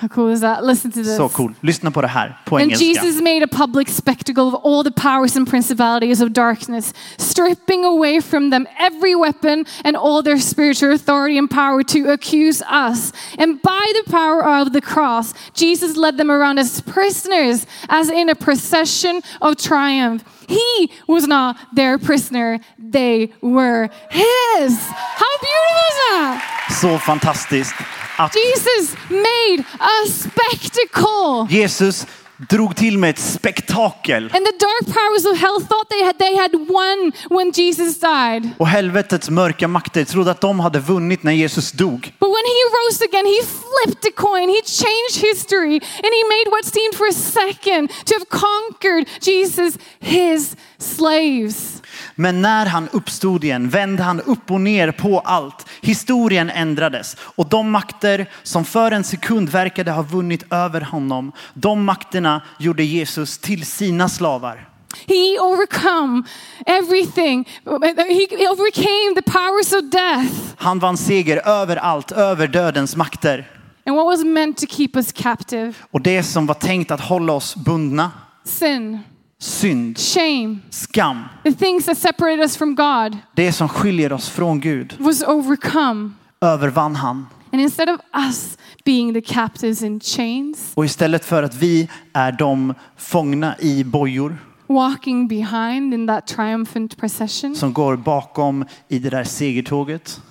How 0.02 0.08
cool 0.08 0.30
is 0.34 0.42
that? 0.42 0.64
Listen 0.64 0.92
to 0.92 1.04
this. 1.04 1.18
Så 1.18 1.30
cool. 1.30 1.54
Lyssna 1.62 1.92
på 1.92 2.02
det 2.02 2.08
här 2.08 2.38
på 2.46 2.56
And 2.56 2.64
engelska. 2.64 2.86
Jesus 2.86 3.22
made 3.22 3.44
a 3.44 3.48
public 3.48 3.90
spectacle 3.90 4.44
of 4.44 4.54
all 4.66 4.84
the 4.84 4.92
powers 4.92 5.36
and 5.36 5.50
principalities 5.50 6.22
of 6.22 6.30
darkness, 6.30 6.94
stripping 7.18 7.86
away 7.86 8.22
from 8.22 8.50
them 8.50 8.68
every 8.80 9.16
weapon 9.16 9.66
and 9.84 9.98
all 9.98 10.24
their 10.24 10.40
spiritual 10.40 10.94
authority 10.94 11.38
and 11.38 11.50
power 11.50 11.84
to 11.84 12.12
accuse 12.14 12.62
us. 12.62 13.12
And 13.38 13.62
by 13.62 13.94
the 14.04 14.12
power 14.12 14.62
of 14.62 14.72
the 14.72 14.82
cross, 14.82 15.34
Jesus 15.54 15.98
led 15.98 16.18
them 16.18 16.32
around 16.32 16.60
as 16.60 16.82
prisoners, 16.82 17.66
as 17.90 18.10
in 18.10 18.30
a 18.30 18.36
procession 18.36 19.22
of 19.42 19.56
triumph. 19.56 20.24
He 20.48 20.90
was 21.08 21.28
not 21.28 21.56
their 21.76 21.98
prisoner, 21.98 22.60
they 22.92 23.30
were 23.42 23.90
his. 24.10 24.80
How 25.16 25.34
beautiful 25.42 25.84
is 25.90 25.98
that? 26.10 26.42
Så 26.82 26.98
fantastiskt 26.98 27.76
att 28.20 28.36
Jesus 28.36 28.96
made 29.10 29.64
a 29.80 30.06
spectacle. 30.08 31.48
Jesus 31.50 32.08
drog 32.50 32.76
till 32.76 32.98
med 32.98 33.10
ett 33.10 33.20
spektakel. 33.20 34.24
And 34.24 34.46
the 34.46 34.52
dark 34.52 34.96
powers 34.96 35.26
of 35.26 35.38
hell 35.38 35.60
thought 35.62 35.90
they 35.90 36.04
had, 36.04 36.18
they 36.18 36.36
had 36.36 36.54
won 36.54 37.12
when 37.30 37.52
Jesus 37.52 38.00
died. 38.00 38.50
Och 38.58 38.68
helvetets 38.68 39.30
mörka 39.30 39.68
makter 39.68 40.06
trodde 40.06 40.32
att 40.32 40.42
de 40.42 40.60
hade 40.60 40.80
vunnit 40.80 41.24
när 41.24 41.32
Jesus 41.32 41.72
dog. 41.72 42.14
But 42.20 42.30
when 42.30 42.46
he 42.54 42.62
rose 42.80 43.06
again, 43.06 43.26
he 43.26 43.42
flipped 43.44 44.06
a 44.06 44.14
coin. 44.16 44.50
He 44.50 44.62
changed 44.62 45.16
history 45.30 45.76
and 45.76 46.12
he 46.20 46.24
made 46.36 46.48
what 46.52 46.66
seemed 46.66 46.96
for 46.96 47.08
a 47.08 47.14
second 47.14 47.90
to 48.06 48.14
have 48.14 48.26
conquered 48.30 49.08
Jesus, 49.22 49.78
his 50.00 50.56
slaves. 50.78 51.79
Men 52.22 52.42
när 52.42 52.66
han 52.66 52.90
uppstod 52.92 53.44
igen 53.44 53.70
vände 53.70 54.04
han 54.04 54.22
upp 54.22 54.52
och 54.52 54.62
ner 54.62 54.92
på 54.92 55.20
allt. 55.20 55.66
Historien 55.82 56.50
ändrades 56.50 57.18
och 57.20 57.46
de 57.50 57.72
makter 57.72 58.30
som 58.44 58.66
för 58.66 58.92
en 58.92 59.04
sekund 59.04 59.50
verkade 59.50 59.92
ha 59.92 60.02
vunnit 60.02 60.54
över 60.54 60.82
honom, 60.82 61.32
de 61.54 61.84
makterna 61.84 62.42
gjorde 62.58 62.84
Jesus 62.84 63.38
till 63.38 63.66
sina 63.66 64.10
slavar. 64.10 64.70
He 65.08 65.40
overcome 65.40 66.24
everything. 66.66 67.48
He 67.66 68.50
overcame 68.50 69.16
the 69.16 69.32
powers 69.32 69.74
of 69.74 69.92
death. 69.92 70.34
Han 70.58 70.80
vann 70.80 70.98
seger 70.98 71.48
över 71.48 71.76
allt, 71.76 72.12
över 72.12 72.48
dödens 72.48 72.96
makter. 72.96 73.48
And 73.86 73.96
what 73.96 74.06
was 74.06 74.24
meant 74.24 74.58
to 74.58 74.66
keep 74.68 74.90
us 74.94 75.12
captive? 75.12 75.74
Och 75.92 76.02
det 76.02 76.24
som 76.24 76.46
var 76.46 76.56
tänkt 76.56 76.92
att 76.92 77.02
hålla 77.02 77.34
oss 77.34 77.56
bundna, 77.56 78.12
Sin, 78.44 79.00
synd, 79.40 79.98
shame, 79.98 80.62
skam, 80.70 81.24
the 81.44 81.52
things 81.52 81.86
that 81.86 81.98
separate 81.98 82.44
us 82.44 82.58
from 82.58 82.76
God 82.76 83.18
det 83.36 83.52
som 83.52 83.70
skiljer 83.70 84.14
oss 84.14 84.30
från 84.30 84.60
Gud, 84.60 84.96
was 85.00 85.24
overcome. 85.24 86.12
övervann 86.42 86.96
han. 86.96 87.26
And 87.52 87.62
instead 87.62 87.90
of 87.90 88.00
us 88.14 88.58
being 88.86 89.14
the 89.14 89.22
captives 89.22 89.82
in 89.82 90.00
chains, 90.00 90.72
Och 90.76 90.86
istället 90.86 91.26
för 91.26 91.44
att 91.44 91.56
vi 91.56 91.90
är 92.14 92.32
de 92.32 92.74
fångna 92.98 93.56
i 93.60 93.84
bojor 93.84 94.38
walking 94.68 95.28
behind 95.28 95.94
in 95.94 96.08
that 96.08 96.28
triumphant 96.28 96.98
procession, 96.98 97.56
som 97.56 97.74
går 97.74 97.96
bakom 97.96 98.66
i 98.88 99.00
det 99.00 99.10
där 99.10 99.24
segertåget, 99.24 100.22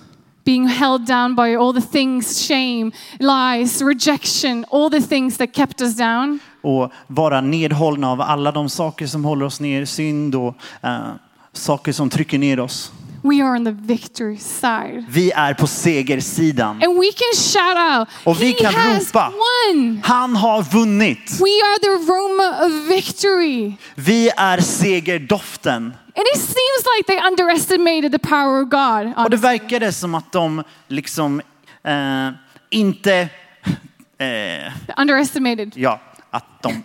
being 0.45 0.67
held 0.67 1.05
down 1.07 1.35
by 1.35 1.55
all 1.55 1.73
the 1.73 1.87
things 1.91 2.47
shame, 2.47 2.91
lies, 3.19 3.81
rejection, 3.81 4.65
all 4.71 4.91
the 4.91 5.01
things 5.01 5.37
that 5.37 5.53
kept 5.53 5.81
us 5.81 5.95
down, 5.95 6.39
och 6.61 6.91
vara 7.07 7.41
nedhållna 7.41 8.11
av 8.11 8.21
alla 8.21 8.51
de 8.51 8.69
saker 8.69 9.07
som 9.07 9.25
håller 9.25 9.45
oss 9.45 9.59
ner, 9.59 9.85
synd 9.85 10.35
och 10.35 10.55
eh, 10.83 10.99
saker 11.53 11.91
som 11.91 12.09
trycker 12.09 12.37
ner 12.39 12.59
oss. 12.59 12.91
we 13.23 13.43
are 13.43 13.57
on 13.57 13.65
the 13.65 13.71
victory 13.71 14.37
side. 14.37 15.05
Vi 15.09 15.31
är 15.31 15.53
på 15.53 15.67
segersidan. 15.67 16.69
And 16.83 16.99
we 16.99 17.11
can 17.11 17.33
shout 17.35 17.99
out, 17.99 18.07
Och 18.25 18.41
vi 18.41 18.45
He 18.51 18.53
kan 18.53 18.73
has 18.73 19.07
ropa. 19.07 19.31
won! 19.73 20.01
Han 20.03 20.35
har 20.35 20.63
vunnit. 20.63 21.31
We 21.39 21.49
are 21.67 21.79
the 21.81 21.87
aroma 22.11 22.65
of 22.65 22.89
victory. 22.89 23.73
Vi 23.95 24.29
är 24.37 24.59
segerdoften. 24.59 25.83
And 26.15 26.25
it 26.35 26.41
seems 26.41 26.85
like 26.97 27.07
they 27.07 27.27
underestimated 27.27 28.11
the 28.11 28.19
power 28.19 28.63
of 28.63 28.69
God. 28.69 29.23
Och 29.25 29.29
det 29.29 29.37
verkade 29.37 29.91
som 29.91 30.15
att 30.15 30.31
de 30.31 30.63
liksom 30.87 31.41
eh, 31.83 32.29
inte, 32.69 33.29
eh, 34.17 34.73
underestimated. 34.97 35.71
ja, 35.75 35.99
att 36.31 36.45
de 36.61 36.83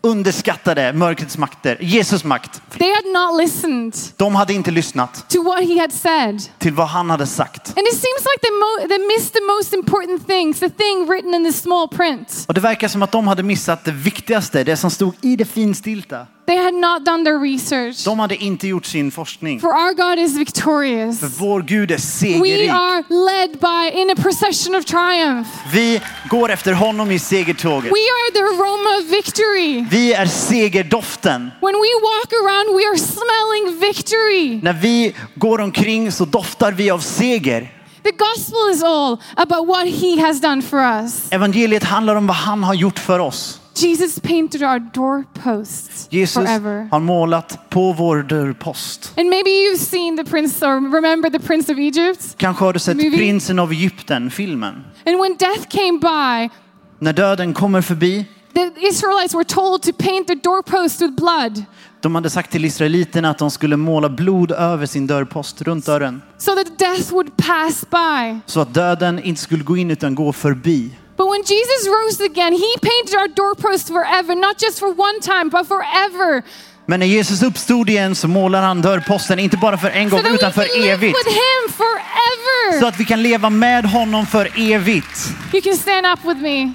underskattade 0.00 0.92
mörkrets 0.92 1.38
makter, 1.38 1.76
Jesus 1.80 2.24
makt. 2.24 2.62
They 2.78 2.88
had 2.94 3.04
not 3.12 3.40
listened 3.42 3.94
De 4.16 4.34
hade 4.34 4.54
inte 4.54 4.70
lyssnat 4.70 5.28
to 5.28 5.42
what 5.42 5.68
he 5.68 5.80
had 5.80 5.92
said. 5.92 6.42
till 6.58 6.74
vad 6.74 6.86
han 6.88 7.10
hade 7.10 7.26
sagt. 7.26 7.68
And 7.68 7.86
it 7.86 7.92
seems 7.94 8.20
like 8.24 8.40
they, 8.42 8.50
mo- 8.50 8.88
they 8.88 9.06
missed 9.16 9.32
the 9.32 9.40
most 9.56 9.72
important 9.74 10.26
things, 10.26 10.60
the 10.60 10.68
thing 10.70 11.06
written 11.08 11.34
in 11.34 11.44
the 11.44 11.52
small 11.52 11.88
print. 11.88 12.44
Och 12.48 12.54
det 12.54 12.60
verkar 12.60 12.88
som 12.88 13.02
att 13.02 13.12
de 13.12 13.26
hade 13.28 13.42
missat 13.42 13.84
det 13.84 13.90
viktigaste, 13.92 14.64
det 14.64 14.76
som 14.76 14.90
stod 14.90 15.14
i 15.20 15.36
det 15.36 15.44
finstilta. 15.44 16.26
They 16.48 16.56
had 16.56 16.74
not 16.74 17.04
done 17.04 17.24
their 17.24 17.38
research. 17.38 18.04
De 18.04 18.18
hade 18.18 18.36
inte 18.36 18.68
gjort 18.68 18.86
sin 18.86 19.10
forskning. 19.10 19.60
For 19.60 19.68
our 19.68 19.92
God 19.94 20.18
is 20.24 20.36
victorious. 20.38 21.20
För 21.20 21.26
vår 21.26 21.62
Gud 21.62 21.90
är 21.90 21.94
We 21.94 22.00
segerrik. 22.00 22.70
are 22.70 23.02
led 23.08 23.50
by 23.60 24.00
in 24.00 24.10
a 24.10 24.14
procession 24.22 24.74
of 24.74 24.84
triumph. 24.84 25.50
Vi 25.72 26.00
går 26.30 26.50
efter 26.50 26.72
honom 26.72 27.10
i 27.10 27.18
segertåget. 27.18 27.92
We 27.92 27.98
are 27.98 28.32
the 28.32 28.40
aroma 28.40 28.98
of 28.98 29.04
victory. 29.12 29.84
Vi 29.90 30.12
är 30.12 30.26
segerdoften. 30.26 31.50
When 31.60 31.74
we 31.74 31.92
walk 32.02 32.32
around, 32.32 32.76
we 32.78 32.84
are 32.88 32.98
smelling 32.98 33.80
victory. 33.80 34.60
När 34.62 34.72
vi 34.72 35.14
går 35.34 35.60
omkring 35.60 36.12
så 36.12 36.24
doftar 36.24 36.72
vi 36.72 36.90
av 36.90 36.98
seger. 36.98 37.72
The 38.02 38.10
gospel 38.10 38.70
is 38.74 38.82
all 38.82 39.18
about 39.36 39.66
what 39.68 39.86
he 39.86 40.20
has 40.26 40.40
done 40.40 40.62
for 40.62 40.78
us. 40.78 41.32
Evangeliet 41.32 41.84
handlar 41.84 42.16
om 42.16 42.26
vad 42.26 42.36
han 42.36 42.64
har 42.64 42.74
gjort 42.74 42.98
för 42.98 43.18
oss. 43.18 43.60
Jesus 43.82 44.20
painted 44.20 44.62
our 44.62 44.78
doorposts 44.78 46.08
Jesus 46.10 46.34
forever. 46.34 46.88
har 46.90 47.00
målat 47.00 47.70
på 47.70 47.92
vår 47.92 48.22
dörrpost. 48.22 49.12
And 49.16 49.28
maybe 49.28 49.50
you've 49.50 49.78
seen 49.78 50.16
the 50.16 50.24
prince 50.24 50.66
or 50.66 50.92
remember 50.92 51.30
the 51.30 51.38
prince 51.38 51.72
of 51.72 51.78
Egypt. 51.78 52.34
Kanske 52.36 52.64
har 52.64 52.72
du 52.72 52.78
sett 52.78 52.96
Movie. 52.96 53.16
Prinsen 53.16 53.58
av 53.58 53.72
Egypten, 53.72 54.30
filmen. 54.30 54.74
And 55.06 55.20
when 55.20 55.36
death 55.36 55.68
came 55.68 55.98
by, 55.98 56.54
När 56.98 57.12
döden 57.12 57.54
kommer 57.54 57.82
förbi, 57.82 58.24
the 58.54 58.86
Israelites 58.86 59.34
were 59.34 59.44
told 59.44 59.82
to 59.82 59.92
paint 59.92 60.26
their 60.26 60.40
doorposts 60.42 61.02
with 61.02 61.14
blood 61.14 61.64
de 62.00 62.14
hade 62.14 62.30
sagt 62.30 62.50
till 62.50 62.64
israeliterna 62.64 63.30
att 63.30 63.38
de 63.38 63.50
skulle 63.50 63.76
måla 63.76 64.08
blod 64.08 64.52
över 64.52 64.86
sin 64.86 65.06
dörrpost 65.06 65.62
runt 65.62 65.86
dörren. 65.86 66.22
so 66.38 66.54
that 66.54 66.78
death 66.78 67.12
would 67.12 67.36
pass 67.36 67.84
by. 67.90 68.40
Så 68.46 68.60
att 68.60 68.74
döden 68.74 69.22
inte 69.22 69.40
skulle 69.40 69.64
gå 69.64 69.76
in 69.76 69.90
utan 69.90 70.14
gå 70.14 70.32
förbi. 70.32 70.90
But 71.18 71.26
when 71.32 71.42
Jesus 71.42 71.82
rose 71.96 72.24
again, 72.24 72.52
he 72.52 72.70
painted 72.90 73.14
our 73.20 73.28
doorposts 73.28 73.88
forever, 73.90 74.34
not 74.34 74.56
just 74.62 74.78
for 74.78 74.88
one 74.88 75.18
time, 75.20 75.50
but 75.50 75.66
forever. 75.68 76.42
Men 76.86 77.00
när 77.00 77.06
Jesus 77.06 77.42
uppstod 77.42 77.90
igen 77.90 78.14
så 78.14 78.28
målar 78.28 78.62
han 78.62 78.82
dörrposten, 78.82 79.38
inte 79.38 79.56
bara 79.56 79.78
för 79.78 79.90
en 79.90 80.10
So 80.10 80.16
gång 80.16 80.24
we 80.24 80.30
utan 80.34 80.52
för 80.52 80.86
evigt. 80.86 81.18
with 81.18 81.28
him 81.28 81.72
forever. 81.76 82.80
Så 82.80 82.86
att 82.86 83.00
vi 83.00 83.04
kan 83.04 83.22
leva 83.22 83.50
med 83.50 83.84
honom 83.84 84.26
för 84.26 84.50
evigt. 84.72 85.28
You 85.52 85.62
can 85.62 85.76
stand 85.76 86.06
up 86.06 86.18
with 86.24 86.40
me. 86.42 86.72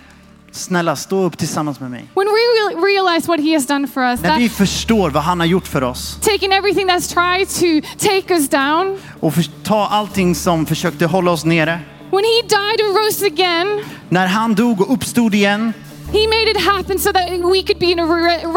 Snälla, 0.51 0.95
stå 0.95 1.23
upp 1.23 1.37
tillsammans 1.37 1.79
med 1.79 1.91
mig. 1.91 2.05
When 2.15 2.27
we 2.27 2.85
realize 2.87 3.27
what 3.27 3.39
he 3.39 3.53
has 3.53 3.67
done 3.67 3.87
for 3.87 4.03
us, 4.03 4.21
När 4.21 4.37
vi 4.37 4.49
förstår 4.49 5.09
vad 5.09 5.23
han 5.23 5.39
har 5.39 5.47
gjort 5.47 5.67
för 5.67 5.81
oss 5.83 6.17
taking 6.21 6.51
everything 6.51 6.87
that's 6.89 7.13
tried 7.13 7.47
to 7.49 7.87
take 7.97 8.33
us 8.33 8.49
down, 8.49 8.99
och 9.19 9.33
för, 9.33 9.43
ta 9.63 9.87
allting 9.87 10.35
som 10.35 10.65
försökte 10.65 11.05
hålla 11.05 11.31
oss 11.31 11.45
nere. 11.45 11.79
When 12.13 12.23
he 12.23 12.41
died 12.41 12.79
and 12.85 12.95
rose 12.97 13.25
again, 13.25 13.67
När 14.09 14.27
han 14.27 14.55
dog 14.55 14.81
och 14.81 14.93
uppstod 14.93 15.35
igen 15.35 15.73
he 16.13 16.27
made 16.27 16.51
it 16.51 16.57
happen 16.61 16.99
so 16.99 17.11
that 17.11 17.29
we 17.29 17.63
could 17.63 17.79
be 17.79 17.85
in 17.91 17.99
a 17.99 18.05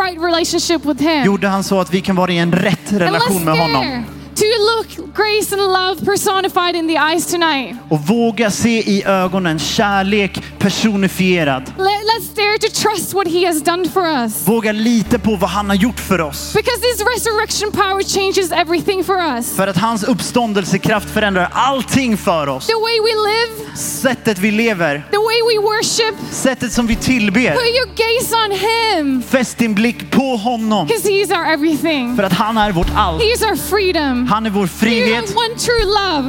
right 0.03 0.19
relationship 0.23 0.85
with 0.85 1.01
him. 1.03 1.25
gjorde 1.25 1.49
han 1.49 1.65
så 1.65 1.81
att 1.81 1.95
vi 1.95 2.01
kan 2.01 2.17
vara 2.17 2.33
i 2.33 2.39
en 2.39 2.53
rätt 2.53 2.93
relation 2.93 3.45
med 3.45 3.59
honom. 3.59 4.05
To 4.37 4.45
look 4.45 5.15
grace 5.15 5.53
and 5.53 5.63
love 5.63 6.05
personified 6.05 6.75
in 6.75 6.89
the 6.89 6.97
eyes 6.99 7.27
tonight. 7.27 7.77
Och 7.91 8.01
våga 8.01 8.51
se 8.51 8.79
i 8.79 9.03
ögonen 9.07 9.59
kärlek 9.59 10.59
personifierad. 10.59 11.63
Let, 11.79 11.87
let's 11.87 12.35
dare 12.37 12.59
to 12.59 12.69
trust 12.83 13.15
what 13.15 13.29
he 13.29 13.47
has 13.47 13.63
done 13.63 13.89
for 13.89 14.03
us. 14.07 14.49
Våga 14.49 14.73
lita 14.73 15.19
på 15.19 15.37
vad 15.37 15.51
han 15.51 15.69
har 15.69 15.77
gjort 15.77 16.01
för 16.01 16.21
oss. 16.21 16.53
Because 16.55 16.81
his 16.83 17.01
resurrection 17.15 17.73
power 17.73 18.03
changes 18.03 18.53
everything 18.53 19.05
for 19.05 19.17
us. 19.37 19.57
För 19.57 19.67
att 19.69 19.77
hans 19.77 20.05
uppståndelsekraft 20.05 21.11
förändrar 21.11 21.49
allting 21.53 22.17
för 22.17 22.47
oss. 22.49 22.67
The 22.67 22.75
way 22.75 23.01
we 23.01 23.15
live, 23.31 23.77
Sättet 23.77 24.39
vi 24.39 24.51
lever, 24.51 25.03
the 25.11 25.17
way 25.17 25.41
we 25.51 25.63
worship, 25.63 26.15
sättet 26.31 26.73
som 26.73 26.87
vi 26.87 26.97
tillber. 26.97 27.51
put 27.51 27.77
your 27.77 27.87
gaze 27.97 28.37
on 28.37 28.51
him. 28.59 29.23
Fäst 29.23 29.59
din 29.59 29.75
blick 29.75 30.11
på 30.11 30.37
honom. 30.37 30.87
Because 30.87 31.09
he's 31.09 31.39
our 31.39 31.53
everything. 31.53 32.17
För 32.17 32.23
att 32.23 32.33
han 32.33 32.59
är 32.59 32.73
vårt 32.73 32.91
allt. 32.97 33.23
He's 33.23 33.51
our 33.51 33.57
freedom. 33.57 34.26
Han 34.29 34.47
är 34.47 34.51
vår 34.51 34.67
frihet. 34.67 35.35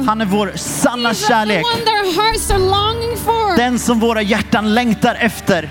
Han 0.06 0.20
är 0.20 0.24
vår 0.24 0.52
sanna 0.56 1.14
kärlek. 1.14 1.64
Den 3.56 3.78
som 3.78 4.00
våra 4.00 4.22
hjärtan 4.22 4.74
längtar 4.74 5.14
efter. 5.20 5.70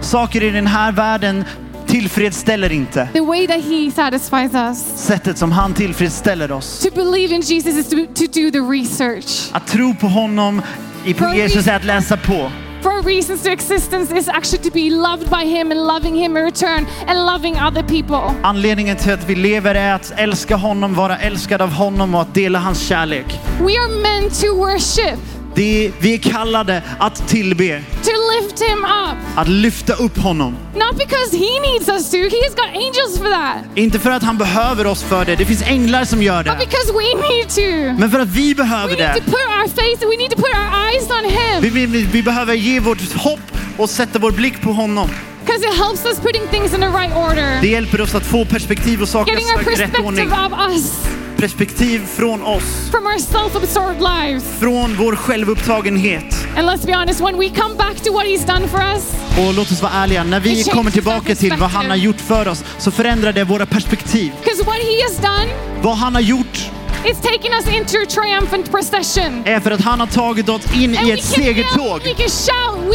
Saker 0.00 0.42
i 0.42 0.50
den 0.50 0.66
här 0.66 0.92
världen 0.92 1.44
tillfredsställer 1.86 2.72
inte. 2.72 3.08
the 3.12 3.20
way 3.20 3.46
that 3.46 3.64
he 3.64 3.90
satisfies 3.94 4.54
us. 4.54 4.78
Sättet 5.06 5.38
som 5.38 5.52
han 5.52 5.74
tillfredsställer 5.74 6.52
oss. 6.52 6.78
To 6.80 6.90
believe 6.94 7.34
in 7.34 7.40
Jesus 7.40 7.74
is 7.76 7.88
to, 7.88 7.96
to 8.14 8.24
do 8.40 8.50
the 8.50 8.58
research. 8.58 9.48
Att 9.52 9.66
tro 9.66 9.94
på 9.94 10.06
honom, 10.06 10.62
i- 11.04 11.14
på 11.14 11.34
Jesus 11.34 11.66
är 11.66 11.76
att 11.76 11.84
läsa 11.84 12.16
på. 12.16 12.50
For 12.82 13.02
reasons 13.02 13.42
to 13.42 13.52
existence 13.52 14.10
is 14.10 14.28
actually 14.28 14.62
to 14.64 14.70
be 14.70 14.90
loved 14.90 15.30
by 15.30 15.44
him 15.44 15.70
and 15.70 15.86
loving 15.86 16.14
him 16.14 16.36
in 16.36 16.44
return 16.44 16.86
and 17.06 17.26
loving 17.26 17.56
other 17.56 17.82
people. 17.82 18.34
Anledningen 18.42 18.96
till 18.96 19.12
att 19.12 19.24
vi 19.24 19.34
lever 19.34 19.74
är 19.74 19.94
att 19.94 20.12
älska 20.16 20.56
honom, 20.56 20.94
vara 20.94 21.18
älskad 21.18 21.62
av 21.62 21.70
honom 21.70 22.14
och 22.14 22.22
att 22.22 22.34
dela 22.34 22.58
hans 22.58 22.88
kärlek. 22.88 23.26
We 23.58 23.72
are 23.78 23.88
meant 24.02 24.40
to 24.40 24.56
worship, 24.56 25.18
Det 25.54 25.92
vi 26.00 26.14
är 26.14 26.18
kallade 26.18 26.82
att 26.98 27.28
tillbe, 27.28 27.82
to 28.04 28.10
lift 28.40 28.62
him 28.62 28.78
up. 28.84 29.16
att 29.38 29.48
lyfta 29.48 29.92
upp 29.92 30.18
honom. 30.18 30.56
Not 30.74 30.92
because 30.98 31.36
he 31.36 31.60
needs 31.60 31.88
us 31.88 32.10
to, 32.10 32.16
he's 32.16 32.54
got 32.56 32.68
angels 32.74 33.18
for 33.18 33.30
that. 33.30 33.56
Inte 33.74 33.98
för 33.98 34.10
att 34.10 34.22
han 34.22 34.38
behöver 34.38 34.86
oss 34.86 35.02
för 35.02 35.24
det, 35.24 35.36
det 35.36 35.44
finns 35.44 35.62
änglar 35.62 36.04
som 36.04 36.22
gör 36.22 36.44
But 36.44 36.52
det. 36.58 36.66
because 36.66 36.92
we 36.92 37.28
need 37.28 37.48
to. 37.48 38.00
Men 38.00 38.10
för 38.10 38.20
att 38.20 38.28
vi 38.28 38.48
We 38.54 38.62
behöver 38.62 38.88
need 38.88 38.98
det. 38.98 39.14
to 39.14 39.20
put 39.24 39.34
our 39.34 39.68
faith, 39.68 40.00
we 40.10 40.16
need 40.16 40.30
to 40.30 40.36
put 40.36 40.54
our 40.54 40.88
eyes 40.88 41.10
on 41.10 41.30
him. 41.30 41.74
Vi, 41.74 41.86
vi, 41.86 42.02
vi 42.02 42.22
behöver 42.22 42.54
ge 42.54 42.80
vårt 42.80 43.12
hopp 43.14 43.40
och 43.76 43.90
sätta 43.90 44.18
vår 44.18 44.30
blick 44.30 44.60
på 44.60 44.72
honom. 44.72 45.10
Because 45.46 45.64
it 45.68 45.74
helps 45.78 46.04
us 46.06 46.18
putting 46.20 46.42
things 46.50 46.74
in 46.74 46.80
the 46.80 46.86
right 46.86 47.16
order. 47.16 47.60
Det 47.60 47.68
hjälper 47.68 48.00
oss 48.00 48.14
att 48.14 48.26
få 48.26 48.44
perspektiv 48.44 49.02
och 49.02 49.08
saker 49.08 49.32
Getting 49.32 49.46
i 49.48 49.76
rätt 49.76 49.98
ordning. 50.04 50.28
perspective 50.30 50.46
of 50.46 50.70
us 50.72 50.92
Perspektiv 51.40 52.00
från 52.16 52.42
oss, 52.42 52.90
from 52.90 53.06
our 53.06 53.18
self-absorbed 53.18 54.00
lives. 54.02 54.44
från 54.60 54.96
vår 54.96 55.16
självupptagenhet. 55.16 56.46
And 56.56 56.68
let's 56.68 56.86
be 56.86 56.92
honest, 56.96 57.20
when 57.20 57.38
we 57.38 57.48
come 57.48 57.74
back 57.74 57.96
to 58.04 58.12
what 58.12 58.24
he's 58.26 58.46
done 58.54 58.68
for 58.68 58.80
us, 58.80 59.12
Och 59.38 59.54
låt 59.54 59.72
oss 59.72 59.82
vara 59.82 59.92
ärliga, 59.92 60.24
när 60.24 60.40
vi 60.40 60.64
kommer 60.64 60.90
tillbaka 60.90 61.34
till 61.34 61.56
vad 61.56 61.70
han 61.70 61.90
har 61.90 61.96
gjort 61.96 62.20
för 62.20 62.48
oss 62.48 62.64
så 62.78 62.90
förändrar 62.90 63.32
det 63.32 63.44
våra 63.44 63.66
perspektiv. 63.66 64.32
because 64.44 64.62
what 64.64 64.76
he 64.76 65.02
has 65.02 65.16
done 65.16 65.52
Vad 65.82 65.96
han 65.96 66.14
har 66.14 66.22
gjort 66.22 66.58
is 67.04 67.16
taking 67.22 67.52
us 67.52 67.66
into 67.76 67.96
a 67.98 68.06
triumphant 68.08 68.70
procession. 68.70 69.42
är 69.44 69.60
för 69.60 69.70
att 69.70 69.80
han 69.80 70.00
har 70.00 70.06
tagit 70.06 70.48
oss 70.48 70.62
in 70.74 70.96
And 70.98 71.08
i 71.08 71.10
ett 71.12 71.24
segertåg. 71.24 72.00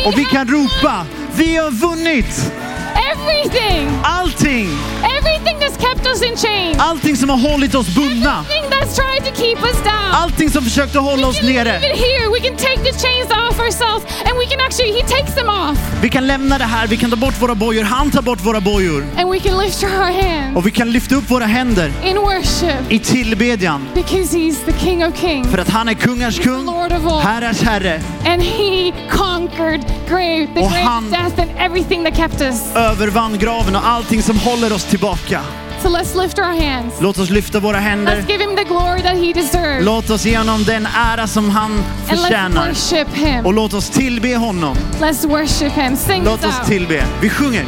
Och 0.05 0.17
vi 0.17 0.25
kan 0.25 0.47
ropa, 0.47 1.05
vi 1.35 1.55
har 1.55 1.71
vunnit! 1.71 2.51
Everything, 3.30 3.89
Allting! 4.03 4.69
everything 5.17 5.59
that's 5.59 5.78
kept 5.78 6.05
us 6.07 6.21
in 6.21 6.36
chains, 6.38 6.78
Allting 6.80 7.15
som 7.17 7.30
har 7.30 7.38
hållit 7.38 7.76
oss 7.76 7.88
bundna. 7.95 8.39
everything 8.39 8.69
that's 8.69 8.95
tried 8.95 9.23
to 9.26 9.41
keep 9.41 9.57
us 9.63 9.82
down. 9.84 10.11
Allting 10.23 10.49
som 10.49 10.63
försökte 10.63 10.99
hålla 10.99 11.28
oss 11.28 11.36
we 11.43 11.53
can 11.53 11.53
nere. 11.67 11.80
here. 11.80 12.30
We 12.32 12.39
can 12.39 12.57
take 12.57 12.80
the 12.84 12.99
chains 13.07 13.32
off 13.32 13.59
ourselves, 13.59 14.05
and 14.26 14.38
we 14.38 14.45
can 14.45 14.59
actually, 14.59 14.91
he 14.91 15.01
takes 15.07 15.36
them 15.36 15.49
off, 15.49 15.78
Vi 16.01 16.09
kan 16.09 16.28
lämna 16.28 16.57
det 16.57 16.63
här, 16.65 16.88
vi 16.88 16.97
kan 16.97 17.09
ta 17.09 17.15
bort 17.15 17.41
våra 17.41 17.55
bojor, 17.55 17.84
han 17.84 18.11
tar 18.11 18.21
bort 18.21 18.41
våra 18.45 18.61
bojor. 18.61 19.05
and 19.17 19.30
we 19.32 19.39
can 19.39 19.57
lift 19.57 19.84
our 19.84 20.11
hands 20.21 20.57
Och 20.57 20.65
vi 20.67 20.71
kan 20.71 20.91
lyfta 20.91 21.15
upp 21.15 21.32
våra 21.32 21.45
händer 21.45 21.91
in 22.03 22.17
worship 22.17 22.91
i 22.91 22.99
tillbedjan. 22.99 23.88
because 23.93 24.38
he's 24.38 24.55
the 24.65 24.73
King 24.86 25.05
of 25.05 25.19
Kings, 25.21 25.47
För 25.51 25.57
att 25.57 25.69
han 25.69 25.89
är 25.89 25.93
kungars 25.93 26.39
kung, 26.39 26.67
herrars 27.21 27.61
herre, 27.61 28.01
and 28.26 28.41
he 28.43 28.91
conquered 29.09 29.82
grave, 30.09 30.47
the 30.55 30.59
Och 30.61 30.71
grave, 30.71 31.09
death, 31.11 31.39
and 31.41 31.51
everything 31.59 32.03
that 32.03 32.15
kept 32.15 32.41
us. 32.41 32.61
Övervann 33.16 33.38
graven 33.39 33.76
och 33.76 33.88
allting 33.88 34.22
som 34.24 34.38
håller 34.39 34.74
oss 34.74 34.84
tillbaka. 34.84 35.41
So 35.84 35.89
let's 35.89 36.22
lift 36.22 36.39
our 36.39 36.66
hands. 36.66 36.93
Låt 37.01 37.18
oss 37.18 37.30
lyfta 37.30 37.59
våra 37.59 37.78
händer. 37.78 38.16
Let's 38.16 38.32
give 38.32 38.43
him 38.43 38.55
the 38.55 38.63
glory 38.63 39.01
that 39.01 39.18
he 39.18 39.34
deserves, 39.34 39.86
Låt 39.86 40.09
oss 40.09 40.26
ge 40.26 40.38
honom 40.38 40.63
den 40.63 40.88
ära 40.95 41.28
som 41.28 41.49
han 41.49 41.72
and 41.72 41.84
let's 42.09 42.18
förtjänar. 42.18 42.68
worship 42.68 43.07
him. 43.13 43.45
Och 43.45 43.53
låt 43.53 43.74
oss 43.74 43.89
tillbe 43.89 44.36
honom. 44.36 44.78
Let's 44.99 45.28
worship 45.28 45.74
him. 45.74 45.95
Sing 45.97 46.24
Låt 46.26 46.45
oss 46.45 46.59
out. 46.59 46.68
tillbe. 46.68 47.05
Vi 47.22 47.30
sjunger. 47.30 47.66